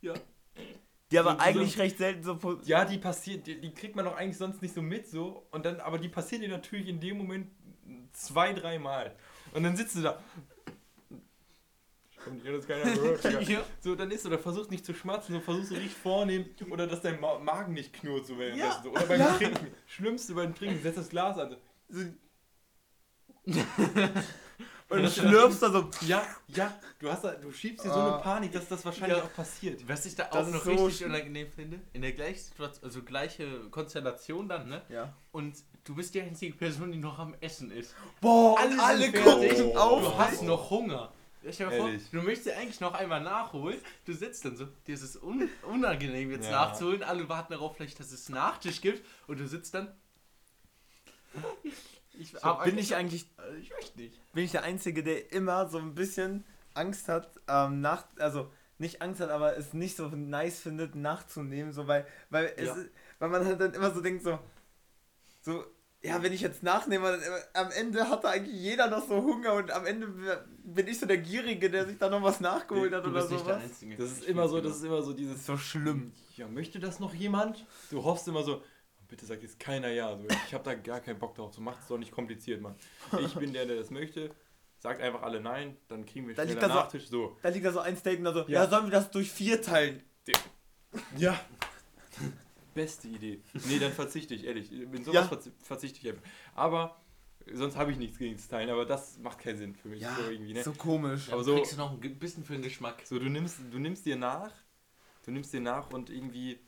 Ja. 0.00 0.14
Die 1.10 1.18
aber 1.18 1.32
So- 1.32 1.36
so- 1.36 1.42
eigentlich 1.42 1.78
recht 1.78 1.98
selten 1.98 2.22
so. 2.22 2.38
Ja, 2.64 2.84
die 2.86 2.96
passiert, 2.98 3.46
die, 3.46 3.60
die 3.60 3.74
kriegt 3.74 3.94
man 3.96 4.06
doch 4.06 4.16
eigentlich 4.16 4.38
sonst 4.38 4.62
nicht 4.62 4.74
so 4.74 4.80
mit 4.80 5.06
so. 5.08 5.46
Und 5.50 5.66
dann, 5.66 5.78
aber 5.80 5.98
die 5.98 6.08
passiert 6.08 6.42
dir 6.42 6.48
natürlich 6.48 6.88
in 6.88 7.00
dem 7.00 7.18
Moment 7.18 7.48
zwei, 8.12 8.54
dreimal. 8.54 9.14
Und 9.52 9.62
dann 9.62 9.76
sitzt 9.76 9.96
du 9.96 10.00
da. 10.00 10.22
Kommt 12.24 12.42
hier, 12.42 12.52
das 12.52 12.66
keiner 12.66 12.84
gehört. 12.84 13.24
Ja. 13.48 13.62
So, 13.80 13.94
dann 13.94 14.10
ist 14.10 14.24
du 14.24 14.28
da, 14.30 14.38
versuchst 14.38 14.70
nicht 14.70 14.84
zu 14.86 14.94
schmatzen, 14.94 15.34
so 15.34 15.40
versuchst 15.40 15.70
du 15.72 15.74
richtig 15.74 15.94
vornehmen 15.96 16.46
oder 16.70 16.86
dass 16.86 17.00
dein 17.00 17.20
Ma 17.20 17.38
Magen 17.38 17.72
nicht 17.74 17.92
knurrt 17.92 18.26
so 18.26 18.38
währenddessen. 18.38 18.82
so. 18.84 18.90
Oder 18.90 19.06
beim 19.06 19.20
ja. 19.20 19.32
Trinken. 19.36 19.66
Schlimmste 19.86 20.34
beim 20.34 20.54
Trinken, 20.54 20.80
setzt 20.82 20.98
das 20.98 21.08
Glas 21.08 21.38
an. 21.38 21.56
So. 21.88 22.00
Und 24.88 25.02
du 25.04 25.10
schlürfst 25.10 25.62
da 25.62 25.70
so. 25.70 25.88
Ja, 26.02 26.22
ja, 26.48 26.78
du 26.98 27.10
hast 27.10 27.24
da, 27.24 27.32
du 27.32 27.50
schiebst 27.50 27.82
dir 27.86 27.88
so 27.88 27.94
Ah. 27.98 28.12
eine 28.14 28.22
Panik, 28.22 28.52
dass 28.52 28.68
das 28.68 28.84
wahrscheinlich 28.84 29.16
Ja. 29.18 29.24
auch 29.24 29.32
passiert. 29.32 29.88
Was 29.88 30.04
ich 30.04 30.14
da 30.14 30.28
auch 30.30 30.46
noch 30.46 30.62
so 30.62 30.70
richtig 30.72 30.98
schlimm. 30.98 31.10
unangenehm 31.12 31.48
finde, 31.50 31.80
in 31.94 32.02
der 32.02 32.12
gleichen 32.12 32.38
Situation, 32.40 32.84
also 32.84 33.02
gleiche 33.02 33.70
Konstellation 33.70 34.48
dann, 34.50 34.68
ne? 34.68 34.82
Ja. 34.90 35.14
Und 35.30 35.54
du 35.84 35.94
bist 35.94 36.14
die 36.14 36.20
einzige 36.20 36.54
Person, 36.54 36.92
die 36.92 36.98
noch 36.98 37.18
am 37.18 37.34
Essen 37.40 37.70
ist. 37.70 37.94
Boah, 38.20 38.58
Alle 38.60 38.82
alle, 38.82 39.10
gucken 39.12 39.72
Oh. 39.74 39.76
auf. 39.78 40.02
Du 40.04 40.18
hast 40.18 40.42
noch 40.42 40.68
Hunger. 40.68 41.10
Dir 41.42 41.66
mal 41.66 41.76
vor, 41.76 41.90
du 42.12 42.22
möchtest 42.22 42.56
eigentlich 42.56 42.80
noch 42.80 42.94
einmal 42.94 43.20
nachholen. 43.20 43.78
Du 44.04 44.12
sitzt 44.12 44.44
dann 44.44 44.56
so, 44.56 44.66
dir 44.86 44.94
ist 44.94 45.02
es 45.02 45.16
un 45.20 45.48
unangenehm 45.62 46.30
jetzt 46.30 46.44
Ja. 46.46 46.52
nachzuholen. 46.52 47.02
Alle 47.02 47.28
warten 47.28 47.52
darauf, 47.52 47.76
vielleicht, 47.76 47.98
dass 47.98 48.12
es 48.12 48.28
Nachtisch 48.28 48.80
gibt. 48.80 49.04
Und 49.26 49.40
du 49.40 49.48
sitzt 49.48 49.74
dann. 49.74 49.92
Ich, 52.12 52.32
So, 52.32 52.54
bin 52.64 52.78
ich 52.78 52.94
eigentlich 52.94 53.26
Äh, 53.38 53.56
Ich 53.58 53.70
möchte 53.70 53.98
nicht. 53.98 54.32
bin 54.32 54.44
ich 54.44 54.50
der 54.52 54.62
Einzige, 54.64 55.02
der 55.02 55.32
immer 55.32 55.68
so 55.68 55.78
ein 55.78 55.94
bisschen 55.94 56.44
Angst 56.74 57.08
hat, 57.08 57.40
ähm, 57.48 57.80
nach, 57.80 58.04
also 58.18 58.52
nicht 58.78 59.02
Angst 59.02 59.20
hat, 59.20 59.30
aber 59.30 59.56
es 59.56 59.72
nicht 59.72 59.96
so 59.96 60.08
nice 60.08 60.60
findet, 60.60 60.94
nachzunehmen, 60.94 61.72
so 61.72 61.86
weil, 61.86 62.06
weil, 62.30 62.52
es, 62.56 62.66
Ja. 62.68 62.74
ist- 62.74 62.90
weil 63.18 63.28
man 63.30 63.44
halt 63.44 63.60
dann 63.60 63.74
immer 63.74 63.90
so 63.92 64.00
denkt, 64.00 64.22
so, 64.24 64.38
so, 65.40 65.64
ja, 66.04 66.22
wenn 66.22 66.32
ich 66.32 66.40
jetzt 66.40 66.62
nachnehme, 66.62 67.12
dann, 67.12 67.20
äh, 67.22 67.26
am 67.54 67.70
Ende 67.70 68.08
hatte 68.08 68.28
eigentlich 68.28 68.60
jeder 68.60 68.88
noch 68.88 69.06
so 69.06 69.22
Hunger 69.22 69.54
und 69.54 69.70
am 69.70 69.86
Ende 69.86 70.08
bin 70.64 70.86
ich 70.88 70.98
so 70.98 71.06
der 71.06 71.18
Gierige, 71.18 71.70
der 71.70 71.86
sich 71.86 71.96
da 71.98 72.08
noch 72.10 72.22
was 72.22 72.40
nachgeholt 72.40 72.92
hat 72.92 73.04
Du 73.04 73.10
oder 73.10 73.20
bist 73.20 73.30
nicht 73.32 73.46
der 73.46 73.54
sowas. 73.54 73.64
Einzige. 73.70 73.96
Das 73.96 74.10
ist 74.10 74.24
immer 74.24 74.48
so, 74.48 74.60
das 74.60 74.76
ist 74.76 74.82
immer 74.84 75.02
so 75.02 75.10
Das 75.12 75.16
dieses. 75.16 75.36
ist 75.36 75.46
so 75.46 75.56
schlimm. 75.56 76.12
Ja, 76.36 76.48
möchte 76.48 76.80
das 76.80 76.98
noch 76.98 77.14
jemand? 77.14 77.64
Du 77.90 78.02
hoffst 78.02 78.26
immer 78.26 78.42
so, 78.42 78.62
bitte 79.06 79.26
sagt 79.26 79.42
jetzt 79.42 79.60
keiner 79.60 79.88
ja. 79.88 80.16
So, 80.16 80.26
ich 80.48 80.54
habe 80.54 80.64
da 80.64 80.74
gar 80.74 81.00
keinen 81.00 81.18
Bock 81.18 81.34
drauf. 81.36 81.54
So 81.54 81.60
macht 81.60 81.80
es 81.82 81.86
doch 81.88 81.98
nicht 81.98 82.10
kompliziert, 82.12 82.60
Mann. 82.60 82.74
Ich 83.20 83.34
bin 83.34 83.52
der, 83.52 83.66
der 83.66 83.76
das 83.76 83.90
möchte. 83.90 84.30
Sagt 84.78 85.00
einfach 85.00 85.22
alle 85.22 85.40
nein, 85.40 85.76
dann 85.86 86.04
kriegen 86.04 86.26
wir 86.26 86.34
Da 86.34 86.42
schneller 86.42 86.54
liegt 86.54 86.62
da 86.64 86.68
so- 86.68 86.74
Nachtisch. 86.80 87.08
So. 87.08 87.36
Da 87.42 87.50
liegt 87.50 87.64
da 87.64 87.70
so 87.70 87.78
ein 87.78 87.96
Steak 87.96 88.18
und 88.18 88.24
da 88.24 88.32
so, 88.32 88.40
Ja. 88.40 88.64
ja, 88.64 88.68
sollen 88.68 88.86
wir 88.86 88.90
das 88.90 89.08
durch 89.12 89.30
vier 89.30 89.62
teilen? 89.62 90.02
Ja. 91.16 91.38
Beste 92.74 93.08
Idee. 93.08 93.40
Nee, 93.68 93.78
dann 93.78 93.92
verzichte 93.92 94.34
ich, 94.34 94.44
ehrlich. 94.44 94.70
In 94.72 95.04
sowas 95.04 95.14
Ja. 95.14 95.22
verzi- 95.36 95.52
verzichte 95.62 95.98
ich 96.00 96.08
einfach. 96.08 96.22
Aber 96.54 97.00
sonst 97.52 97.76
habe 97.76 97.90
ich 97.92 97.98
nichts 97.98 98.18
gegen 98.18 98.34
das 98.36 98.48
Teilen, 98.48 98.70
aber 98.70 98.84
das 98.86 99.18
macht 99.18 99.38
keinen 99.40 99.58
Sinn 99.58 99.74
für 99.74 99.88
mich. 99.88 100.00
Ja, 100.00 100.14
so 100.16 100.30
irgendwie, 100.30 100.54
ne? 100.54 100.62
so 100.62 100.72
komisch. 100.72 101.30
Aber 101.32 101.44
so 101.44 101.56
kriegst 101.56 101.72
du 101.72 101.76
noch 101.76 101.92
ein 101.92 102.18
bisschen 102.18 102.44
für 102.44 102.52
den 102.54 102.62
Geschmack. 102.62 103.02
So, 103.04 103.18
du 103.18 103.28
nimmst, 103.28 103.58
du 103.70 103.78
nimmst 103.78 104.06
dir 104.06 104.16
nach, 104.16 104.52
du 105.24 105.30
nimmst 105.32 105.52
dir 105.52 105.60
nach 105.60 105.90
und 105.92 106.08
irgendwie, 106.10 106.58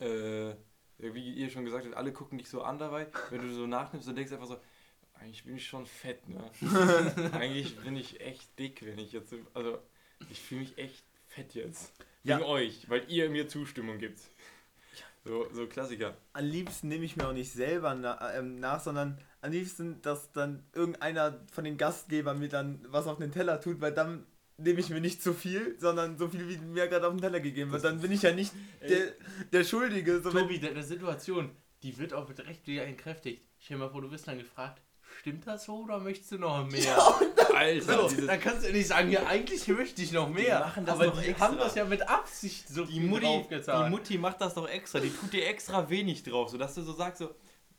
äh, 0.00 0.54
wie 0.98 1.34
ihr 1.34 1.50
schon 1.50 1.64
gesagt 1.64 1.84
habt, 1.86 1.96
alle 1.96 2.12
gucken 2.12 2.38
dich 2.38 2.48
so 2.48 2.62
an 2.62 2.78
dabei. 2.78 3.06
Wenn 3.30 3.42
du 3.42 3.52
so 3.52 3.66
nachnimmst, 3.66 4.08
dann 4.08 4.16
denkst 4.16 4.30
du 4.30 4.36
einfach 4.36 4.48
so, 4.48 4.56
eigentlich 5.14 5.44
bin 5.44 5.56
ich 5.56 5.66
schon 5.66 5.86
fett, 5.86 6.28
ne? 6.28 6.42
eigentlich 7.32 7.76
bin 7.78 7.96
ich 7.96 8.20
echt 8.20 8.58
dick, 8.58 8.84
wenn 8.84 8.98
ich 8.98 9.12
jetzt, 9.12 9.30
so- 9.30 9.38
also 9.54 9.78
ich 10.30 10.40
fühle 10.40 10.62
mich 10.62 10.78
echt 10.78 11.04
fett 11.26 11.54
jetzt. 11.54 11.92
Ja. 12.22 12.38
Wegen 12.38 12.48
euch, 12.48 12.88
weil 12.88 13.04
ihr 13.10 13.28
mir 13.28 13.48
Zustimmung 13.48 13.98
gibt. 13.98 14.20
So, 15.24 15.46
so 15.52 15.66
Klassiker. 15.66 16.14
am 16.34 16.44
liebsten 16.44 16.88
nehme 16.88 17.04
ich 17.04 17.16
mir 17.16 17.26
auch 17.26 17.32
nicht 17.32 17.50
selber 17.50 17.94
na, 17.94 18.34
ähm, 18.34 18.60
nach, 18.60 18.80
sondern 18.80 19.18
am 19.40 19.52
liebsten, 19.52 20.02
dass 20.02 20.32
dann 20.32 20.62
irgendeiner 20.74 21.40
von 21.50 21.64
den 21.64 21.78
Gastgebern 21.78 22.38
mir 22.38 22.48
dann 22.48 22.84
was 22.88 23.06
auf 23.06 23.18
den 23.18 23.32
Teller 23.32 23.60
tut, 23.60 23.80
weil 23.80 23.92
dann 23.92 24.26
nehme 24.58 24.80
ich 24.80 24.90
mir 24.90 25.00
nicht 25.00 25.22
zu 25.22 25.32
viel, 25.32 25.78
sondern 25.80 26.18
so 26.18 26.28
viel, 26.28 26.48
wie 26.48 26.58
mir 26.58 26.88
gerade 26.88 27.06
auf 27.06 27.14
den 27.14 27.20
Teller 27.20 27.40
gegeben 27.40 27.72
wird. 27.72 27.84
Dann 27.84 28.00
bin 28.00 28.12
ich 28.12 28.22
ja 28.22 28.32
nicht 28.32 28.52
der, 28.82 29.12
der 29.52 29.64
Schuldige. 29.64 30.20
So 30.20 30.30
Tobi, 30.30 30.60
deine 30.60 30.82
Situation, 30.82 31.50
die 31.82 31.96
wird 31.98 32.12
auch 32.12 32.28
mit 32.28 32.46
Recht 32.46 32.66
wieder 32.66 32.84
entkräftigt. 32.84 33.42
Stell 33.58 33.78
dir 33.78 33.84
mal 33.84 33.90
vor, 33.90 34.02
du 34.02 34.10
wirst 34.10 34.28
dann 34.28 34.38
gefragt, 34.38 34.82
stimmt 35.18 35.46
das 35.46 35.64
so 35.64 35.78
oder 35.78 35.98
möchtest 35.98 36.32
du 36.32 36.38
noch 36.38 36.68
mehr? 36.68 36.96
Alter, 37.54 38.08
so, 38.08 38.26
dann 38.26 38.40
kannst 38.40 38.66
du 38.66 38.72
nicht 38.72 38.88
sagen, 38.88 39.10
ja, 39.10 39.26
eigentlich 39.26 39.66
möchte 39.68 40.02
ich 40.02 40.12
noch 40.12 40.28
mehr. 40.28 40.60
machen 40.60 40.84
das 40.84 40.94
aber 40.94 41.06
doch 41.06 41.20
die 41.20 41.28
extra. 41.28 41.46
haben 41.46 41.58
das 41.58 41.74
ja 41.74 41.84
mit 41.84 42.08
Absicht 42.08 42.68
so 42.68 42.84
die 42.84 43.00
viel 43.00 43.08
Mutti, 43.08 43.46
die 43.50 43.90
Mutti 43.90 44.18
macht 44.18 44.40
das 44.40 44.54
doch 44.54 44.68
extra, 44.68 45.00
die 45.00 45.10
tut 45.10 45.32
dir 45.32 45.46
extra 45.46 45.88
wenig 45.88 46.22
drauf, 46.22 46.50
so 46.50 46.58
dass 46.58 46.74
du 46.74 46.82
so 46.82 46.92
sagst, 46.92 47.18
so, 47.18 47.34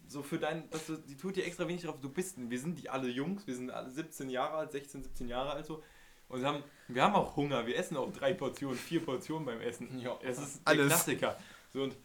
so 0.07 0.23
für 0.23 0.37
dein, 0.37 0.69
dass 0.69 0.85
du, 0.87 0.97
die 0.97 1.17
tut 1.17 1.35
dir 1.35 1.45
extra 1.45 1.67
wenig 1.67 1.83
drauf, 1.83 1.95
du 2.01 2.09
bist, 2.09 2.35
wir 2.37 2.59
sind 2.59 2.79
die 2.79 2.89
alle 2.89 3.09
Jungs, 3.09 3.45
wir 3.47 3.55
sind 3.55 3.69
alle 3.71 3.89
17 3.89 4.29
Jahre 4.29 4.57
alt, 4.57 4.71
16, 4.71 5.03
17 5.03 5.27
Jahre 5.27 5.51
alt 5.51 5.65
so 5.65 5.83
und 6.27 6.41
wir 6.41 6.47
haben, 6.47 6.63
wir 6.87 7.03
haben 7.03 7.15
auch 7.15 7.35
Hunger, 7.35 7.65
wir 7.67 7.77
essen 7.77 7.97
auch 7.97 8.11
drei 8.11 8.33
Portionen, 8.33 8.77
vier 8.77 9.03
Portionen 9.03 9.45
beim 9.45 9.61
Essen. 9.61 9.99
Ja. 9.99 10.17
Es 10.23 10.39
ist 10.39 10.61
der 10.67 10.73
Alles. 10.73 10.87
Klassiker. 10.87 11.37
So 11.71 11.83
und 11.83 11.95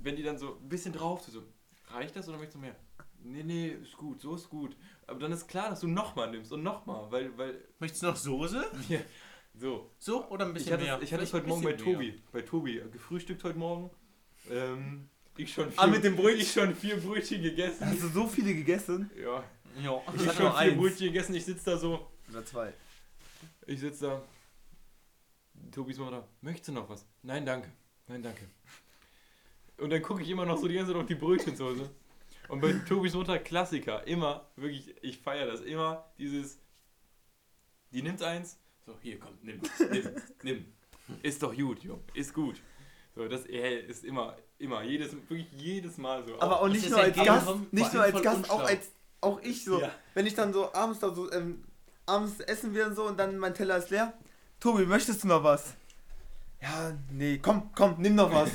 wenn 0.00 0.16
die 0.16 0.22
dann 0.22 0.38
so 0.38 0.56
ein 0.56 0.68
bisschen 0.68 0.92
drauf, 0.92 1.24
so, 1.28 1.42
reicht 1.90 2.16
das 2.16 2.28
oder 2.28 2.38
möchtest 2.38 2.56
du 2.56 2.60
mehr? 2.60 2.74
Nee, 3.22 3.42
nee, 3.42 3.68
ist 3.68 3.96
gut, 3.96 4.20
so 4.20 4.34
ist 4.36 4.48
gut. 4.48 4.76
Aber 5.06 5.18
dann 5.20 5.32
ist 5.32 5.46
klar, 5.48 5.70
dass 5.70 5.80
du 5.80 5.88
nochmal 5.88 6.30
nimmst 6.30 6.52
und 6.52 6.62
nochmal, 6.62 7.10
weil, 7.10 7.36
weil, 7.36 7.64
Möchtest 7.78 8.02
du 8.02 8.06
noch 8.06 8.16
Soße? 8.16 8.64
wir, 8.88 9.04
so, 9.58 9.90
So 9.98 10.28
oder 10.28 10.46
ein 10.46 10.54
bisschen 10.54 10.68
ich 10.68 10.72
hatte, 10.72 10.84
mehr? 10.84 10.96
es- 10.98 11.02
ich 11.04 11.12
hatte 11.12 11.24
es 11.24 11.32
heute 11.32 11.46
Morgen 11.48 11.62
bei 11.62 11.72
bisschen 11.72 11.98
mehr. 11.98 12.10
Tobi. 12.12 12.22
Bei 12.32 12.42
Tobi. 12.42 12.78
äh, 12.78 12.88
Gefrühstückt 12.88 13.42
heute 13.44 13.58
Morgen. 13.58 13.90
Ähm, 14.50 15.08
ich 15.36 15.52
schon 15.52 15.70
vier, 15.70 15.80
Ah, 15.80 15.86
mit 15.86 16.04
dem 16.04 16.16
Brötchen? 16.16 16.40
Ich 16.40 16.52
schon 16.52 16.74
vier 16.74 16.96
Brötchen 16.96 17.42
gegessen. 17.42 17.86
hast 17.86 18.02
du 18.02 18.08
so 18.08 18.26
viele 18.26 18.54
gegessen? 18.54 19.10
Ja. 19.20 19.42
Ja. 19.82 20.00
Ich 20.14 20.14
Ich 20.14 20.20
habe 20.20 20.26
hatte 20.28 20.36
schon 20.36 20.36
vier 20.52 20.56
eins. 20.56 20.76
Brötchen 20.78 21.06
gegessen. 21.06 21.34
Ich 21.34 21.44
sitze 21.44 21.64
da 21.70 21.76
so. 21.76 22.08
Oder 22.30 22.44
zwei. 22.44 22.72
Ich 23.66 23.80
sitze 23.80 24.06
da. 24.06 24.22
Tobis 25.72 25.98
Mutter. 25.98 26.26
Möchtest 26.40 26.68
du 26.68 26.72
noch 26.72 26.88
was? 26.88 27.04
Nein, 27.22 27.44
danke. 27.44 27.70
Nein, 28.06 28.22
danke. 28.22 28.48
Und 29.78 29.90
dann 29.90 30.02
gucke 30.02 30.22
ich 30.22 30.30
immer 30.30 30.46
noch 30.46 30.56
so 30.58 30.66
die 30.68 30.74
ganze 30.74 30.92
Zeit 30.92 31.00
auf 31.00 31.06
die 31.06 31.14
Brötchen 31.14 31.54
zu 31.56 31.66
Hause. 31.66 31.90
Und 32.48 32.60
bei 32.60 32.72
Tobis 32.88 33.14
Mutter 33.14 33.38
Klassiker. 33.38 34.06
Immer, 34.06 34.46
wirklich, 34.56 34.94
ich 35.02 35.18
feiere 35.18 35.46
das. 35.46 35.60
Immer 35.60 36.04
dieses. 36.18 36.58
Die 37.92 38.02
nimmt 38.02 38.22
eins. 38.22 38.58
So, 38.86 38.96
hier, 39.02 39.18
komm, 39.18 39.38
nimm, 39.42 39.60
nimm, 39.90 40.14
nimm. 40.42 40.64
Ist 41.22 41.42
doch 41.42 41.54
gut, 41.54 41.82
jo. 41.82 42.00
Ist 42.14 42.32
gut. 42.34 42.56
So, 43.14 43.28
das 43.28 43.44
ey, 43.46 43.80
ist 43.80 44.04
immer, 44.04 44.36
immer, 44.58 44.82
jedes, 44.82 45.12
wirklich 45.12 45.50
jedes 45.52 45.98
Mal 45.98 46.24
so. 46.26 46.40
Aber 46.40 46.60
auch 46.60 46.68
nicht 46.68 46.88
nur 46.88 47.00
als 47.00 47.16
Gast, 47.16 47.46
vom- 47.46 47.66
nicht 47.70 47.92
nur 47.92 48.02
als 48.02 48.22
Gast, 48.22 48.50
auch 48.50 48.62
als 48.62 48.90
auch 49.20 49.40
ich 49.42 49.64
so. 49.64 49.80
Ja. 49.80 49.90
Wenn 50.14 50.26
ich 50.26 50.34
dann 50.34 50.52
so 50.52 50.72
abends 50.72 51.00
da 51.00 51.14
so 51.14 51.30
ähm, 51.32 51.64
abends 52.06 52.40
essen 52.40 52.74
wir 52.74 52.86
und 52.86 52.94
so 52.94 53.04
und 53.04 53.18
dann 53.18 53.36
mein 53.38 53.54
Teller 53.54 53.76
ist 53.78 53.90
leer. 53.90 54.12
Tobi, 54.60 54.86
möchtest 54.86 55.24
du 55.24 55.28
noch 55.28 55.42
was? 55.42 55.74
Ja, 56.60 56.96
nee, 57.10 57.38
komm, 57.38 57.70
komm, 57.74 57.96
nimm 57.98 58.14
noch 58.14 58.32
was. 58.32 58.50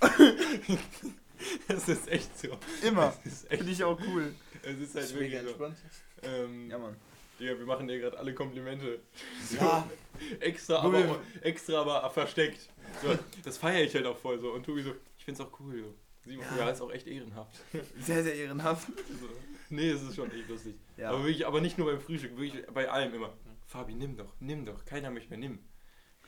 Das 1.68 1.88
ist 1.88 2.08
echt 2.08 2.38
so. 2.38 2.56
Immer. 2.86 3.14
Das 3.24 3.32
ist 3.32 3.44
echt, 3.50 3.58
Finde 3.58 3.72
ich 3.72 3.84
auch 3.84 3.98
cool. 4.08 4.34
es 4.62 4.78
ist 4.78 4.94
halt 4.94 5.04
ist 5.06 5.14
mega 5.14 5.42
wirklich 5.42 5.42
so. 5.42 5.64
entspannt. 5.64 5.76
Ähm, 6.22 6.70
Ja, 6.70 6.78
Mann. 6.78 6.96
Digga, 7.38 7.58
wir 7.58 7.64
machen 7.66 7.88
dir 7.88 7.98
gerade 7.98 8.18
alle 8.18 8.34
Komplimente. 8.34 9.00
So, 9.48 9.56
Ja. 9.56 9.88
extra, 10.40 10.82
Wo 10.84 10.88
aber, 10.88 11.20
extra, 11.40 11.80
aber 11.80 12.10
versteckt. 12.10 12.68
So, 13.02 13.18
das 13.44 13.56
feiere 13.56 13.84
ich 13.84 13.94
halt 13.94 14.04
auch 14.06 14.18
voll 14.18 14.38
so. 14.40 14.52
Und 14.52 14.64
Tobi 14.66 14.82
so, 14.82 14.92
ich 15.18 15.24
find's 15.24 15.40
auch 15.40 15.58
cool. 15.60 15.82
So. 15.82 15.94
Simon, 16.30 16.44
Ja. 16.50 16.66
ja. 16.66 16.70
ist 16.70 16.82
auch 16.82 16.90
echt 16.92 17.06
ehrenhaft. 17.06 17.54
Sehr, 18.00 18.22
sehr 18.22 18.34
ehrenhaft. 18.34 18.88
So. 18.88 19.28
Nee, 19.70 19.88
es 19.90 20.02
ist 20.02 20.16
schon 20.16 20.30
echt 20.32 20.48
lustig. 20.48 20.74
Ja. 20.98 21.10
Aber 21.10 21.20
wirklich, 21.24 21.46
aber 21.46 21.60
nicht 21.62 21.78
nur 21.78 21.86
beim 21.90 22.00
Frühstück, 22.00 22.36
wirklich 22.36 22.66
bei 22.66 22.90
allem 22.90 23.14
immer. 23.14 23.32
Fabi, 23.66 23.94
nimm 23.94 24.16
doch, 24.16 24.34
nimm 24.40 24.66
doch. 24.66 24.84
Keiner 24.84 25.10
möchte 25.10 25.30
mehr, 25.30 25.38
nimm. 25.38 25.60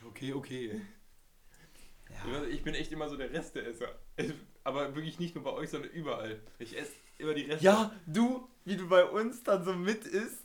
Okay, 0.07 0.33
okay. 0.33 0.81
ja. 2.09 2.43
Ich 2.45 2.63
bin 2.63 2.73
echt 2.73 2.91
immer 2.91 3.07
so 3.09 3.17
der 3.17 3.31
Resteesser. 3.31 3.99
Aber 4.63 4.95
wirklich 4.95 5.19
nicht 5.19 5.35
nur 5.35 5.43
bei 5.43 5.51
euch, 5.51 5.69
sondern 5.69 5.91
überall. 5.91 6.41
Ich 6.59 6.77
esse 6.77 6.91
immer 7.17 7.33
die 7.33 7.43
Reste. 7.43 7.65
Ja, 7.65 7.91
du, 8.05 8.47
wie 8.65 8.77
du 8.77 8.87
bei 8.87 9.05
uns 9.05 9.43
dann 9.43 9.63
so 9.63 9.73
mit 9.73 10.05
isst. 10.05 10.43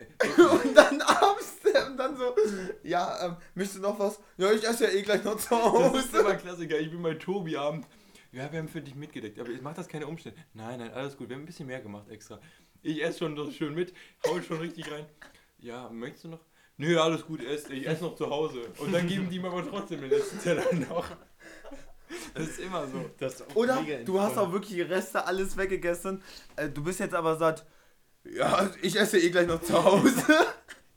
und 0.64 0.74
dann 0.76 1.00
abends 1.00 1.52
ähm, 1.74 1.96
dann 1.96 2.16
so, 2.16 2.34
ja, 2.82 3.26
ähm, 3.26 3.36
möchtest 3.54 3.78
du 3.78 3.82
noch 3.82 3.98
was? 3.98 4.20
Ja, 4.36 4.50
ich 4.52 4.64
esse 4.64 4.84
ja 4.84 4.90
eh 4.90 5.02
gleich 5.02 5.24
noch 5.24 5.36
zu 5.36 5.50
Das 5.50 6.04
ist 6.04 6.14
immer 6.14 6.24
Hause. 6.24 6.36
Klassiker. 6.38 6.78
Ich 6.78 6.90
bin 6.90 7.02
bei 7.02 7.14
Tobi 7.14 7.56
Abend. 7.56 7.86
Ja, 8.32 8.50
wir 8.50 8.58
haben 8.58 8.68
für 8.68 8.80
dich 8.80 8.94
mitgedeckt, 8.94 9.38
aber 9.38 9.50
ich 9.50 9.60
mach 9.60 9.74
das 9.74 9.88
keine 9.88 10.06
Umstände. 10.06 10.40
Nein, 10.54 10.78
nein, 10.78 10.92
alles 10.92 11.16
gut. 11.16 11.28
Wir 11.28 11.36
haben 11.36 11.42
ein 11.42 11.46
bisschen 11.46 11.66
mehr 11.66 11.80
gemacht 11.80 12.08
extra. 12.08 12.40
Ich 12.82 13.02
esse 13.02 13.20
schon 13.20 13.36
das 13.36 13.54
schön 13.54 13.74
mit, 13.74 13.92
hau 14.26 14.40
schon 14.40 14.58
richtig 14.58 14.90
rein. 14.90 15.06
Ja, 15.58 15.88
möchtest 15.90 16.24
du 16.24 16.28
noch? 16.28 16.40
Nö, 16.78 16.98
alles 16.98 17.26
gut, 17.26 17.44
ess. 17.44 17.68
Ich 17.68 17.86
esse 17.86 18.02
noch 18.02 18.16
zu 18.16 18.28
Hause. 18.30 18.62
Und 18.78 18.92
dann 18.92 19.06
geben 19.06 19.28
die 19.28 19.38
mir 19.38 19.48
aber 19.48 19.68
trotzdem 19.68 20.00
den 20.00 20.10
letzten 20.10 20.40
Teller 20.40 20.64
noch. 20.88 21.06
Das 22.34 22.44
ist 22.48 22.60
immer 22.60 22.86
so. 22.86 23.10
Das 23.18 23.34
ist 23.40 23.56
Oder 23.56 23.82
du 24.04 24.20
hast 24.20 24.36
auch 24.38 24.52
wirklich 24.52 24.74
die 24.74 24.82
Reste 24.82 25.24
alles 25.24 25.56
weggegessen. 25.56 26.22
Äh, 26.56 26.68
du 26.68 26.82
bist 26.82 27.00
jetzt 27.00 27.14
aber 27.14 27.36
satt. 27.36 27.64
Ja, 28.24 28.70
ich 28.82 28.96
esse 28.98 29.18
eh 29.18 29.30
gleich 29.30 29.46
noch 29.48 29.60
zu 29.62 29.82
Hause. 29.82 30.22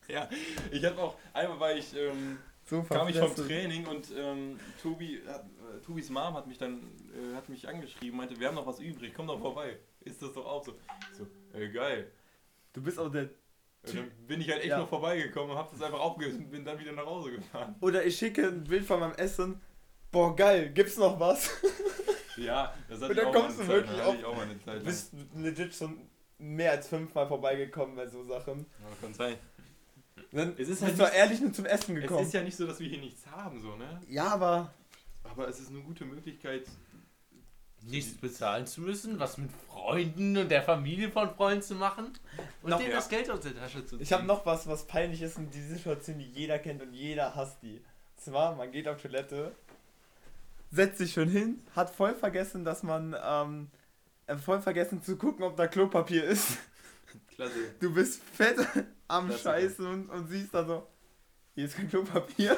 Ja, 0.08 0.30
ich 0.72 0.86
habe 0.86 1.02
auch, 1.02 1.16
einmal 1.34 1.60
war 1.60 1.74
ich, 1.76 1.96
ähm, 1.98 2.38
So 2.64 2.84
kam 2.84 3.08
ich 3.08 3.18
vom. 3.18 3.34
Training 3.36 3.88
und 3.88 4.06
ähm, 4.16 4.60
Tobi, 4.80 5.16
äh, 5.16 5.82
Tobis 5.84 6.12
Mom 6.12 6.36
hat 6.36 6.46
mich 6.46 6.60
dann 6.60 6.78
äh, 7.12 7.36
hat 7.36 7.50
mich 7.50 7.68
angeschrieben, 7.68 8.16
meinte, 8.16 8.40
wir 8.40 8.48
haben 8.50 8.54
noch 8.54 8.68
was 8.68 8.80
übrig, 8.80 9.14
komm 9.16 9.26
doch 9.26 9.40
vorbei. 9.40 9.80
Ist 10.02 10.22
das 10.22 10.32
doch 10.34 10.46
auch 10.46 10.64
so? 10.64 10.74
So, 11.18 11.26
äh, 11.58 11.70
geil. 11.70 12.12
Du 12.74 12.84
bist 12.84 13.00
auch 13.00 13.10
der. 13.12 13.30
Dann 13.82 14.12
bin 14.28 14.42
ich 14.42 14.50
halt 14.52 14.60
echt 14.60 14.70
Ja. 14.70 14.78
noch 14.78 14.90
vorbeigekommen 14.90 15.50
und 15.52 15.58
hab 15.58 15.72
das 15.72 15.82
einfach 15.82 16.00
aufgegessen 16.00 16.46
und 16.46 16.52
bin 16.52 16.64
dann 16.64 16.78
wieder 16.78 16.92
nach 16.92 17.08
Hause 17.08 17.32
gefahren. 17.32 17.74
Oder 17.82 18.06
ich 18.06 18.16
schicke 18.16 18.46
ein 18.48 18.64
Bild 18.64 18.86
von 18.86 19.00
meinem 19.00 19.14
Essen. 19.16 19.60
Boah, 20.16 20.34
geil, 20.34 20.70
gibt's 20.70 20.96
noch 20.96 21.20
was? 21.20 21.50
Ja, 22.38 22.74
das 22.90 23.00
hatte 23.02 23.06
Und 23.06 23.12
ich 23.12 23.18
dann 23.18 23.28
auch 23.28 23.34
kommst 23.34 23.60
du 23.60 23.64
Zeit, 23.64 23.70
wirklich 23.70 24.26
auch 24.26 24.36
mal 24.36 24.42
eine 24.44 24.62
Zeit. 24.64 24.82
Du 24.82 24.86
bist 24.86 25.14
legit 25.36 25.74
schon 25.74 25.98
mehr 26.38 26.72
als 26.72 26.88
fünfmal 26.90 27.28
vorbeigekommen 27.28 27.96
bei 27.96 28.08
so 28.08 28.24
Sachen. 28.26 28.66
Ja, 28.82 28.88
kann 29.02 29.14
sein. 29.14 29.36
Dann 30.34 30.50
Es 30.58 30.68
ist 30.68 30.82
bist 30.82 30.82
halt 30.84 30.98
nicht- 30.98 31.14
ehrlich 31.14 31.40
nur 31.42 31.54
zum 31.54 31.66
Essen 31.66 31.96
Es 31.96 32.02
gekommen. 32.04 32.26
ist 32.26 32.34
ja 32.34 32.44
nicht 32.44 32.58
so, 32.58 32.66
dass 32.68 32.80
wir 32.82 32.88
hier 32.90 33.00
nichts 33.00 33.26
haben, 33.28 33.62
so, 33.62 33.76
ne? 33.78 34.02
ja, 34.10 34.28
aber 34.28 34.74
Aber 35.24 35.48
es 35.48 35.60
ist 35.62 35.70
eine 35.70 35.80
gute 35.80 36.04
Möglichkeit. 36.06 36.66
Nichts 37.84 38.18
bezahlen 38.20 38.66
zu 38.68 38.82
müssen, 38.82 39.18
was 39.20 39.38
mit 39.38 39.50
Freunden 39.70 40.36
und 40.36 40.50
der 40.50 40.64
Familie 40.64 41.12
von 41.12 41.30
Freunden 41.36 41.62
zu 41.62 41.76
machen 41.76 42.12
und 42.64 42.70
Noch- 42.70 42.80
denen 42.80 42.90
ja. 42.92 42.98
das 42.98 43.08
Geld 43.10 43.30
aus 43.30 43.42
der 43.42 43.56
Tasche 43.56 43.86
zu 43.86 43.96
ziehen. 43.96 44.02
ich 44.02 44.12
habe 44.12 44.26
noch 44.26 44.46
was, 44.46 44.68
was 44.68 44.88
peinlich 44.88 45.22
ist 45.22 45.38
und 45.38 45.54
die 45.54 45.62
Situation, 45.62 46.18
die 46.20 46.26
jeder 46.26 46.58
kennt 46.60 46.82
und 46.82 46.94
jeder 46.94 47.34
hasst 47.36 47.62
die. 47.62 47.82
Zwar, 48.18 48.56
man 48.56 48.72
geht 48.72 48.88
auf 48.88 49.02
Toilette, 49.02 49.54
setzt 50.72 50.98
sich 50.98 51.14
schon 51.14 51.30
hin, 51.30 51.62
hat 51.76 51.90
voll 51.90 52.14
vergessen, 52.16 52.66
dass 52.66 52.84
man, 52.84 53.16
ähm, 53.24 53.70
äh, 54.28 54.36
voll 54.38 54.62
vergessen 54.62 55.02
zu 55.02 55.18
gucken, 55.18 55.44
ob 55.44 55.56
da 55.58 55.68
Klopapier 55.68 56.24
ist. 56.26 56.58
Klasse. 57.28 57.54
Du 57.80 57.94
bist 57.94 58.22
fett 58.24 58.58
am 59.08 59.28
Klassiker. 59.28 59.52
Scheißen 59.52 59.86
und, 59.86 60.10
und 60.10 60.28
siehst 60.28 60.54
da 60.54 60.66
so, 60.66 60.88
hier 61.54 61.66
ist 61.66 61.76
kein 61.76 61.90
Klopapier. 61.90 62.58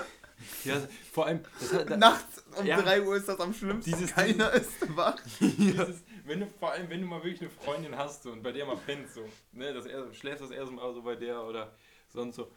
Ja, 0.63 0.75
vor 1.11 1.25
allem, 1.25 1.39
das 1.59 1.73
hat, 1.73 1.89
da, 1.89 1.97
Nachts 1.97 2.43
um 2.55 2.65
Ja. 2.65 2.79
3 2.79 3.01
Uhr 3.07 3.15
ist 3.15 3.27
das 3.27 3.39
am 3.39 3.53
schlimmsten. 3.53 3.89
Dieses- 3.91 4.11
Keiner 4.13 4.51
ist 4.53 4.71
wach. 4.95 5.15
dieses, 5.39 6.03
wenn 6.25 6.41
du, 6.41 6.47
vor 6.59 6.71
allem, 6.71 6.89
wenn 6.89 7.01
du 7.01 7.07
mal 7.07 7.23
wirklich 7.23 7.41
eine 7.41 7.49
Freundin 7.49 7.95
hast 7.97 8.21
so, 8.23 8.31
und 8.31 8.43
bei 8.43 8.51
der 8.51 8.65
mal 8.67 8.77
pennst, 8.85 9.15
so, 9.15 9.27
ne, 9.51 9.73
das 9.73 9.87
er, 9.87 10.13
schläfst 10.13 10.43
das 10.43 10.51
erste 10.51 10.73
Mal 10.75 10.93
so 10.93 11.01
bei 11.01 11.15
der 11.15 11.41
oder 11.43 11.75
sonst 12.09 12.35
so. 12.35 12.51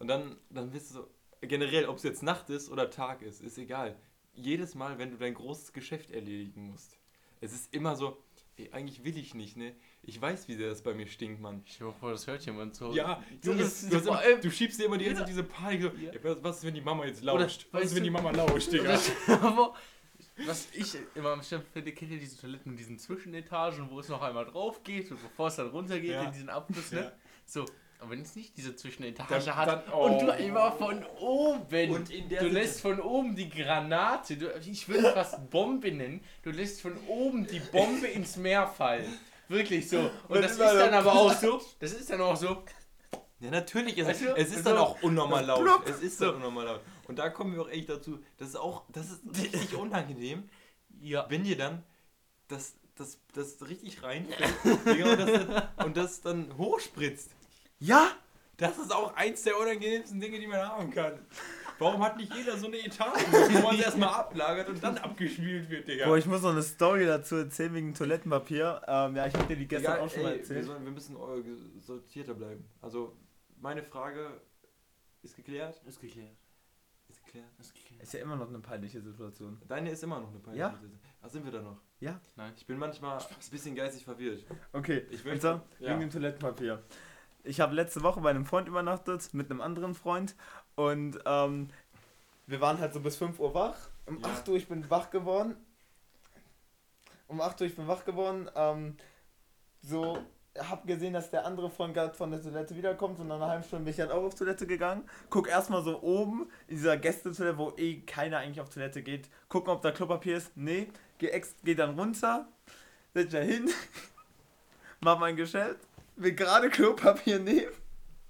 Und 0.00 0.08
dann, 0.08 0.36
dann 0.50 0.70
bist 0.72 0.90
du 0.90 0.94
so, 0.94 1.10
generell, 1.40 1.86
ob 1.86 1.98
es 1.98 2.02
jetzt 2.02 2.24
Nacht 2.24 2.50
ist 2.50 2.68
oder 2.68 2.90
Tag 2.90 3.22
ist, 3.22 3.40
ist 3.42 3.58
egal. 3.58 3.96
Jedes 4.36 4.74
Mal, 4.74 4.98
wenn 4.98 5.10
du 5.10 5.16
dein 5.16 5.34
großes 5.34 5.72
Geschäft 5.72 6.10
erledigen 6.10 6.70
musst, 6.70 6.98
es 7.40 7.52
ist 7.52 7.72
immer 7.74 7.94
so, 7.96 8.16
ey, 8.56 8.70
eigentlich 8.72 9.04
will 9.04 9.16
ich 9.18 9.34
nicht, 9.34 9.56
ne? 9.56 9.74
Ich 10.02 10.20
weiß, 10.20 10.48
wie 10.48 10.54
sehr 10.54 10.68
das 10.68 10.82
bei 10.82 10.94
mir 10.94 11.06
stinkt, 11.06 11.40
Mann. 11.40 11.62
Ich 11.66 11.80
mir 11.80 11.92
vor, 11.92 12.10
das 12.12 12.26
hört 12.26 12.44
jemand 12.46 12.74
so. 12.74 12.92
Ja, 12.92 13.22
Junge, 13.42 13.62
das- 13.62 13.88
du, 13.88 13.96
hast 13.96 14.06
vor 14.06 14.22
immer, 14.22 14.40
du 14.40 14.50
schiebst 14.50 14.78
dir 14.80 14.84
immer 14.86 14.98
die 14.98 15.04
ganze 15.06 15.20
Zeit 15.20 15.28
diese 15.28 15.44
Panik 15.44 15.82
so, 15.82 15.88
Ja. 15.88 16.10
ey, 16.12 16.20
was, 16.22 16.42
was 16.42 16.56
ist, 16.58 16.64
wenn 16.64 16.74
die 16.74 16.80
Mama 16.80 17.04
jetzt 17.06 17.22
Oder, 17.22 17.40
lauscht? 17.40 17.66
was 17.70 17.80
weißt 17.82 17.90
ist, 17.92 17.96
wenn 17.96 18.04
die 18.04 18.10
Mama 18.10 18.30
lauscht, 18.30 18.72
Digga? 18.72 18.98
Was 20.46 20.66
ich 20.72 20.96
immer 21.14 21.30
am 21.30 21.42
Stellen 21.44 21.62
finde, 21.72 21.92
kennt 21.92 22.10
ihr 22.10 22.18
diese 22.18 22.40
Toiletten 22.40 22.72
in 22.72 22.76
diesen 22.76 22.98
Zwischenetagen, 22.98 23.88
wo 23.88 24.00
es 24.00 24.08
noch 24.08 24.20
einmal 24.20 24.44
drauf 24.44 24.82
geht 24.82 25.08
und 25.12 25.22
bevor 25.22 25.46
es 25.46 25.54
dann 25.56 25.68
runter 25.68 26.00
geht 26.00 26.10
Ja. 26.10 26.24
in 26.24 26.32
diesen 26.32 26.48
Abfluss, 26.48 26.90
ne? 26.90 27.12
So, 27.46 27.64
aber 28.04 28.12
wenn 28.12 28.22
es 28.22 28.36
nicht 28.36 28.56
diese 28.56 28.76
Zwischenetage 28.76 29.44
Dann- 29.44 29.56
hat 29.56 29.68
dann- 29.68 29.92
und 29.92 30.20
du 30.22 30.30
oh. 30.30 30.36
immer 30.36 30.72
von 30.72 31.04
oben, 31.20 31.90
Und 31.90 32.10
in 32.10 32.28
der 32.28 32.42
du 32.42 32.48
lässt 32.48 32.80
von 32.80 33.00
oben 33.00 33.34
die 33.34 33.48
Granate, 33.48 34.36
du, 34.36 34.52
ich 34.60 34.88
würde 34.88 35.12
fast 35.12 35.50
Bombe 35.50 35.90
nennen, 35.92 36.22
du 36.42 36.50
lässt 36.50 36.80
von 36.82 36.96
oben 37.06 37.46
die 37.46 37.60
Bombe 37.60 38.06
ins 38.18 38.36
Meer 38.36 38.66
fallen. 38.66 39.12
Wirklich 39.48 39.88
so. 39.88 39.98
Und 39.98 40.10
Und 40.28 40.42
das 40.42 40.52
ist 40.52 40.60
dann 40.60 40.94
aber 40.94 41.12
auch 41.12 41.32
so, 41.34 41.60
das 41.78 41.92
ist 41.92 42.08
dann 42.10 42.20
auch 42.20 42.36
so, 42.36 42.62
Ja, 43.40 43.50
natürlich. 43.50 43.98
Es, 43.98 44.06
Weißt 44.06 44.22
du? 44.22 44.36
es 44.36 44.48
ist 44.48 44.58
So. 44.64 44.70
dann 44.70 44.78
auch 44.78 45.02
unnormal 45.02 45.44
laut. 45.44 45.60
Plopp. 45.62 45.88
Es 45.88 46.00
ist 46.00 46.20
dann 46.20 46.36
unnormal 46.36 46.64
laut. 46.66 46.80
Und 47.08 47.18
da 47.18 47.28
kommen 47.28 47.54
wir 47.54 47.62
auch 47.62 47.68
echt 47.68 47.88
dazu. 47.90 48.20
Das 48.38 48.48
ist 48.48 48.56
auch, 48.56 48.84
das 48.90 49.10
ist 49.10 49.20
richtig 49.36 49.74
unangenehm, 49.78 50.48
ja, 51.00 51.26
wenn 51.28 51.44
dir 51.44 51.56
dann 51.58 51.82
das, 52.48 52.76
das, 52.96 53.18
das 53.34 53.68
richtig 53.68 54.02
reinfällt 54.02 54.54
und, 54.64 55.18
das 55.18 55.62
und 55.84 55.96
das 55.96 56.20
dann 56.22 56.56
hochspritzt. 56.56 57.30
Ja, 57.86 58.10
Das 58.56 58.78
ist 58.78 58.92
auch 58.94 59.14
eins 59.16 59.42
der 59.42 59.58
unangenehmsten 59.58 60.20
Dinge, 60.20 60.38
die 60.38 60.46
man 60.46 60.60
haben 60.60 60.90
kann. 60.90 61.18
Warum 61.80 62.02
hat 62.04 62.16
nicht 62.16 62.32
jeder 62.34 62.56
so 62.56 62.68
eine 62.68 62.78
Etage, 62.78 63.20
wo 63.52 63.58
man 63.62 63.74
es 63.74 63.82
erstmal 63.84 64.10
ablagert 64.10 64.68
und 64.68 64.82
dann 64.82 64.96
abgespült 64.98 65.68
wird, 65.68 65.88
Digga? 65.88 66.06
Boah, 66.06 66.16
ich 66.16 66.24
muss 66.26 66.40
noch 66.42 66.52
eine 66.52 66.62
Story 66.62 67.04
dazu 67.04 67.34
erzählen 67.34 67.74
wegen 67.74 67.92
Toilettenpapier. 67.94 68.80
Ähm, 68.86 69.16
ja, 69.16 69.26
ich 69.26 69.34
habe 69.34 69.46
dir 69.48 69.56
die 69.56 69.66
gestern 69.66 69.94
Egal, 69.94 70.06
auch 70.06 70.10
schon 70.12 70.22
mal 70.22 70.28
ey, 70.28 70.34
Wir, 70.36 70.40
erzählt. 70.40 70.64
sollen, 70.66 70.84
wir 70.84 70.92
müssen 70.92 71.16
sortierter 71.80 72.34
bleiben. 72.34 72.64
Also, 72.80 73.16
meine 73.60 73.82
Frage 73.82 74.40
ist 75.22 75.34
geklärt. 75.36 75.82
ist 75.84 76.00
geklärt. 76.00 76.36
Ist 77.08 77.24
geklärt. 77.24 77.46
Ist 77.58 77.74
geklärt. 77.74 78.02
Ist 78.04 78.12
ja 78.14 78.20
immer 78.20 78.36
noch 78.36 78.48
eine 78.48 78.60
peinliche 78.60 79.00
Situation. 79.00 79.60
Deine 79.66 79.90
ist 79.90 80.02
immer 80.04 80.20
noch 80.20 80.30
eine 80.30 80.38
peinliche 80.38 80.60
Ja. 80.60 80.70
Situation. 80.70 81.00
Ach, 81.22 81.28
sind 81.28 81.44
wir 81.44 81.52
da 81.52 81.60
noch? 81.60 81.80
Ja. 81.98 82.20
Nein. 82.36 82.52
Ich 82.56 82.66
bin 82.66 82.78
manchmal 82.78 83.18
ein 83.18 83.50
bisschen 83.50 83.74
geistig 83.74 84.04
verwirrt. 84.04 84.44
Okay, 84.72 85.06
Ich 85.10 85.18
und 85.24 85.32
möchte- 85.32 85.60
so, 85.80 85.84
ja. 85.84 85.90
wegen 85.90 86.00
dem 86.00 86.10
Toilettenpapier. 86.10 86.82
Ich 87.44 87.60
habe 87.60 87.74
letzte 87.74 88.02
Woche 88.02 88.20
bei 88.20 88.30
einem 88.30 88.46
Freund 88.46 88.68
übernachtet, 88.68 89.32
mit 89.34 89.50
einem 89.50 89.60
anderen 89.60 89.94
Freund. 89.94 90.34
Und 90.76 91.18
ähm, 91.26 91.68
wir 92.46 92.60
waren 92.60 92.78
halt 92.78 92.94
so 92.94 93.00
bis 93.00 93.16
5 93.16 93.38
Uhr 93.38 93.54
wach. 93.54 93.76
Um 94.06 94.20
Ja. 94.20 94.28
8 94.28 94.48
Uhr 94.48 94.56
ich 94.56 94.66
bin 94.66 94.88
wach 94.90 95.10
geworden. 95.10 95.54
Um 97.28 97.40
8 97.40 97.60
Uhr 97.60 97.66
ich 97.66 97.76
bin 97.76 97.86
wach 97.86 98.04
geworden. 98.04 98.50
Ähm, 98.54 98.96
so, 99.82 100.18
hab 100.58 100.86
gesehen, 100.86 101.12
dass 101.12 101.30
der 101.30 101.44
andere 101.44 101.68
Freund 101.68 101.94
gerade 101.94 102.14
von 102.14 102.30
der 102.30 102.40
Toilette 102.40 102.74
wiederkommt. 102.76 103.20
Und 103.20 103.28
nach 103.28 103.36
einer 103.36 103.48
halben 103.48 103.64
Stunde 103.64 103.84
bin 103.84 103.92
ich 103.92 104.00
halt 104.00 104.10
auch 104.10 104.22
auf 104.22 104.34
Toilette 104.34 104.66
gegangen. 104.66 105.08
Guck 105.28 105.48
erstmal 105.48 105.82
so 105.82 106.00
oben 106.02 106.48
in 106.68 106.76
dieser 106.76 106.96
Gästetoilette, 106.96 107.58
wo 107.58 107.72
eh 107.76 108.00
keiner 108.00 108.38
eigentlich 108.38 108.60
auf 108.60 108.70
Toilette 108.70 109.02
geht. 109.02 109.28
Gucken, 109.48 109.70
ob 109.70 109.82
da 109.82 109.90
Klopapier 109.90 110.38
ist. 110.38 110.56
Nee, 110.56 110.88
geh, 111.18 111.28
ex 111.28 111.54
geh 111.62 111.74
dann 111.74 111.98
runter. 111.98 112.48
Setz 113.12 113.32
da 113.32 113.38
hin. 113.38 113.68
mach 115.00 115.18
mein 115.18 115.36
Geschäft. 115.36 115.80
Will 116.16 116.32
gerade 116.32 116.70
Klopapier 116.70 117.38
nehmen. 117.38 117.72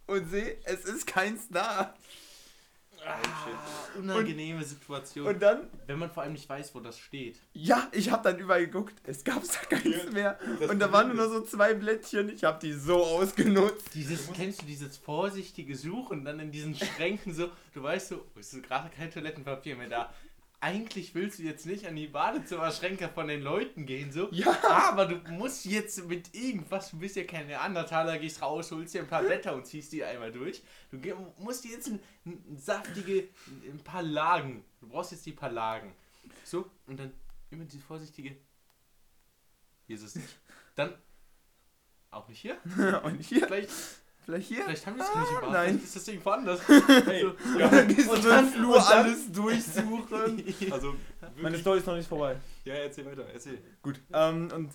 Und 0.06 0.28
sehe, 0.30 0.56
es 0.64 0.84
ist 0.84 1.06
keins 1.06 1.48
da. 1.48 1.94
Ah, 3.06 3.98
unangenehme 3.98 4.64
Situation. 4.64 5.26
Und 5.26 5.42
dann 5.42 5.68
wenn 5.86 5.98
man 5.98 6.10
vor 6.10 6.22
allem 6.22 6.32
nicht 6.32 6.48
weiß, 6.48 6.74
wo 6.74 6.80
das 6.80 6.98
steht. 6.98 7.38
Ja, 7.52 7.88
ich 7.92 8.10
habe 8.10 8.22
dann 8.22 8.38
überall 8.38 8.66
geguckt, 8.66 8.94
es 9.04 9.24
gab 9.24 9.42
da 9.42 9.76
keins 9.76 10.04
Ja, 10.04 10.10
mehr. 10.10 10.38
Und 10.68 10.78
da 10.78 10.90
waren 10.90 11.08
nur 11.08 11.16
noch 11.16 11.32
so 11.32 11.42
zwei 11.42 11.74
Blättchen, 11.74 12.30
ich 12.30 12.44
habe 12.44 12.58
die 12.60 12.72
so 12.72 13.04
ausgenutzt. 13.04 13.94
Dieses, 13.94 14.32
kennst 14.32 14.62
du 14.62 14.66
dieses 14.66 14.96
vorsichtige 14.96 15.76
Suchen 15.76 16.24
dann 16.24 16.40
in 16.40 16.50
diesen 16.50 16.74
Schränken 16.74 17.34
so, 17.34 17.50
du 17.74 17.82
weißt 17.82 18.08
so, 18.08 18.24
es 18.38 18.54
ist 18.54 18.62
gerade 18.62 18.88
kein 18.88 19.10
Toilettenpapier 19.10 19.76
mehr 19.76 19.88
da. 19.88 20.14
Eigentlich 20.64 21.14
willst 21.14 21.38
du 21.38 21.42
jetzt 21.42 21.66
nicht 21.66 21.86
an 21.86 21.94
die 21.94 22.06
Badezimmerschränke 22.06 23.10
von 23.10 23.28
den 23.28 23.42
Leuten 23.42 23.84
gehen, 23.84 24.10
so. 24.10 24.30
Ja. 24.32 24.56
Aber 24.64 25.04
du 25.04 25.16
musst 25.30 25.66
jetzt 25.66 26.08
mit 26.08 26.34
irgendwas, 26.34 26.90
du 26.90 26.98
bist 26.98 27.16
ja 27.16 27.24
kein 27.24 27.48
Neandertaler, 27.48 28.18
gehst 28.18 28.40
raus, 28.40 28.70
holst 28.70 28.94
dir 28.94 29.02
ein 29.02 29.06
paar 29.06 29.22
Blätter 29.22 29.54
und 29.54 29.66
ziehst 29.66 29.92
die 29.92 30.02
einmal 30.02 30.32
durch. 30.32 30.62
Du 30.90 30.96
musst 31.36 31.64
dir 31.64 31.72
jetzt 31.72 31.88
ein, 31.88 32.00
ein 32.24 32.56
saftige, 32.56 33.28
ein 33.70 33.84
paar 33.84 34.02
Lagen, 34.02 34.64
du 34.80 34.88
brauchst 34.88 35.12
jetzt 35.12 35.26
die 35.26 35.32
paar 35.32 35.50
Lagen. 35.52 35.94
So, 36.44 36.70
und 36.86 36.98
dann 36.98 37.12
immer 37.50 37.66
diese 37.66 37.80
vorsichtige, 37.80 38.34
hier 39.86 39.96
ist 39.96 40.02
es 40.02 40.14
nicht. 40.14 40.38
Dann, 40.76 40.94
auch 42.10 42.26
nicht 42.26 42.40
hier? 42.40 42.56
Und 43.04 43.20
hier, 43.20 43.46
Vielleicht 43.48 43.68
vielleicht 44.24 44.48
hier. 44.48 44.64
Vielleicht 44.64 44.86
haben 44.86 44.96
wir 44.96 45.04
es 45.04 45.12
gar 45.12 45.20
nicht 45.20 45.30
im 45.32 45.40
Bad. 45.40 45.50
nein. 45.52 45.64
Vielleicht 45.68 45.84
ist 45.84 45.96
das 45.96 46.08
irgendwo 46.08 46.30
anders. 46.30 46.60
Hey, 47.06 47.20
So. 47.22 47.28
Und 47.28 47.72
dann 47.72 47.88
gehst 47.88 48.08
du 48.10 48.14
im 48.30 48.48
Flur 48.48 48.76
dann- 48.76 48.86
alles 49.04 49.32
durchsuchen. 49.32 50.44
also, 50.72 50.94
Meine 51.40 51.58
Story 51.58 51.78
ist 51.78 51.86
noch 51.86 51.96
nicht 51.96 52.08
vorbei. 52.08 52.36
ja, 52.64 52.74
erzähl 52.74 53.06
weiter, 53.06 53.24
erzähl. 53.32 53.58
Gut. 53.82 54.00
Ähm, 54.12 54.50
und, 54.54 54.70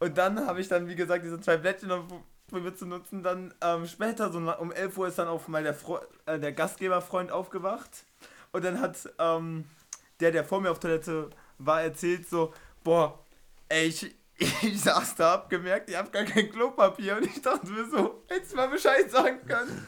und 0.00 0.18
dann 0.18 0.46
habe 0.46 0.60
ich 0.60 0.68
dann, 0.68 0.86
wie 0.88 0.94
gesagt, 0.94 1.24
diese 1.24 1.40
zwei 1.40 1.56
Blättchen 1.56 1.88
noch 1.88 2.04
probiert 2.48 2.78
zu 2.78 2.86
nutzen. 2.86 3.22
Dann 3.22 3.52
ähm, 3.60 3.86
später, 3.86 4.30
so 4.32 4.38
um 4.38 4.72
11 4.72 4.96
Uhr, 4.96 5.08
ist 5.08 5.18
dann 5.18 5.28
auf 5.28 5.48
mal 5.48 5.62
der, 5.62 5.76
äh, 6.26 6.38
der 6.38 6.52
Gastgeberfreund 6.52 7.30
aufgewacht. 7.30 8.04
Und 8.52 8.64
dann 8.64 8.80
hat 8.80 8.96
ähm, 9.18 9.64
der, 10.20 10.30
der 10.32 10.44
vor 10.44 10.60
mir 10.60 10.70
auf 10.70 10.80
Toilette 10.80 11.30
war, 11.58 11.82
erzählt 11.82 12.28
so, 12.28 12.54
boah, 12.84 13.18
ey, 13.68 13.88
ich, 13.88 14.14
ich 14.38 14.80
saß 14.80 15.16
da, 15.16 15.32
hab 15.32 15.50
gemerkt, 15.50 15.90
ich 15.90 15.96
hab 15.96 16.12
gar 16.12 16.24
kein 16.24 16.50
Klopapier. 16.50 17.16
Und 17.16 17.26
ich 17.26 17.42
dachte 17.42 17.68
mir 17.70 17.88
so, 17.88 18.22
hättest 18.28 18.52
du 18.52 18.56
mal 18.56 18.68
Bescheid 18.68 19.10
sagen 19.10 19.44
können. 19.46 19.86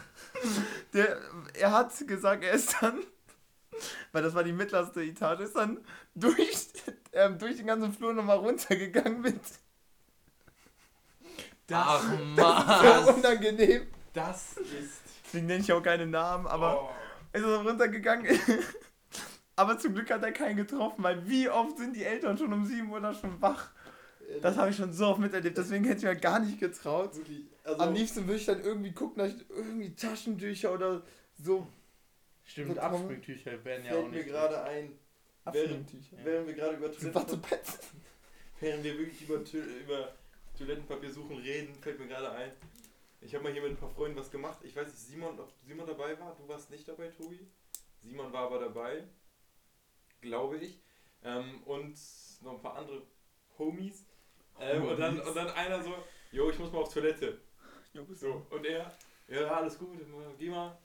Der, 0.92 1.18
er 1.55 1.72
hat 1.72 1.92
gesagt, 2.07 2.42
er 2.42 2.53
ist 2.53 2.76
dann, 2.80 3.01
weil 4.12 4.22
das 4.22 4.34
war 4.34 4.42
die 4.42 4.53
mittlerste 4.53 5.03
Etage, 5.03 5.40
ist 5.40 5.57
dann 5.57 5.84
durch, 6.14 6.68
ähm, 7.12 7.38
durch 7.38 7.57
den 7.57 7.66
ganzen 7.66 7.92
Flur 7.92 8.12
nochmal 8.12 8.38
runtergegangen 8.38 9.20
mit. 9.20 9.40
Ach 11.72 12.03
So 12.03 12.16
man. 12.16 13.14
unangenehm. 13.14 13.86
Das 14.12 14.57
ist. 14.57 15.01
Deswegen 15.24 15.46
nenne 15.46 15.61
ich 15.61 15.72
auch 15.72 15.82
keine 15.82 16.07
Namen, 16.07 16.48
aber 16.48 16.82
oh. 16.82 17.36
ist 17.36 17.44
er 17.44 17.62
runtergegangen. 17.62 18.36
aber 19.57 19.78
zum 19.78 19.94
Glück 19.94 20.11
hat 20.11 20.24
er 20.24 20.32
keinen 20.32 20.57
getroffen, 20.57 21.05
weil 21.05 21.28
wie 21.28 21.48
oft 21.48 21.78
sind 21.78 21.94
die 21.94 22.03
Eltern 22.03 22.36
schon 22.36 22.53
um 22.53 22.66
7 22.66 22.90
Uhr 22.90 23.01
da 23.01 23.14
schon 23.14 23.40
wach? 23.40 23.70
Das 24.42 24.56
habe 24.56 24.70
ich 24.70 24.76
schon 24.76 24.92
so 24.92 25.06
oft 25.06 25.20
miterlebt, 25.20 25.56
deswegen 25.58 25.84
hätte 25.84 25.98
ich 25.98 26.04
mir 26.04 26.16
gar 26.16 26.38
nicht 26.38 26.60
getraut. 26.60 27.16
Wirklich, 27.16 27.44
also, 27.64 27.82
Am 27.82 27.94
liebsten 27.94 28.26
würde 28.26 28.36
ich 28.36 28.46
dann 28.46 28.62
irgendwie 28.62 28.92
gucken, 28.92 29.18
dass 29.18 29.32
ich 29.34 29.50
irgendwie 29.50 29.94
Taschentücher 29.94 30.72
oder 30.72 31.02
so 31.36 31.66
Stimmt, 32.44 32.78
Abspringtücher 32.78 33.64
werden 33.64 33.84
ja 33.84 33.92
auch 33.92 34.00
Fällt 34.00 34.10
mir 34.10 34.16
nicht. 34.18 34.28
gerade 34.28 34.62
ein, 34.62 34.98
während, 35.44 35.72
Abfülltücher. 35.72 36.16
während 36.24 36.46
wir 36.48 36.54
gerade 36.54 36.76
über 36.76 37.14
Wattepads. 37.14 37.78
während 38.60 38.84
wir 38.84 38.98
wirklich 38.98 39.22
über, 39.22 39.36
über 39.80 40.14
Toilettenpapier 40.58 41.10
suchen 41.10 41.38
reden, 41.38 41.74
fällt 41.80 41.98
mir 42.00 42.08
gerade 42.08 42.30
ein. 42.32 42.50
Ich 43.20 43.34
habe 43.34 43.44
mal 43.44 43.52
hier 43.52 43.62
mit 43.62 43.72
ein 43.72 43.76
paar 43.76 43.90
Freunden 43.90 44.18
was 44.18 44.30
gemacht. 44.30 44.58
Ich 44.62 44.74
weiß 44.74 44.86
nicht, 44.86 44.98
Simon, 44.98 45.38
ob 45.38 45.52
Simon 45.64 45.86
dabei 45.86 46.18
war. 46.18 46.34
Du 46.36 46.48
warst 46.48 46.70
nicht 46.70 46.88
dabei, 46.88 47.08
Tobi. 47.08 47.38
Simon 48.02 48.32
war 48.32 48.46
aber 48.46 48.58
dabei, 48.58 49.04
glaube 50.20 50.58
ich. 50.58 50.80
Ähm, 51.22 51.62
und 51.64 51.98
noch 52.42 52.54
ein 52.54 52.62
paar 52.62 52.76
andere 52.76 53.02
Homies. 53.58 54.06
Ähm, 54.61 54.84
und, 54.84 54.98
dann, 54.98 55.20
und 55.20 55.34
dann 55.34 55.48
einer 55.50 55.82
so, 55.82 55.94
jo, 56.32 56.50
ich 56.50 56.58
muss 56.58 56.70
mal 56.70 56.80
auf 56.80 56.92
Toilette. 56.92 57.40
So, 58.14 58.46
und 58.50 58.64
er, 58.66 58.94
ja, 59.28 59.48
alles 59.48 59.78
gut, 59.78 59.98
geh 60.38 60.50
mal. 60.50 60.78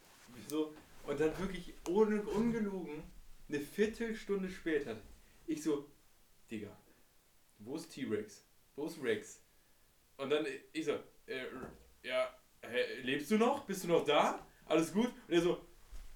So, 0.48 0.74
und 1.06 1.20
dann 1.20 1.38
wirklich 1.38 1.74
ohne 1.90 2.22
ungelogen, 2.24 3.04
eine 3.48 3.60
Viertelstunde 3.60 4.50
später, 4.50 4.98
ich 5.46 5.62
so, 5.62 5.90
Digga, 6.50 6.76
wo 7.60 7.76
ist 7.76 7.90
T-Rex? 7.90 8.44
Wo 8.76 8.86
ist 8.86 9.02
Rex? 9.02 9.42
Und 10.18 10.30
dann 10.30 10.46
ich 10.74 10.86
so, 10.86 10.94
äh, 11.28 11.46
ja, 12.04 12.30
hä, 12.62 13.02
lebst 13.04 13.30
du 13.32 13.38
noch? 13.38 13.66
Bist 13.66 13.84
du 13.84 13.90
noch 13.90 14.06
da? 14.06 14.46
Alles 14.66 14.92
gut? 14.94 15.12
Und 15.28 15.34
er 15.34 15.42
so, 15.42 15.62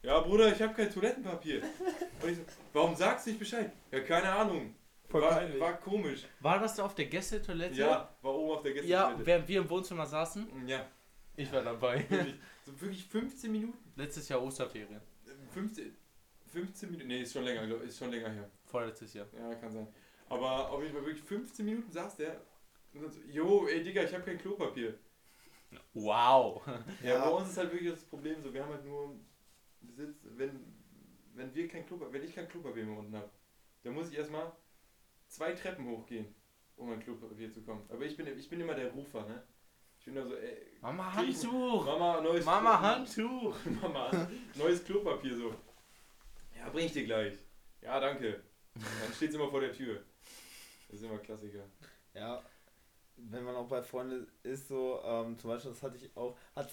ja 0.01 0.19
Bruder, 0.21 0.51
ich 0.53 0.61
habe 0.61 0.73
kein 0.73 0.91
Toilettenpapier. 0.91 1.61
Und 2.21 2.29
ich 2.29 2.37
so, 2.37 2.43
warum 2.73 2.95
sagst 2.95 3.25
du 3.25 3.31
nicht 3.31 3.39
Bescheid? 3.39 3.71
Ja, 3.91 3.99
keine 4.01 4.31
Ahnung. 4.31 4.75
Voll 5.09 5.21
War, 5.21 5.31
peinlich. 5.31 5.59
war 5.59 5.73
komisch. 5.79 6.25
War 6.39 6.59
das 6.59 6.75
da 6.75 6.85
auf 6.85 6.93
der 6.95 7.05
Gästetoilette? 7.07 7.75
Ja, 7.79 8.15
war 8.21 8.35
oben 8.35 8.51
auf 8.57 8.61
der 8.61 8.71
Ja, 8.75 8.81
Gästetoilette. 8.81 9.25
während 9.25 9.47
wir 9.47 9.61
im 9.61 9.69
Wohnzimmer 9.69 10.05
saßen. 10.05 10.67
Ja, 10.67 10.85
Ich 11.35 11.51
war 11.51 11.63
dabei. 11.63 12.05
wirklich. 12.09 12.35
So 12.65 12.79
wirklich 12.81 13.05
15 13.05 13.51
Minuten. 13.51 13.77
Letztes 13.95 14.29
Jahr 14.29 14.41
Osterferien. 14.43 15.01
15, 15.53 15.95
15 16.51 16.91
Minuten, 16.91 17.07
nee, 17.07 17.21
ist 17.21 17.33
schon 17.33 17.43
länger, 17.43 17.63
ist 17.81 17.97
schon 17.97 18.11
länger 18.11 18.29
her. 18.29 18.49
Vorletztes 18.65 19.13
Jahr. 19.15 19.25
Ja, 19.37 19.55
kann 19.55 19.71
sein. 19.71 19.87
Aber 20.29 20.69
auf 20.69 20.81
jeden 20.83 20.93
Fall 20.93 21.05
wirklich 21.05 21.23
15 21.23 21.65
Minuten 21.65 21.91
saß 21.91 22.15
der 22.17 22.39
und 22.93 23.01
dann 23.01 23.11
so, 23.11 23.19
jo, 23.27 23.67
ey 23.67 23.81
Digga, 23.83 24.03
ich 24.03 24.13
habe 24.13 24.23
kein 24.23 24.37
Klopapier. 24.37 24.93
Wow. 25.93 26.61
Ja, 27.03 27.23
bei 27.25 27.29
uns 27.31 27.49
ist 27.49 27.57
halt 27.57 27.71
wirklich 27.71 27.91
das 27.91 28.03
Problem 28.03 28.41
so, 28.43 28.53
wir 28.53 28.63
haben 28.63 28.73
halt 28.73 28.85
nur 28.85 29.15
Besitz, 29.81 30.17
wenn, 30.23 30.59
wenn 31.33 31.53
wir 31.55 31.67
kein 31.67 31.85
Klopapier, 31.85 32.13
wenn 32.13 32.27
ich 32.27 32.35
kein 32.35 32.47
Klopapier 32.49 32.85
mehr 32.85 32.97
unten 32.99 33.15
habe, 33.15 33.29
dann 33.83 33.93
muss 33.93 34.09
ich 34.11 34.17
erstmal 34.17 34.51
zwei 35.29 35.53
Treppen 35.53 35.87
hochgehen, 35.87 36.33
um 36.75 36.91
an 36.91 36.99
Klopapier 36.99 37.51
zu 37.51 37.61
kommen. 37.61 37.85
Aber 37.89 38.03
ich 38.05 38.17
bin, 38.17 38.27
ich 38.37 38.49
bin 38.49 38.59
immer 38.59 38.75
der 38.75 38.91
Rufer, 38.91 39.25
ne? 39.25 39.41
Ich 39.99 40.05
bin 40.05 40.15
da 40.15 40.25
so, 40.25 40.35
ey, 40.35 40.57
Mama, 40.81 41.13
Handtuch. 41.13 41.85
Mama, 41.85 42.21
neues 42.21 42.45
Mama, 42.45 42.75
Klo- 42.75 42.81
Handtuch. 42.81 43.57
Mama, 43.81 44.27
neues 44.55 44.83
Klopapier 44.83 45.35
so. 45.37 45.53
Ja, 46.57 46.69
bring 46.69 46.85
ich 46.85 46.93
dir 46.93 47.05
gleich. 47.05 47.33
Ja, 47.81 47.99
danke. 47.99 48.43
Dann 48.75 49.13
steht's 49.15 49.35
immer 49.35 49.49
vor 49.49 49.61
der 49.61 49.73
Tür. 49.73 50.01
Das 50.87 50.99
ist 50.99 51.05
immer 51.05 51.17
Klassiker. 51.19 51.63
Ja, 52.13 52.43
wenn 53.17 53.43
man 53.43 53.55
auch 53.55 53.67
bei 53.67 53.81
Freunden 53.83 54.27
ist, 54.43 54.67
so, 54.69 55.01
ähm, 55.03 55.37
zum 55.37 55.49
Beispiel, 55.49 55.71
das 55.71 55.83
hatte 55.83 55.97
ich 55.97 56.15
auch, 56.15 56.37
hat, 56.55 56.71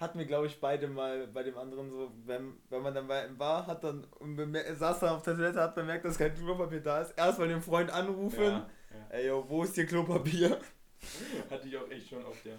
hatten 0.00 0.18
wir, 0.18 0.26
glaube 0.26 0.46
ich, 0.46 0.58
beide 0.60 0.88
mal 0.88 1.26
bei 1.28 1.42
dem 1.42 1.56
anderen 1.58 1.90
so, 1.90 2.10
wenn, 2.24 2.54
wenn 2.70 2.82
man 2.82 2.94
dann 2.94 3.06
bei 3.06 3.26
ihm 3.26 3.38
war, 3.38 3.66
hat 3.66 3.84
dann, 3.84 4.04
und 4.18 4.36
saß 4.74 5.00
dann 5.00 5.16
auf 5.16 5.22
der 5.22 5.34
Toilette, 5.34 5.60
hat 5.60 5.74
bemerkt, 5.74 6.04
dass 6.06 6.16
kein 6.18 6.34
Klopapier 6.34 6.80
da 6.80 7.02
ist, 7.02 7.10
erstmal 7.18 7.48
den 7.48 7.60
Freund 7.60 7.90
anrufen, 7.90 8.42
Ja, 8.42 8.66
ey, 9.10 9.26
yo, 9.28 9.44
wo 9.46 9.62
ist 9.62 9.74
hier 9.74 9.86
Klopapier? 9.86 10.48
ja. 10.48 10.56
Hatte 11.50 11.68
ich 11.68 11.76
auch 11.76 11.88
echt 11.90 12.08
schon 12.08 12.24
oft, 12.24 12.44
ja. 12.44 12.54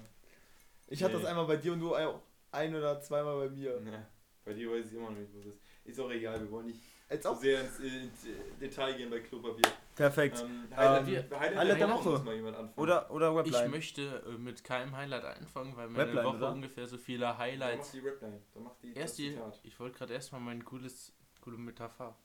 Ich 0.87 1.01
hatte 1.03 1.15
Nee. 1.15 1.21
das 1.21 1.29
einmal 1.29 1.45
bei 1.45 1.57
dir 1.57 1.73
und 1.73 1.79
du 1.79 1.95
auch 1.95 2.21
ein 2.51 2.75
oder 2.75 2.99
zweimal 3.01 3.47
bei 3.47 3.49
mir. 3.53 3.79
Na, 3.83 4.05
bei 4.43 4.53
dir 4.53 4.71
weiß 4.71 4.85
ich 4.87 4.93
immer 4.93 5.09
noch 5.11 5.17
nicht, 5.17 5.33
wo 5.33 5.39
es 5.39 5.45
ist. 5.47 5.59
Ist 5.85 5.99
auch 5.99 6.09
egal, 6.11 6.39
wir 6.41 6.51
wollen 6.51 6.67
nicht 6.67 6.81
Jetzt 7.11 7.23
so 7.23 7.29
auch? 7.31 7.39
sehr 7.39 7.61
ins, 7.61 7.79
ins 7.79 8.25
Detail 8.59 8.93
gehen 8.95 9.09
bei 9.09 9.19
Klopapier. 9.19 9.69
Perfekt. 9.95 10.39
Ähm, 10.41 10.63
Ähm, 10.71 10.77
Highlight, 10.77 11.07
wir- 11.07 11.39
Highlight, 11.39 11.57
Highlight 11.57 11.79
der 11.81 11.89
Woche 11.89 12.09
muss 12.09 12.23
mal 12.23 12.35
jemand 12.35 12.55
anfangen. 12.57 12.77
Oder, 12.77 13.11
oder 13.11 13.29
Ich 13.45 13.51
Webline. 13.53 13.69
möchte 13.69 14.01
äh, 14.25 14.37
mit 14.37 14.63
keinem 14.63 14.95
Highlight 14.95 15.25
anfangen, 15.25 15.75
weil 15.75 15.89
meine 15.89 16.07
Webline, 16.07 16.25
Woche 16.25 16.37
oder? 16.37 16.51
ungefähr 16.53 16.87
so 16.87 16.97
viele 16.97 17.19
Dann 17.25 17.31
mach 17.33 17.39
Highlights. 17.39 17.91
die 17.91 17.99
Rapline. 17.99 18.41
Dann 18.53 18.63
mach 18.63 18.75
die 18.81 18.93
Erst 18.93 19.09
das 19.09 19.15
die, 19.17 19.29
Zitat. 19.31 19.59
ich 19.63 19.79
wollte 19.79 19.97
gerade 19.97 20.13
erstmal 20.13 20.41
mein 20.41 20.63
cooles, 20.63 21.13
coole 21.41 21.57
Metapher. 21.57 22.15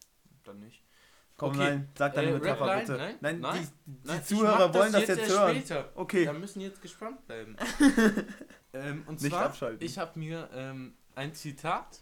Dann 0.44 0.60
nicht. 0.60 0.82
Komm, 1.36 1.50
Okay. 1.50 1.58
nein, 1.58 1.88
sag 1.98 2.14
deine 2.14 2.30
Äh, 2.30 2.32
Metapher 2.38 2.78
bitte. 2.78 2.92
Nein? 2.96 3.16
nein, 3.20 3.40
Nein? 3.40 3.68
die, 3.86 3.92
die 3.92 4.06
Nein, 4.08 4.20
ich 4.20 4.26
Zuhörer 4.26 4.72
wollen 4.72 4.92
das 4.92 5.06
jetzt, 5.08 5.18
erst 5.18 5.30
hören. 5.32 5.56
Später. 5.56 5.92
Okay, 5.96 6.24
Da 6.24 6.32
müssen 6.32 6.60
jetzt 6.60 6.80
gespannt 6.80 7.26
bleiben. 7.26 7.56
ähm, 8.72 9.02
und 9.06 9.20
nicht 9.20 9.32
zwar, 9.32 9.46
abschalten. 9.46 9.84
ich 9.84 9.98
habe 9.98 10.18
mir 10.18 10.48
ähm, 10.54 10.94
ein 11.14 11.34
Zitat 11.34 12.00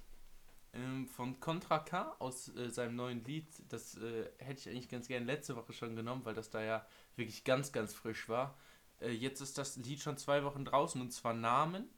ähm, 0.74 1.06
von 1.08 1.38
Contra 1.40 1.78
K 1.78 2.14
aus 2.18 2.54
äh, 2.56 2.68
seinem 2.70 2.96
neuen 2.96 3.24
Lied, 3.24 3.46
das 3.68 3.96
äh, 3.96 4.30
hätte 4.38 4.60
ich 4.60 4.68
eigentlich 4.68 4.88
ganz 4.88 5.08
gerne 5.08 5.26
letzte 5.26 5.56
Woche 5.56 5.72
schon 5.72 5.96
genommen, 5.96 6.24
weil 6.24 6.34
das 6.34 6.50
da 6.50 6.62
ja 6.62 6.86
wirklich 7.16 7.44
ganz, 7.44 7.72
ganz 7.72 7.94
frisch 7.94 8.28
war. 8.28 8.56
Äh, 9.00 9.10
jetzt 9.10 9.40
ist 9.40 9.58
das 9.58 9.76
Lied 9.76 10.00
schon 10.00 10.16
zwei 10.16 10.44
Wochen 10.44 10.64
draußen 10.64 11.00
und 11.00 11.12
zwar 11.12 11.34
Namen. 11.34 11.88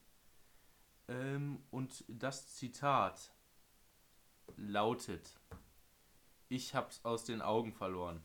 Ähm, 1.08 1.62
und 1.70 2.04
das 2.08 2.54
Zitat 2.54 3.32
lautet: 4.56 5.38
Ich 6.48 6.74
hab's 6.74 7.00
aus 7.04 7.24
den 7.24 7.42
Augen 7.42 7.72
verloren. 7.72 8.22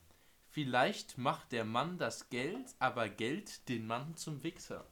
Vielleicht 0.49 1.17
macht 1.17 1.53
der 1.53 1.63
Mann 1.63 1.97
das 1.97 2.29
Geld, 2.29 2.75
aber 2.79 3.07
Geld 3.07 3.69
den 3.69 3.87
Mann 3.87 4.17
zum 4.17 4.43
Wichser. 4.43 4.85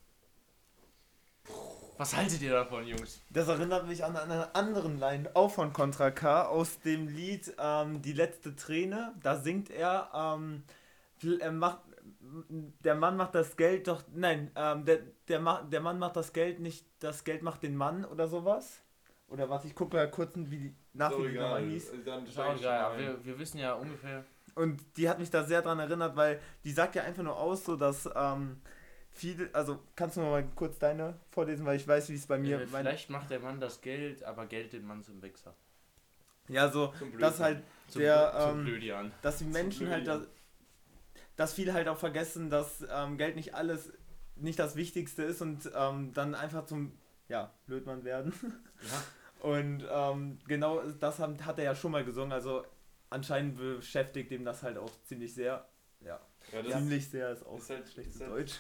Was 2.00 2.16
haltet 2.16 2.42
ihr 2.42 2.54
davon, 2.54 2.88
Jungs? 2.88 3.22
Das 3.30 3.50
erinnert 3.50 3.86
mich 3.86 4.06
an 4.06 4.16
einen 4.16 4.46
anderen 4.54 4.98
Line, 5.02 5.30
auch 5.34 5.52
von 5.52 5.74
Contra 5.74 6.12
K, 6.12 6.44
aus 6.44 6.80
dem 6.80 7.10
Lied 7.10 7.54
ähm, 7.60 8.02
Die 8.02 8.14
letzte 8.14 8.56
Träne. 8.56 9.14
Da 9.22 9.36
singt 9.36 9.70
er, 9.70 10.10
ähm, 10.14 10.64
er 11.42 11.52
macht, 11.52 11.80
der 12.86 12.96
Mann 12.96 13.18
macht 13.18 13.36
das 13.36 13.58
Geld 13.58 13.90
doch, 13.90 14.02
nein, 14.14 14.50
ähm, 14.56 14.86
der, 14.86 15.00
der, 15.28 15.42
ma- 15.42 15.62
der 15.62 15.82
Mann 15.82 16.00
macht 16.00 16.16
das 16.16 16.32
Geld 16.32 16.62
nicht, 16.62 16.86
das 17.00 17.26
Geld 17.26 17.44
macht 17.44 17.64
den 17.64 17.76
Mann 17.76 18.06
oder 18.06 18.30
sowas. 18.30 18.80
Oder 19.28 19.50
was, 19.50 19.66
ich 19.66 19.76
gucke 19.76 19.98
mal 19.98 20.10
kurz, 20.10 20.32
wie 20.38 20.58
die, 20.58 20.76
nach, 20.94 21.12
So, 21.12 21.26
wie 21.26 21.32
die 21.32 21.38
nochmal 21.38 21.64
hieß. 21.66 21.92
Dann 22.06 22.26
ein. 22.94 22.98
Wir, 22.98 23.26
wir 23.26 23.40
wissen 23.40 23.58
ja 23.58 23.74
ungefähr. 23.74 24.24
Und 24.56 24.82
die 24.96 25.10
hat 25.10 25.20
mich 25.20 25.32
da 25.32 25.44
sehr 25.44 25.62
dran 25.62 25.80
erinnert, 25.80 26.16
weil 26.16 26.40
die 26.64 26.72
sagt 26.72 26.96
ja 26.96 27.04
einfach 27.04 27.24
nur 27.24 27.38
aus, 27.38 27.66
so 27.66 27.76
dass 27.76 28.10
ähm, 28.16 28.62
viele, 29.20 29.50
also 29.54 29.80
kannst 29.96 30.18
du 30.18 30.22
mal 30.22 30.44
kurz 30.56 30.80
deine 30.80 31.16
vorlesen, 31.32 31.66
weil 31.66 31.78
ich 31.78 31.88
weiß, 31.88 32.10
wie 32.10 32.16
es 32.16 32.26
bei 32.26 32.38
mir, 32.38 32.62
Äh, 32.62 32.68
vielleicht 32.68 33.10
macht 33.10 33.30
der 33.30 33.40
Mann 33.40 33.60
das 33.60 33.82
Geld, 33.82 34.24
aber 34.24 34.46
Geld 34.46 34.74
den 34.74 34.86
Mann 34.86 35.04
zum 35.04 35.22
Wichser. 35.22 35.54
ja 36.48 36.70
so, 36.72 36.88
Zum 36.98 37.12
das 37.12 37.38
Blödsinn. 37.38 37.44
halt 37.46 37.64
Zum, 37.90 38.02
Der, 38.02 38.34
zum 38.40 38.60
ähm, 38.60 38.66
Blödian. 38.66 39.12
dass 39.22 39.38
die 39.38 39.46
Menschen 39.46 39.90
halt, 39.90 40.08
das, 40.08 40.24
dass 41.36 41.54
viele 41.54 41.74
halt 41.74 41.88
auch 41.88 41.98
vergessen, 41.98 42.50
dass 42.50 42.86
ähm, 42.90 43.18
Geld 43.18 43.36
nicht 43.36 43.54
alles, 43.56 43.92
nicht 44.36 44.58
das 44.60 44.76
Wichtigste 44.76 45.24
ist 45.24 45.42
und 45.42 45.70
ähm, 45.76 46.14
dann 46.14 46.34
einfach 46.36 46.66
zum, 46.66 46.98
ja, 47.28 47.54
Blödmann 47.68 48.04
werden. 48.04 48.34
Ja. 48.82 49.04
Und 49.42 49.86
ähm, 49.90 50.38
genau 50.50 50.82
das 51.00 51.18
hat, 51.20 51.46
hat 51.46 51.58
er 51.60 51.64
ja 51.64 51.74
schon 51.76 51.92
mal 51.94 52.04
gesungen, 52.04 52.34
also 52.34 52.66
anscheinend 53.10 53.56
beschäftigt 53.58 54.32
ihm 54.32 54.44
das 54.44 54.64
halt 54.64 54.78
auch 54.78 54.92
ziemlich 55.06 55.34
sehr. 55.34 55.66
Ja, 56.02 56.20
Ja, 56.52 56.78
ziemlich 56.78 57.10
sehr 57.10 57.32
ist 57.32 57.46
auch 57.46 57.58
ist 57.58 57.70
halt- 57.70 57.88
schlechtes 57.88 58.16
ist 58.16 58.22
halt- 58.22 58.32
Deutsch. 58.34 58.60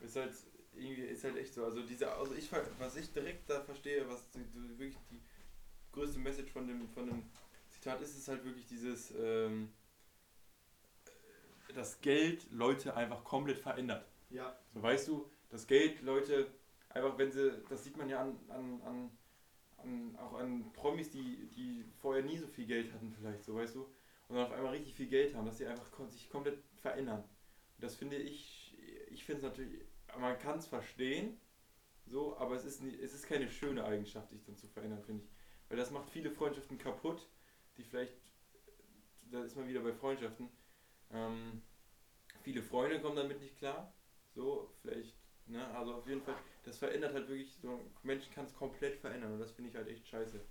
Ist 0.00 0.16
halt 0.16 0.32
irgendwie 0.74 1.02
ist 1.02 1.24
halt 1.24 1.36
echt 1.36 1.54
so. 1.54 1.64
Also 1.64 1.82
diese, 1.82 2.12
also 2.12 2.34
ich 2.34 2.50
was 2.78 2.96
ich 2.96 3.12
direkt 3.12 3.48
da 3.48 3.60
verstehe, 3.60 4.08
was 4.08 4.30
die, 4.30 4.44
die, 4.44 4.78
wirklich 4.78 4.96
die 5.10 5.20
größte 5.92 6.18
Message 6.18 6.52
von 6.52 6.66
dem 6.66 6.88
von 6.90 7.06
dem 7.06 7.22
Zitat 7.70 8.00
ist, 8.00 8.16
ist 8.16 8.28
halt 8.28 8.44
wirklich 8.44 8.66
dieses 8.66 9.12
ähm, 9.18 9.72
das 11.74 12.00
Geld 12.00 12.50
Leute 12.50 12.96
einfach 12.96 13.24
komplett 13.24 13.58
verändert. 13.58 14.06
Ja. 14.30 14.56
So 14.74 14.82
weißt 14.82 15.08
du, 15.08 15.30
das 15.50 15.66
Geld 15.66 16.02
Leute 16.02 16.50
einfach, 16.88 17.16
wenn 17.18 17.30
sie, 17.30 17.52
das 17.68 17.84
sieht 17.84 17.96
man 17.96 18.08
ja 18.08 18.22
an, 18.22 18.38
an, 18.48 18.82
an, 18.82 19.10
an 19.78 20.16
auch 20.18 20.34
an 20.34 20.72
Promis, 20.72 21.10
die, 21.10 21.48
die 21.54 21.84
vorher 22.00 22.22
nie 22.22 22.38
so 22.38 22.46
viel 22.46 22.66
Geld 22.66 22.92
hatten 22.92 23.12
vielleicht, 23.12 23.44
so 23.44 23.54
weißt 23.54 23.74
du, 23.74 23.82
und 24.28 24.36
dann 24.36 24.46
auf 24.46 24.52
einmal 24.52 24.72
richtig 24.72 24.94
viel 24.94 25.06
Geld 25.06 25.34
haben, 25.34 25.46
dass 25.46 25.58
sie 25.58 25.66
einfach 25.66 25.86
sich 26.08 26.28
komplett 26.30 26.58
verändern. 26.76 27.20
Und 27.20 27.84
das 27.84 27.94
finde 27.94 28.16
ich, 28.16 28.55
ich 29.16 29.24
finde 29.24 29.46
es 29.46 29.50
natürlich, 29.50 29.80
man 30.18 30.38
kann 30.38 30.58
es 30.58 30.66
verstehen, 30.66 31.40
so, 32.04 32.36
aber 32.36 32.54
es 32.54 32.64
ist, 32.66 32.82
nie, 32.82 32.94
es 33.00 33.14
ist 33.14 33.26
keine 33.26 33.48
schöne 33.48 33.82
Eigenschaft, 33.84 34.28
sich 34.30 34.44
dann 34.44 34.56
zu 34.58 34.68
verändern, 34.68 35.02
finde 35.02 35.24
ich. 35.24 35.30
Weil 35.68 35.78
das 35.78 35.90
macht 35.90 36.10
viele 36.10 36.30
Freundschaften 36.30 36.76
kaputt, 36.78 37.26
die 37.78 37.82
vielleicht, 37.82 38.12
da 39.30 39.42
ist 39.42 39.56
man 39.56 39.66
wieder 39.66 39.80
bei 39.80 39.92
Freundschaften, 39.92 40.50
ähm, 41.12 41.62
viele 42.42 42.62
Freunde 42.62 43.00
kommen 43.00 43.16
damit 43.16 43.40
nicht 43.40 43.56
klar, 43.56 43.92
so, 44.34 44.70
vielleicht, 44.82 45.16
ne, 45.46 45.66
also 45.74 45.94
auf 45.94 46.06
jeden 46.06 46.22
Fall, 46.22 46.36
das 46.62 46.76
verändert 46.76 47.14
halt 47.14 47.26
wirklich, 47.26 47.56
so, 47.62 47.80
Menschen 48.02 48.32
kann 48.34 48.44
es 48.44 48.54
komplett 48.54 48.96
verändern 48.98 49.32
und 49.32 49.40
das 49.40 49.50
finde 49.50 49.70
ich 49.70 49.76
halt 49.76 49.88
echt 49.88 50.06
scheiße. 50.06 50.44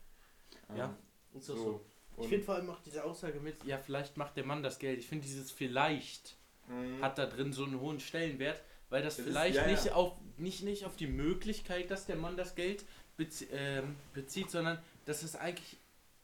Ähm, 0.70 0.76
Ja, 0.76 0.98
Ist 1.34 1.50
das 1.50 1.56
so? 1.58 1.64
so. 1.64 1.86
Ich 2.18 2.30
finde 2.30 2.46
vor 2.46 2.56
allem 2.56 2.70
auch 2.70 2.80
diese 2.80 3.04
Aussage 3.04 3.40
mit, 3.42 3.64
ja, 3.66 3.78
vielleicht 3.78 4.18
macht 4.18 4.38
der 4.38 4.46
Mann 4.46 4.64
das 4.64 4.80
Geld. 4.80 5.00
Ich 5.00 5.08
finde 5.08 5.26
dieses 5.26 5.52
vielleicht 5.52 6.38
mh, 6.68 7.02
hat 7.02 7.18
da 7.18 7.26
drin 7.26 7.54
so 7.54 7.64
einen 7.66 7.80
hohen 7.80 8.00
Stellenwert, 8.00 8.62
weil 8.90 9.02
das, 9.04 9.18
Das 9.18 9.26
ist- 9.26 9.32
vielleicht 9.32 9.56
ja, 9.56 9.68
nicht, 9.68 9.86
ja. 9.86 9.94
Auf, 9.94 10.14
nicht, 10.38 10.64
nicht 10.64 10.86
auf 10.86 10.96
die 10.96 11.08
Möglichkeit, 11.08 11.90
dass 11.92 12.06
der 12.06 12.16
Mann 12.18 12.38
das 12.38 12.56
Geld 12.56 12.86
bezie 13.18 13.48
ähm, 13.52 13.96
bezieht, 14.14 14.50
sondern 14.52 14.80
dass 15.06 15.24
es 15.24 15.36
eigentlich 15.36 15.78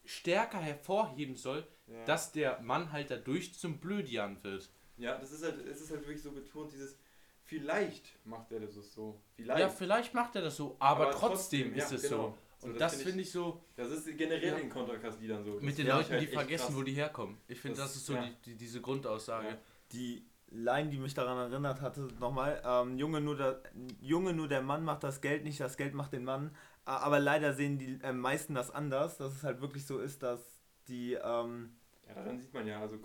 stärker 0.06 0.60
hervorheben 0.60 1.36
soll, 1.36 1.66
Ja. 1.88 2.04
dass 2.06 2.32
der 2.32 2.60
Mann 2.62 2.92
halt 2.92 3.12
dadurch 3.12 3.54
zum 3.54 3.78
Blödian 3.80 4.44
wird. 4.44 4.70
ja, 4.98 5.18
das 5.18 5.32
ist 5.32 5.44
halt, 5.44 5.66
es 5.66 5.82
ist 5.82 5.90
halt 5.92 6.02
wirklich 6.02 6.22
so 6.22 6.32
betont, 6.32 6.72
dieses, 6.74 6.98
vielleicht 7.44 8.04
macht 8.26 8.52
er 8.52 8.60
das 8.60 8.74
so. 8.94 9.20
Vielleicht. 9.36 9.60
Ja, 9.60 9.70
vielleicht 9.70 10.14
macht 10.14 10.36
er 10.36 10.42
das 10.44 10.56
so, 10.58 10.76
aber, 10.80 11.08
Aber 11.08 11.12
trotzdem, 11.12 11.74
trotzdem, 11.74 11.76
ist 11.76 11.92
es 12.04 12.10
genau. 12.10 12.30
so. 12.30 12.38
So, 12.60 12.68
Und 12.68 12.74
das 12.80 12.92
das 12.92 12.94
find 13.02 13.08
finde 13.10 13.24
ich 13.24 13.32
so 13.32 13.64
Das 13.76 13.90
ist 13.90 14.06
generell 14.18 14.44
Ja. 14.54 14.58
in 14.58 14.70
Konterkast-Liedern 14.70 15.44
so. 15.44 15.56
Das 15.56 15.64
mit 15.64 15.78
den 15.80 15.88
Leuten, 15.88 16.12
halt 16.12 16.22
die 16.22 16.28
vergessen, 16.28 16.66
krass. 16.68 16.76
wo 16.76 16.84
die 16.84 16.94
herkommen. 16.94 17.38
Ich 17.48 17.60
finde, 17.60 17.78
das, 17.78 17.88
Das- 17.88 17.96
ist 17.96 18.06
so 18.06 18.14
ja. 18.14 18.24
die, 18.24 18.52
die, 18.52 18.56
diese 18.56 18.82
Grundaussage. 18.82 19.48
Ja. 19.48 19.58
Die 19.92 20.24
Line, 20.52 20.90
die 20.90 21.00
mich 21.00 21.14
daran 21.14 21.38
erinnert 21.52 21.82
hatte, 21.82 22.02
nochmal, 22.20 22.62
ähm, 22.66 22.98
Junge, 22.98 23.22
nur 23.22 23.38
der, 23.38 23.62
Junge, 24.02 24.34
nur 24.34 24.48
der 24.48 24.62
Mann 24.62 24.84
macht 24.84 25.04
das 25.04 25.22
Geld, 25.22 25.44
nicht 25.44 25.60
das 25.60 25.78
Geld 25.78 25.94
macht 25.94 26.14
den 26.14 26.26
Mann. 26.26 26.56
Aber 26.86 27.20
leider 27.20 27.54
sehen 27.54 27.78
die 27.80 28.00
äh, 28.04 28.12
meisten 28.14 28.56
das 28.56 28.72
anders, 28.72 29.18
dass 29.18 29.34
es 29.36 29.44
halt 29.44 29.62
wirklich 29.62 29.86
so 29.86 30.00
ist, 30.00 30.24
dass 30.24 30.62
die, 30.88 31.14
ähm, 31.14 31.72
Ja, 32.08 32.14
daran 32.16 32.40
sieht 32.40 32.54
man 32.54 32.68
ja, 32.68 32.82
also 32.82 32.98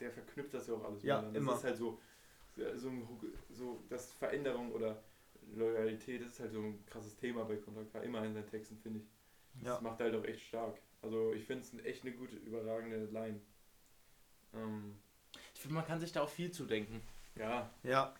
der, 0.00 0.10
verknüpft 0.10 0.54
das 0.54 0.66
ja 0.66 0.74
auch 0.74 0.84
alles 0.84 1.04
Ja, 1.04 1.20
immer. 1.32 1.52
Das 1.52 1.58
ist 1.58 1.64
halt 1.64 1.76
so, 1.76 2.00
so, 2.76 2.88
ein, 2.88 3.08
so 3.50 3.84
das 3.88 4.12
Veränderung 4.14 4.72
oder 4.72 5.02
Loyalität, 5.54 6.22
das 6.22 6.30
ist 6.32 6.40
halt 6.40 6.52
so 6.52 6.60
ein 6.62 6.84
krasses 6.86 7.16
Thema 7.16 7.44
bei 7.44 7.56
Konter 7.56 7.84
K, 7.86 8.00
immer 8.00 8.24
in 8.24 8.34
seinen 8.34 8.46
Texten, 8.48 8.78
finde 8.78 9.00
ich. 9.00 9.06
Das 9.60 9.66
Ja. 9.66 9.80
macht 9.80 10.00
halt 10.00 10.14
auch 10.14 10.24
echt 10.24 10.42
stark. 10.42 10.80
Also 11.02 11.32
ich 11.34 11.44
finde 11.46 11.62
es 11.64 11.74
echt 11.84 12.02
eine 12.04 12.14
gute, 12.14 12.36
überragende 12.36 13.06
Line. 13.06 13.40
Ähm, 14.52 14.98
Ich 15.58 15.62
finde, 15.62 15.74
man 15.74 15.84
kann 15.86 15.98
sich 15.98 16.12
da 16.12 16.22
auch 16.22 16.28
viel 16.28 16.52
zu 16.52 16.66
denken. 16.66 17.02
ja, 17.34 17.68
ja, 17.82 18.14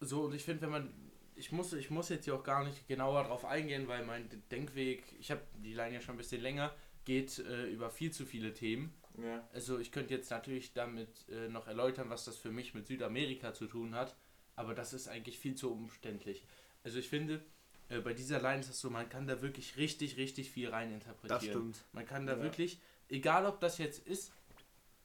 So, 0.00 0.24
und 0.24 0.34
ich 0.34 0.44
finde, 0.44 0.60
wenn 0.60 0.70
man. 0.70 1.10
Ich 1.36 1.52
muss, 1.52 1.72
ich 1.72 1.88
muss 1.88 2.10
jetzt 2.10 2.26
hier 2.26 2.34
auch 2.34 2.44
gar 2.44 2.62
nicht 2.64 2.86
genauer 2.86 3.24
drauf 3.24 3.46
eingehen, 3.46 3.88
weil 3.88 4.04
mein 4.04 4.28
Denkweg, 4.50 5.02
ich 5.18 5.30
habe 5.30 5.40
die 5.56 5.72
Line 5.72 5.94
ja 5.94 6.00
schon 6.02 6.16
ein 6.16 6.18
bisschen 6.18 6.42
länger, 6.42 6.72
geht 7.06 7.38
äh, 7.38 7.64
über 7.68 7.88
viel 7.88 8.12
zu 8.12 8.26
viele 8.26 8.52
Themen. 8.52 8.94
ja, 9.16 9.42
Also 9.54 9.78
ich 9.78 9.90
könnte 9.90 10.12
jetzt 10.12 10.30
natürlich 10.30 10.74
damit 10.74 11.08
äh, 11.30 11.48
noch 11.48 11.66
erläutern, 11.66 12.10
was 12.10 12.26
das 12.26 12.36
für 12.36 12.52
mich 12.52 12.74
mit 12.74 12.86
Südamerika 12.86 13.54
zu 13.54 13.66
tun 13.66 13.94
hat, 13.94 14.14
aber 14.54 14.74
das 14.74 14.92
ist 14.92 15.08
eigentlich 15.08 15.38
viel 15.38 15.54
zu 15.54 15.72
umständlich. 15.72 16.44
Also 16.84 16.98
ich 16.98 17.08
finde, 17.08 17.42
äh, 17.88 18.00
bei 18.00 18.12
dieser 18.12 18.40
Line 18.40 18.60
ist 18.60 18.68
es 18.68 18.80
so, 18.80 18.90
man 18.90 19.08
kann 19.08 19.26
da 19.26 19.40
wirklich 19.40 19.76
richtig, 19.78 20.18
richtig 20.18 20.50
viel 20.50 20.68
rein 20.68 20.92
interpretieren. 20.92 21.40
das 21.40 21.44
stimmt. 21.44 21.84
Man 21.92 22.04
kann 22.04 22.26
da 22.26 22.36
Ja. 22.36 22.42
wirklich, 22.42 22.80
egal 23.08 23.46
ob 23.46 23.60
das 23.60 23.78
jetzt 23.78 24.06
ist, 24.06 24.30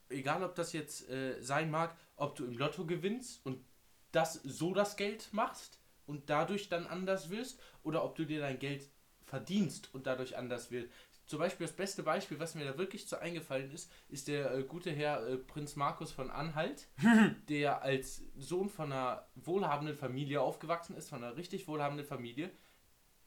egal 0.10 0.43
ob 0.43 0.55
das 0.55 0.74
jetzt 0.74 1.10
äh, 1.10 1.41
sein 1.41 1.72
mag, 1.72 1.95
ob 2.16 2.36
du 2.36 2.45
im 2.45 2.57
Lotto 2.57 2.86
gewinnst 2.86 3.45
und 3.45 3.64
das 4.12 4.34
so 4.34 4.74
das 4.74 4.97
Geld 4.97 5.30
machst 5.32 5.80
und 6.05 6.30
dadurch 6.30 6.70
dann 6.70 6.88
anders 6.88 7.30
wirst, 7.30 7.60
oder 7.84 8.03
ob 8.03 8.16
du 8.16 8.26
dir 8.26 8.39
dein 8.39 8.60
Geld 8.60 8.89
verdienst 9.26 9.93
und 9.93 10.07
dadurch 10.07 10.38
anders 10.38 10.72
wird. 10.72 10.91
Zum 11.26 11.38
Beispiel 11.38 11.68
das 11.68 11.76
beste 11.76 12.01
Beispiel, 12.01 12.39
was 12.39 12.55
mir 12.55 12.66
da 12.66 12.78
wirklich 12.80 13.07
zu 13.07 13.20
eingefallen 13.20 13.72
ist, 13.72 13.91
ist 14.10 14.28
der 14.28 14.51
äh, 14.51 14.64
gute 14.64 14.89
Herr 14.89 15.28
äh, 15.28 15.38
Prinz 15.38 15.76
Markus 15.76 16.12
von 16.12 16.32
Anhalt, 16.32 16.88
der 17.49 17.84
als 17.84 18.24
Sohn 18.36 18.68
von 18.68 18.91
einer 18.91 19.28
wohlhabenden 19.36 19.95
Familie 19.95 20.41
aufgewachsen 20.41 20.95
ist, 20.97 21.10
von 21.10 21.24
einer 21.24 21.38
richtig 21.38 21.68
wohlhabenden 21.68 22.07
Familie. 22.07 22.49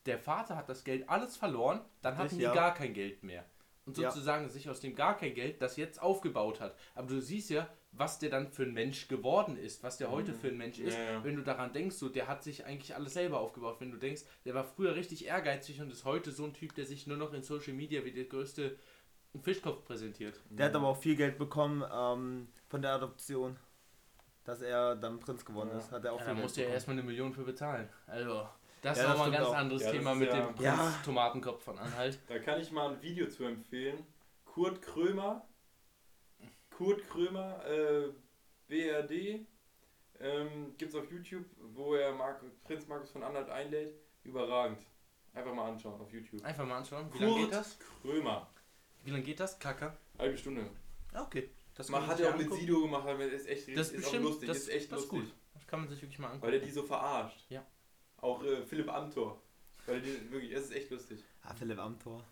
Der 0.07 0.19
Vater 0.19 0.57
hat 0.57 0.69
das 0.69 0.83
Geld 0.83 1.09
alles 1.09 1.37
verloren, 1.37 1.81
dann 2.01 2.19
hatten 2.19 2.39
die 2.39 2.43
ja. 2.43 2.53
gar 2.53 2.75
kein 2.75 2.93
Geld 2.93 3.23
mehr. 3.23 3.45
Und 3.85 3.99
Ja. 3.99 4.11
sozusagen 4.11 4.49
sich 4.49 4.69
aus 4.71 4.81
dem 4.81 4.95
gar 4.95 5.17
kein 5.17 5.35
Geld 5.35 5.61
das 5.61 5.77
jetzt 5.77 6.01
aufgebaut 6.01 6.61
hat. 6.61 6.77
Aber 6.95 7.09
du 7.09 7.21
siehst 7.21 7.51
ja, 7.51 7.69
was 7.91 8.19
der 8.21 8.31
dann 8.31 8.51
für 8.53 8.63
ein 8.63 8.73
Mensch 8.73 9.09
geworden 9.09 9.57
ist, 9.57 9.83
was 9.83 9.99
der 9.99 10.11
heute 10.11 10.33
Mhm. 10.33 10.37
für 10.37 10.49
ein 10.49 10.57
Mensch 10.57 10.79
ist. 10.79 10.95
Ja, 10.97 11.13
ja. 11.15 11.25
Wenn 11.25 11.35
du 11.37 11.43
daran 11.43 11.73
denkst, 11.73 11.97
so, 11.97 12.09
der 12.09 12.29
hat 12.29 12.43
sich 12.45 12.65
eigentlich 12.65 12.95
alles 12.95 13.15
selber 13.15 13.41
aufgebaut. 13.41 13.77
Wenn 13.81 13.91
du 13.91 13.99
denkst, 13.99 14.23
der 14.45 14.55
war 14.55 14.65
früher 14.65 14.95
richtig 14.95 15.27
ehrgeizig 15.27 15.81
und 15.81 15.91
ist 15.91 16.05
heute 16.05 16.31
so 16.31 16.45
ein 16.45 16.55
Typ, 16.55 16.75
der 16.77 16.87
sich 16.87 17.07
nur 17.09 17.17
noch 17.17 17.33
in 17.35 17.43
Social 17.43 17.75
Media 17.75 18.05
wie 18.05 18.13
der 18.13 18.25
größte 18.25 18.79
Fischkopf 19.43 19.85
präsentiert. 19.85 20.41
Der 20.51 20.67
hat 20.67 20.75
aber 20.77 20.87
auch 20.89 20.97
viel 20.97 21.17
Geld 21.17 21.37
bekommen 21.39 21.83
ähm, 21.93 22.49
von 22.69 22.83
der 22.83 22.93
Adoption, 22.93 23.57
dass 24.45 24.63
er 24.63 24.95
dann 24.95 25.19
Prinz 25.21 25.45
geworden 25.45 25.71
Ja. 25.73 25.79
ist. 25.79 25.91
Hat 25.91 26.05
er 26.05 26.13
auch 26.13 26.19
Ja, 26.21 26.25
viel 26.25 26.29
da 26.29 26.35
Geld 26.35 26.43
musst 26.45 26.57
du 26.57 26.61
ja 26.61 26.65
bekommen. 26.67 26.75
erstmal 26.75 26.97
eine 26.99 27.03
Million 27.07 27.33
für 27.33 27.43
bezahlen. 27.45 27.89
Also, 28.07 28.49
das 28.83 28.99
Ja, 28.99 29.05
ist 29.05 29.09
das 29.09 29.09
nochmal 29.19 29.27
ein 29.29 29.33
ganz 29.33 29.47
auch. 29.49 29.55
anderes 29.55 29.83
Ja, 29.83 29.89
das 29.89 29.97
Thema 29.97 30.13
ist 30.13 30.19
mit 30.19 30.29
ja- 30.29 30.37
dem 30.37 30.47
Prinz 30.55 30.61
Ja. 30.63 30.95
Tomatenkopf 31.05 31.63
von 31.65 31.79
Anhalt. 31.79 32.19
Da 32.29 32.39
kann 32.39 32.61
ich 32.61 32.71
mal 32.71 32.91
ein 32.93 33.01
Video 33.03 33.27
zu 33.29 33.45
empfehlen. 33.45 34.05
Kurt 34.45 34.83
Krömer. 34.83 35.47
Kurt 36.71 37.09
Krömer, 37.09 37.65
äh, 37.67 38.13
BRD. 38.69 39.47
Ähm, 40.21 40.75
gibt's 40.79 40.95
auf 40.95 41.11
YouTube, 41.11 41.45
wo 41.75 41.95
er 41.95 42.13
Mark, 42.13 42.43
Prinz 42.65 42.87
Markus 42.87 43.11
von 43.11 43.23
Anhalt 43.23 43.49
einlädt. 43.49 43.95
Überragend. 44.25 44.79
Einfach 45.35 45.55
mal 45.55 45.71
anschauen 45.71 46.01
auf 46.01 46.13
YouTube. 46.13 46.45
Einfach 46.45 46.65
mal 46.67 46.77
anschauen. 46.79 47.09
Wie 47.13 47.19
lange 47.19 47.41
geht 47.41 47.53
das? 47.53 47.79
Krömer. 48.03 48.49
Wie 49.05 49.11
lange 49.11 49.23
geht 49.25 49.41
das? 49.41 49.59
Kacke. 49.59 49.97
Halbe 50.19 50.37
Stunde. 50.37 50.69
Okay. 51.15 51.51
Das 51.75 51.89
Man 51.89 52.07
hat 52.07 52.21
ja 52.21 52.29
auch 52.31 52.33
mit 52.37 52.43
angucken. 52.45 52.61
Sido 52.61 52.83
gemacht, 52.83 53.07
aber 53.09 53.25
ist 53.25 53.49
echt 53.49 53.69
Das 53.69 53.89
ist 53.89 53.93
ist 53.95 54.01
bestimmt 54.03 54.27
auch 54.27 54.31
lustig. 54.31 54.49
das, 54.49 54.57
ist 54.59 54.69
echt 54.69 54.93
das 54.93 55.01
ist 55.05 55.11
lustig. 55.13 55.31
gut. 55.31 55.39
Das 55.55 55.67
kann 55.67 55.81
man 55.81 55.89
sich 55.89 56.03
wirklich 56.03 56.19
mal 56.19 56.29
angucken. 56.29 56.43
Weil 56.47 56.55
er 56.55 56.61
die 56.61 56.71
so 56.71 56.83
verarscht. 56.83 57.47
Ja. 57.49 57.67
Auch 58.23 58.43
äh, 58.43 58.63
Philipp 58.65 58.89
Amthor. 58.91 59.43
Weil 59.87 60.01
die 60.01 60.31
wirklich, 60.33 60.53
es 60.53 60.65
ist 60.67 60.73
echt 60.73 60.91
lustig. 60.91 61.23
Ah, 61.43 61.53
Philipp 61.55 61.79
Amthor. 61.79 62.25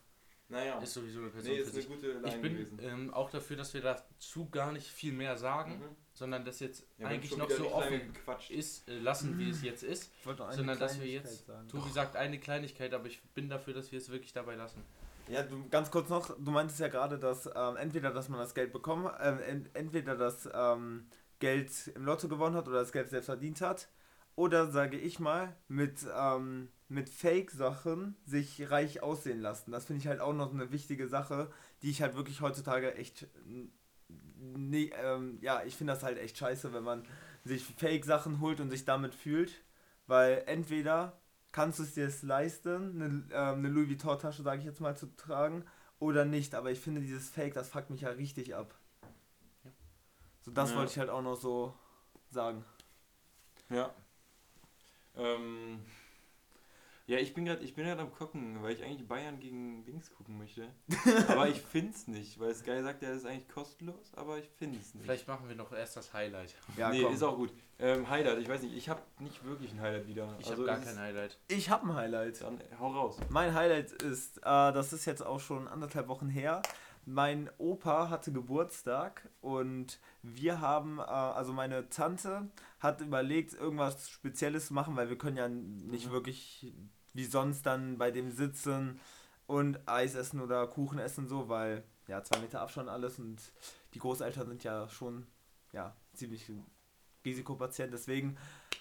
Naja. 0.48 0.78
Ist 0.80 0.94
sowieso 0.94 1.20
eine 1.20 1.30
Person 1.30 1.50
nee, 1.52 1.58
für 1.58 1.62
ist 1.62 1.72
eine 1.74 1.82
sich. 1.82 1.88
gute 1.90 2.12
Line 2.12 2.28
Ich 2.28 2.40
bin 2.42 2.54
gewesen. 2.56 2.78
ähm, 2.82 3.14
auch 3.14 3.30
dafür, 3.30 3.56
dass 3.56 3.72
wir 3.74 3.82
dazu 3.82 4.48
gar 4.50 4.72
nicht 4.72 4.86
viel 4.88 5.12
mehr 5.12 5.36
sagen, 5.36 5.78
Mhm. 5.78 5.96
sondern 6.12 6.44
das 6.44 6.58
jetzt 6.58 6.86
Ja, 6.98 7.06
eigentlich 7.08 7.36
noch 7.36 7.48
so 7.50 7.72
offen 7.72 8.12
ist, 8.48 8.88
äh, 8.88 8.98
lassen, 8.98 9.38
wie 9.38 9.50
es 9.50 9.62
jetzt 9.62 9.82
ist. 9.84 10.10
Ich 10.20 10.26
wollte 10.26 10.40
noch 10.40 10.48
eine 10.48 10.56
Sondern 10.56 10.78
dass 10.78 11.00
wir 11.00 11.06
jetzt- 11.06 11.46
sagen. 11.46 11.68
Tobi 11.68 11.90
sagt 11.90 12.16
eine 12.16 12.38
Kleinigkeit, 12.40 12.92
aber 12.94 13.06
ich 13.06 13.22
bin 13.34 13.48
dafür, 13.48 13.74
dass 13.74 13.92
wir 13.92 13.98
es 13.98 14.10
wirklich 14.10 14.32
dabei 14.32 14.56
lassen. 14.56 14.82
Ja, 15.28 15.44
du, 15.44 15.68
ganz 15.68 15.88
kurz 15.92 16.08
noch, 16.08 16.36
du 16.36 16.50
meintest 16.50 16.80
ja 16.80 16.88
gerade, 16.88 17.16
dass 17.18 17.46
ähm, 17.46 17.76
entweder, 17.76 18.10
dass 18.12 18.28
man 18.28 18.40
das 18.40 18.52
Geld 18.54 18.72
bekommen, 18.72 19.06
ent, 19.06 19.70
entweder 19.74 20.16
das 20.16 20.48
ähm, 20.52 21.06
Geld 21.38 21.70
im 21.94 22.04
Lotto 22.04 22.26
gewonnen 22.28 22.56
hat 22.56 22.66
oder 22.66 22.80
das 22.80 22.90
Geld 22.90 23.08
selbst 23.08 23.26
verdient 23.26 23.60
hat, 23.60 23.88
oder 24.36 24.70
sage 24.70 24.96
ich 24.96 25.20
mal, 25.20 25.54
mit, 25.68 26.06
ähm, 26.16 26.68
mit 26.88 27.08
Fake-Sachen 27.08 28.16
sich 28.24 28.70
reich 28.70 29.02
aussehen 29.02 29.40
lassen. 29.40 29.70
Das 29.72 29.86
finde 29.86 30.00
ich 30.00 30.06
halt 30.08 30.20
auch 30.20 30.32
noch 30.32 30.52
eine 30.52 30.72
wichtige 30.72 31.08
Sache, 31.08 31.50
die 31.82 31.90
ich 31.90 32.02
halt 32.02 32.14
wirklich 32.16 32.40
heutzutage 32.40 32.94
echt, 32.94 33.28
n- 33.46 33.72
nee, 34.08 34.90
ähm, 35.02 35.38
ja, 35.40 35.62
ich 35.64 35.76
finde 35.76 35.92
das 35.92 36.02
halt 36.02 36.18
echt 36.18 36.36
scheiße, 36.38 36.72
wenn 36.72 36.82
man 36.84 37.04
sich 37.44 37.64
Fake-Sachen 37.64 38.40
holt 38.40 38.60
und 38.60 38.70
sich 38.70 38.84
damit 38.84 39.14
fühlt, 39.14 39.52
weil 40.06 40.42
entweder 40.46 41.18
kannst 41.52 41.78
du 41.78 41.82
es 41.82 41.94
dir 41.94 42.06
es 42.06 42.22
leisten, 42.22 43.02
eine, 43.02 43.06
ähm, 43.32 43.58
eine 43.58 43.68
Louis 43.68 43.88
Vuitton-Tasche, 43.88 44.42
sage 44.42 44.60
ich 44.60 44.64
jetzt 44.64 44.80
mal, 44.80 44.96
zu 44.96 45.06
tragen 45.16 45.64
oder 45.98 46.24
nicht. 46.24 46.54
Aber 46.54 46.70
ich 46.70 46.80
finde 46.80 47.00
dieses 47.00 47.28
Fake, 47.28 47.54
das 47.54 47.68
fuckt 47.68 47.90
mich 47.90 48.02
ja 48.02 48.10
richtig 48.10 48.54
ab. 48.54 48.74
Ja. 49.64 49.70
So, 50.42 50.50
das 50.50 50.70
Ja. 50.70 50.76
wollte 50.76 50.92
ich 50.92 50.98
halt 50.98 51.10
auch 51.10 51.22
noch 51.22 51.36
so 51.36 51.74
sagen. 52.30 52.64
Ja. 53.68 53.92
Ähm, 55.20 55.80
ja, 57.10 57.18
ich 57.18 57.34
bin 57.34 57.44
gerade 57.44 57.64
ich 57.64 57.74
bin 57.74 57.84
gerade 57.84 58.00
am 58.00 58.12
gucken, 58.12 58.62
weil 58.62 58.72
ich 58.72 58.84
eigentlich 58.84 59.06
Bayern 59.08 59.40
gegen 59.40 59.84
Dings 59.84 60.14
gucken 60.14 60.38
möchte. 60.38 60.68
aber 61.28 61.48
ich 61.48 61.60
find's 61.60 62.06
nicht, 62.06 62.38
weil 62.38 62.54
Sky 62.54 62.82
sagt 62.82 63.02
ja, 63.02 63.08
das 63.08 63.22
ist 63.22 63.26
eigentlich 63.26 63.48
kostenlos, 63.48 64.12
aber 64.14 64.38
ich 64.38 64.48
find's 64.58 64.94
nicht. 64.94 65.02
Vielleicht 65.04 65.26
machen 65.26 65.48
wir 65.48 65.56
noch 65.56 65.72
erst 65.72 65.96
das 65.96 66.12
Highlight. 66.12 66.54
Ja, 66.76 66.90
nee, 66.90 67.02
komm. 67.02 67.12
ist 67.12 67.24
auch 67.24 67.36
gut. 67.36 67.52
Ähm, 67.80 68.08
Highlight, 68.08 68.38
ich 68.38 68.48
weiß 68.48 68.62
nicht, 68.62 68.76
ich 68.76 68.88
habe 68.88 69.02
nicht 69.18 69.42
wirklich 69.44 69.72
ein 69.72 69.80
Highlight 69.80 70.06
wieder. 70.06 70.36
Ich 70.38 70.46
Also 70.46 70.62
habe 70.62 70.66
gar 70.66 70.80
kein 70.80 71.00
Highlight. 71.00 71.36
Ich 71.48 71.68
habe 71.68 71.88
ein 71.88 71.94
Highlight. 71.94 72.42
Dann 72.42 72.60
hau 72.78 72.92
raus. 72.92 73.16
Mein 73.28 73.54
Highlight 73.54 73.90
ist, 73.90 74.38
äh, 74.38 74.42
das 74.42 74.92
ist 74.92 75.04
jetzt 75.04 75.26
auch 75.26 75.40
schon 75.40 75.66
anderthalb 75.66 76.06
Wochen 76.06 76.28
her. 76.28 76.62
Mein 77.06 77.50
Opa 77.58 78.08
hatte 78.10 78.32
Geburtstag 78.32 79.28
und 79.40 79.98
wir 80.22 80.60
haben, 80.60 80.98
äh, 80.98 81.02
also 81.02 81.52
meine 81.52 81.88
Tante 81.88 82.48
hat 82.78 83.00
überlegt, 83.00 83.54
irgendwas 83.54 84.10
Spezielles 84.10 84.66
zu 84.68 84.74
machen, 84.74 84.96
weil 84.96 85.08
wir 85.08 85.18
können 85.18 85.36
ja 85.36 85.48
nicht 85.48 86.08
Mhm. 86.08 86.12
wirklich 86.12 86.72
wie 87.14 87.24
sonst 87.24 87.66
dann 87.66 87.98
bei 87.98 88.10
dem 88.10 88.30
sitzen 88.30 89.00
und 89.46 89.80
Eis 89.88 90.14
essen 90.14 90.40
oder 90.40 90.66
Kuchen 90.68 90.98
essen 90.98 91.26
so, 91.26 91.48
weil 91.48 91.82
ja 92.06 92.22
zwei 92.22 92.38
Meter 92.38 92.60
Abstand 92.60 92.88
alles 92.88 93.18
und 93.18 93.40
die 93.94 93.98
Großeltern 93.98 94.46
sind 94.48 94.62
ja 94.64 94.88
schon 94.88 95.26
ja 95.72 95.94
ziemlich 96.14 96.50
Risikopatient. 97.24 97.92
Deswegen 97.92 98.36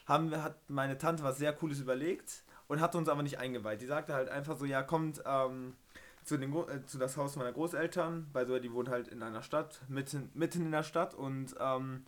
haben 0.06 0.32
wir, 0.32 0.44
hat 0.44 0.70
meine 0.70 0.98
Tante 0.98 1.24
was 1.24 1.38
sehr 1.38 1.54
Cooles 1.54 1.80
überlegt 1.80 2.44
und 2.68 2.82
hat 2.82 2.96
uns 2.96 3.10
aber 3.10 3.24
nicht 3.24 3.40
eingeweiht. 3.40 3.82
Die 3.82 3.86
sagte 3.86 4.14
halt 4.14 4.30
einfach 4.30 4.58
so, 4.58 4.66
ja, 4.66 4.82
kommt 4.84 5.22
ähm, 5.26 5.76
zu, 6.24 6.38
den, 6.38 6.54
äh, 6.56 6.86
zu 6.86 6.98
das 6.98 7.18
Haus 7.18 7.36
meiner 7.36 7.52
Großeltern, 7.52 8.28
weil 8.34 8.48
so, 8.48 8.60
die 8.60 8.72
wohnt 8.74 8.90
halt 8.90 9.08
in 9.08 9.24
einer 9.24 9.42
Stadt, 9.42 9.82
mitten, 9.88 10.30
mitten 10.34 10.66
in 10.66 10.72
der 10.72 10.84
Stadt 10.84 11.14
und 11.14 11.56
ähm, 11.60 12.06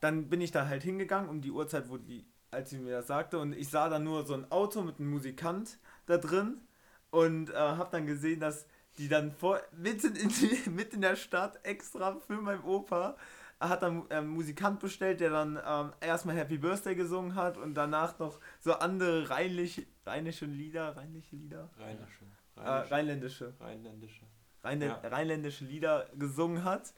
dann 0.00 0.28
bin 0.28 0.40
ich 0.40 0.50
da 0.50 0.66
halt 0.66 0.82
hingegangen 0.82 1.28
um 1.28 1.40
die 1.40 1.50
Uhrzeit, 1.50 1.88
wo 1.88 1.98
die, 1.98 2.26
als 2.50 2.70
sie 2.70 2.78
mir 2.78 2.92
das 2.92 3.06
sagte 3.06 3.38
und 3.38 3.52
ich 3.54 3.68
sah 3.68 3.88
dann 3.88 4.04
nur 4.04 4.26
so 4.26 4.34
ein 4.34 4.50
Auto 4.50 4.82
mit 4.82 4.98
einem 4.98 5.10
Musikant 5.10 5.78
da 6.06 6.16
drin 6.16 6.60
und 7.10 7.50
äh, 7.50 7.54
habe 7.54 7.90
dann 7.90 8.06
gesehen, 8.06 8.40
dass 8.40 8.66
die 8.98 9.08
dann 9.08 9.32
vor, 9.32 9.60
mitten, 9.72 10.14
in 10.16 10.28
die, 10.28 10.70
mitten 10.70 10.96
in 10.96 11.02
der 11.02 11.16
Stadt 11.16 11.60
extra 11.64 12.16
für 12.16 12.40
meinen 12.40 12.62
Opa 12.62 13.16
hat 13.60 13.82
dann 13.82 13.98
ähm, 13.98 14.06
einen 14.10 14.28
Musikant 14.28 14.80
bestellt, 14.80 15.20
der 15.20 15.30
dann 15.30 15.58
ähm, 15.64 15.92
erstmal 16.00 16.34
Happy 16.36 16.56
Birthday 16.56 16.94
gesungen 16.94 17.34
hat 17.34 17.58
und 17.58 17.74
danach 17.74 18.18
noch 18.18 18.40
so 18.60 18.72
andere 18.72 19.28
rheinlich, 19.28 19.86
rheinische 20.06 20.46
Lieder, 20.46 20.96
rheinliche 20.96 21.36
Lieder, 21.36 21.68
Rheinische. 21.78 22.24
Äh, 22.64 22.70
rheinländische, 22.94 23.54
Rheinländische. 23.60 24.24
rheinländ 24.62 24.96
Ja. 25.02 25.08
rheinländische 25.08 25.64
Lieder 25.64 26.08
gesungen 26.18 26.64
hat. 26.64 26.92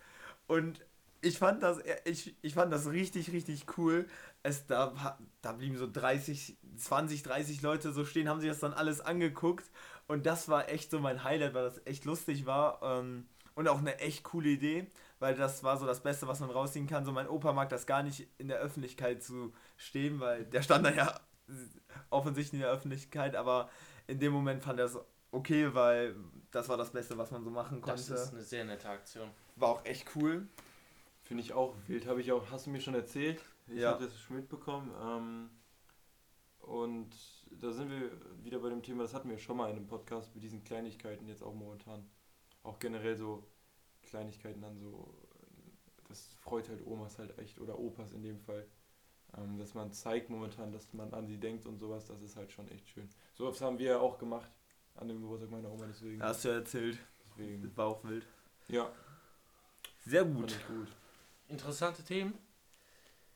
Und 0.46 0.80
ich 1.20 1.38
fand 1.38 1.62
das, 1.62 1.78
ich, 2.04 2.34
ich 2.42 2.54
fand 2.54 2.72
das 2.72 2.90
richtig, 2.90 3.32
richtig 3.32 3.66
cool. 3.78 4.06
Es, 4.42 4.66
da, 4.66 5.16
da 5.40 5.52
blieben 5.52 5.76
so 5.76 5.88
30, 5.90 6.56
20, 6.76 7.22
30 7.22 7.62
Leute 7.62 7.92
so 7.92 8.04
stehen, 8.04 8.28
haben 8.28 8.40
sich 8.40 8.50
das 8.50 8.58
dann 8.58 8.72
alles 8.72 9.00
angeguckt. 9.00 9.64
Und 10.08 10.26
das 10.26 10.48
war 10.48 10.68
echt 10.68 10.90
so 10.90 10.98
mein 10.98 11.22
Highlight, 11.22 11.54
weil 11.54 11.64
das 11.64 11.80
echt 11.86 12.04
lustig 12.04 12.44
war. 12.44 12.80
Ähm, 12.82 13.26
und 13.54 13.68
auch 13.68 13.78
eine 13.78 13.98
echt 14.00 14.24
coole 14.24 14.48
Idee, 14.48 14.86
weil 15.20 15.34
das 15.34 15.62
war 15.62 15.76
so 15.76 15.86
das 15.86 16.02
Beste, 16.02 16.26
was 16.26 16.40
man 16.40 16.50
rausziehen 16.50 16.86
kann. 16.86 17.04
So 17.04 17.12
mein 17.12 17.28
Opa 17.28 17.52
mag 17.52 17.68
das 17.68 17.86
gar 17.86 18.02
nicht 18.02 18.26
in 18.38 18.48
der 18.48 18.58
Öffentlichkeit 18.58 19.22
zu 19.22 19.52
stehen, 19.76 20.20
weil 20.20 20.44
der 20.46 20.62
stand 20.62 20.86
da 20.86 20.90
ja 20.90 21.20
offensichtlich 22.10 22.54
in 22.54 22.60
der 22.60 22.70
Öffentlichkeit, 22.70 23.36
aber 23.36 23.70
in 24.06 24.18
dem 24.18 24.32
Moment 24.32 24.62
fand 24.62 24.78
er 24.78 24.86
es 24.86 24.98
okay, 25.32 25.74
weil 25.74 26.14
das 26.52 26.68
war 26.68 26.76
das 26.76 26.92
Beste, 26.92 27.18
was 27.18 27.30
man 27.32 27.42
so 27.42 27.50
machen 27.50 27.82
Das 27.84 28.06
konnte. 28.08 28.22
ist 28.22 28.32
eine 28.32 28.42
sehr 28.42 28.64
nette 28.64 28.88
Aktion. 28.88 29.28
War 29.56 29.70
auch 29.70 29.84
echt 29.84 30.06
cool. 30.16 30.46
Finde 31.22 31.42
ich 31.42 31.52
auch 31.52 31.74
wild, 31.86 32.06
habe 32.06 32.20
ich 32.20 32.30
auch, 32.30 32.50
hast 32.50 32.66
du 32.66 32.70
mir 32.70 32.80
schon 32.80 32.94
erzählt? 32.94 33.40
Ich 33.68 33.80
Ja. 33.80 33.92
habe 33.92 34.04
das 34.04 34.18
schon 34.20 34.36
mitbekommen. 34.36 34.90
Ähm, 35.02 35.50
und 36.60 37.10
da 37.60 37.72
sind 37.72 37.90
wir 37.90 38.10
wieder 38.44 38.58
bei 38.60 38.68
dem 38.68 38.82
Thema, 38.82 39.02
das 39.02 39.14
hatten 39.14 39.28
wir 39.28 39.38
schon 39.38 39.56
mal 39.56 39.70
in 39.70 39.76
einem 39.76 39.86
Podcast 39.86 40.34
mit 40.34 40.44
diesen 40.44 40.62
Kleinigkeiten 40.64 41.26
jetzt 41.26 41.42
auch 41.42 41.54
momentan. 41.54 42.08
Auch 42.62 42.78
generell 42.78 43.16
so 43.16 43.46
Kleinigkeiten 44.02 44.60
dann 44.60 44.76
so, 44.78 45.14
das 46.08 46.34
freut 46.40 46.68
halt 46.68 46.86
Omas 46.86 47.18
halt 47.18 47.38
echt 47.38 47.58
oder 47.60 47.78
Opas 47.78 48.12
in 48.12 48.22
dem 48.22 48.38
Fall. 48.38 48.66
Ähm, 49.36 49.58
dass 49.58 49.74
man 49.74 49.92
zeigt 49.92 50.28
momentan, 50.28 50.72
dass 50.72 50.92
man 50.92 51.12
an 51.14 51.26
sie 51.26 51.38
denkt 51.38 51.64
und 51.66 51.78
sowas, 51.78 52.04
das 52.06 52.20
ist 52.20 52.36
halt 52.36 52.52
schon 52.52 52.68
echt 52.68 52.88
schön. 52.88 53.08
So 53.34 53.46
was 53.46 53.60
haben 53.62 53.78
wir 53.78 53.86
ja 53.92 53.98
auch 53.98 54.18
gemacht 54.18 54.50
an 54.96 55.08
dem 55.08 55.20
Geburtstag 55.20 55.50
meiner 55.50 55.70
Oma, 55.70 55.86
deswegen. 55.88 56.22
Hast 56.22 56.44
du 56.44 56.48
ja 56.48 56.54
erzählt. 56.56 56.98
deswegen. 57.30 57.62
Das 57.62 57.76
war 57.76 57.86
auch 57.86 58.04
wild. 58.04 58.26
Ja, 58.68 58.90
Sehr 60.04 60.22
fand 60.22 60.36
gut. 60.36 60.50
ich 60.52 60.66
gut. 60.66 60.88
Interessante 61.48 62.02
Themen. 62.02 62.34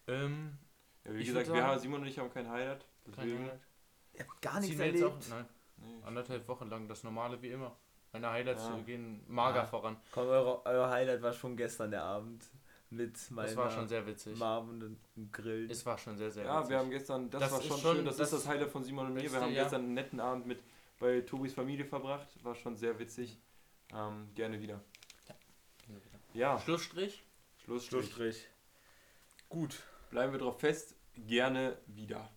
Ähm, 0.07 0.57
Ja, 1.05 1.15
wie 1.15 1.19
Ich 1.21 1.27
gesagt, 1.29 1.53
wir, 1.53 1.63
haben- 1.65 1.79
Simon 1.79 2.01
und 2.03 2.07
ich 2.09 2.19
haben 2.19 2.31
kein 2.33 2.49
Highlight. 2.49 2.85
kein 3.05 3.15
Deswegen. 3.15 3.45
Highlight. 3.45 3.61
Ich 4.13 4.21
hab 4.21 4.41
gar 4.43 4.61
nichts 4.61 4.79
erlebt. 4.81 5.05
auch, 5.05 5.19
nein, 5.31 5.45
Nee, 5.79 6.03
anderthalb 6.05 6.49
Wochen 6.49 6.69
lang 6.71 6.89
das 6.89 7.05
normale 7.05 7.41
wie 7.43 7.51
immer. 7.51 7.77
Meine 8.13 8.31
Highlights 8.31 8.65
Ja. 8.65 8.79
gehen 8.81 9.23
mager 9.29 9.59
Ja. 9.59 9.67
voran. 9.67 9.97
Komm, 10.11 10.27
eure, 10.29 10.65
euer 10.65 10.89
Highlight 10.91 11.21
war 11.23 11.33
schon 11.33 11.55
gestern 11.57 11.91
der 11.91 12.03
Abend 12.03 12.45
mit 12.89 13.31
meiner 13.31 13.47
Das 13.49 13.57
war 13.57 13.71
schon 13.71 13.87
sehr 13.89 14.07
witzig. 14.07 14.39
Mom 14.39 14.69
und 14.71 14.81
dem 14.81 15.31
Grillen. 15.33 15.69
Es 15.71 15.85
war 15.85 15.99
schon 15.99 16.17
sehr, 16.17 16.31
sehr 16.31 16.45
Ja, 16.47 16.59
witzig. 16.61 16.71
wir 16.71 16.79
haben 16.79 16.91
gestern, 16.91 17.29
das, 17.31 17.41
Das 17.43 17.53
war 17.53 17.59
ist 17.61 17.67
schon, 17.67 17.79
schon- 17.79 17.97
schön, 17.97 18.05
das, 18.07 18.17
das 18.17 18.33
ist 18.33 18.39
das 18.45 18.49
Highlight 18.49 18.71
von 18.71 18.83
Simon 18.85 19.07
und 19.09 19.15
mir. 19.15 19.23
Wir 19.31 19.41
haben 19.41 19.53
ja. 19.53 19.63
gestern 19.65 19.83
einen 19.83 19.95
netten 19.95 20.19
Abend 20.21 20.47
mit 20.47 20.63
bei 20.99 21.20
Tobis 21.20 21.55
Familie 21.55 21.84
verbracht, 21.84 22.28
war 22.42 22.55
schon 22.55 22.76
sehr 22.76 22.99
witzig. 22.99 23.38
Ähm, 23.92 24.28
gerne 24.34 24.61
wieder. 24.61 24.82
Ja, 26.34 26.59
Schlussstrich. 26.59 27.22
Schlussstrich. 27.64 28.07
Schlussstrich. 28.07 28.49
Gut. 29.49 29.82
Bleiben 30.11 30.32
wir 30.32 30.38
drauf 30.38 30.61
fest, 30.61 30.94
gerne 31.14 31.78
wieder. 31.86 32.30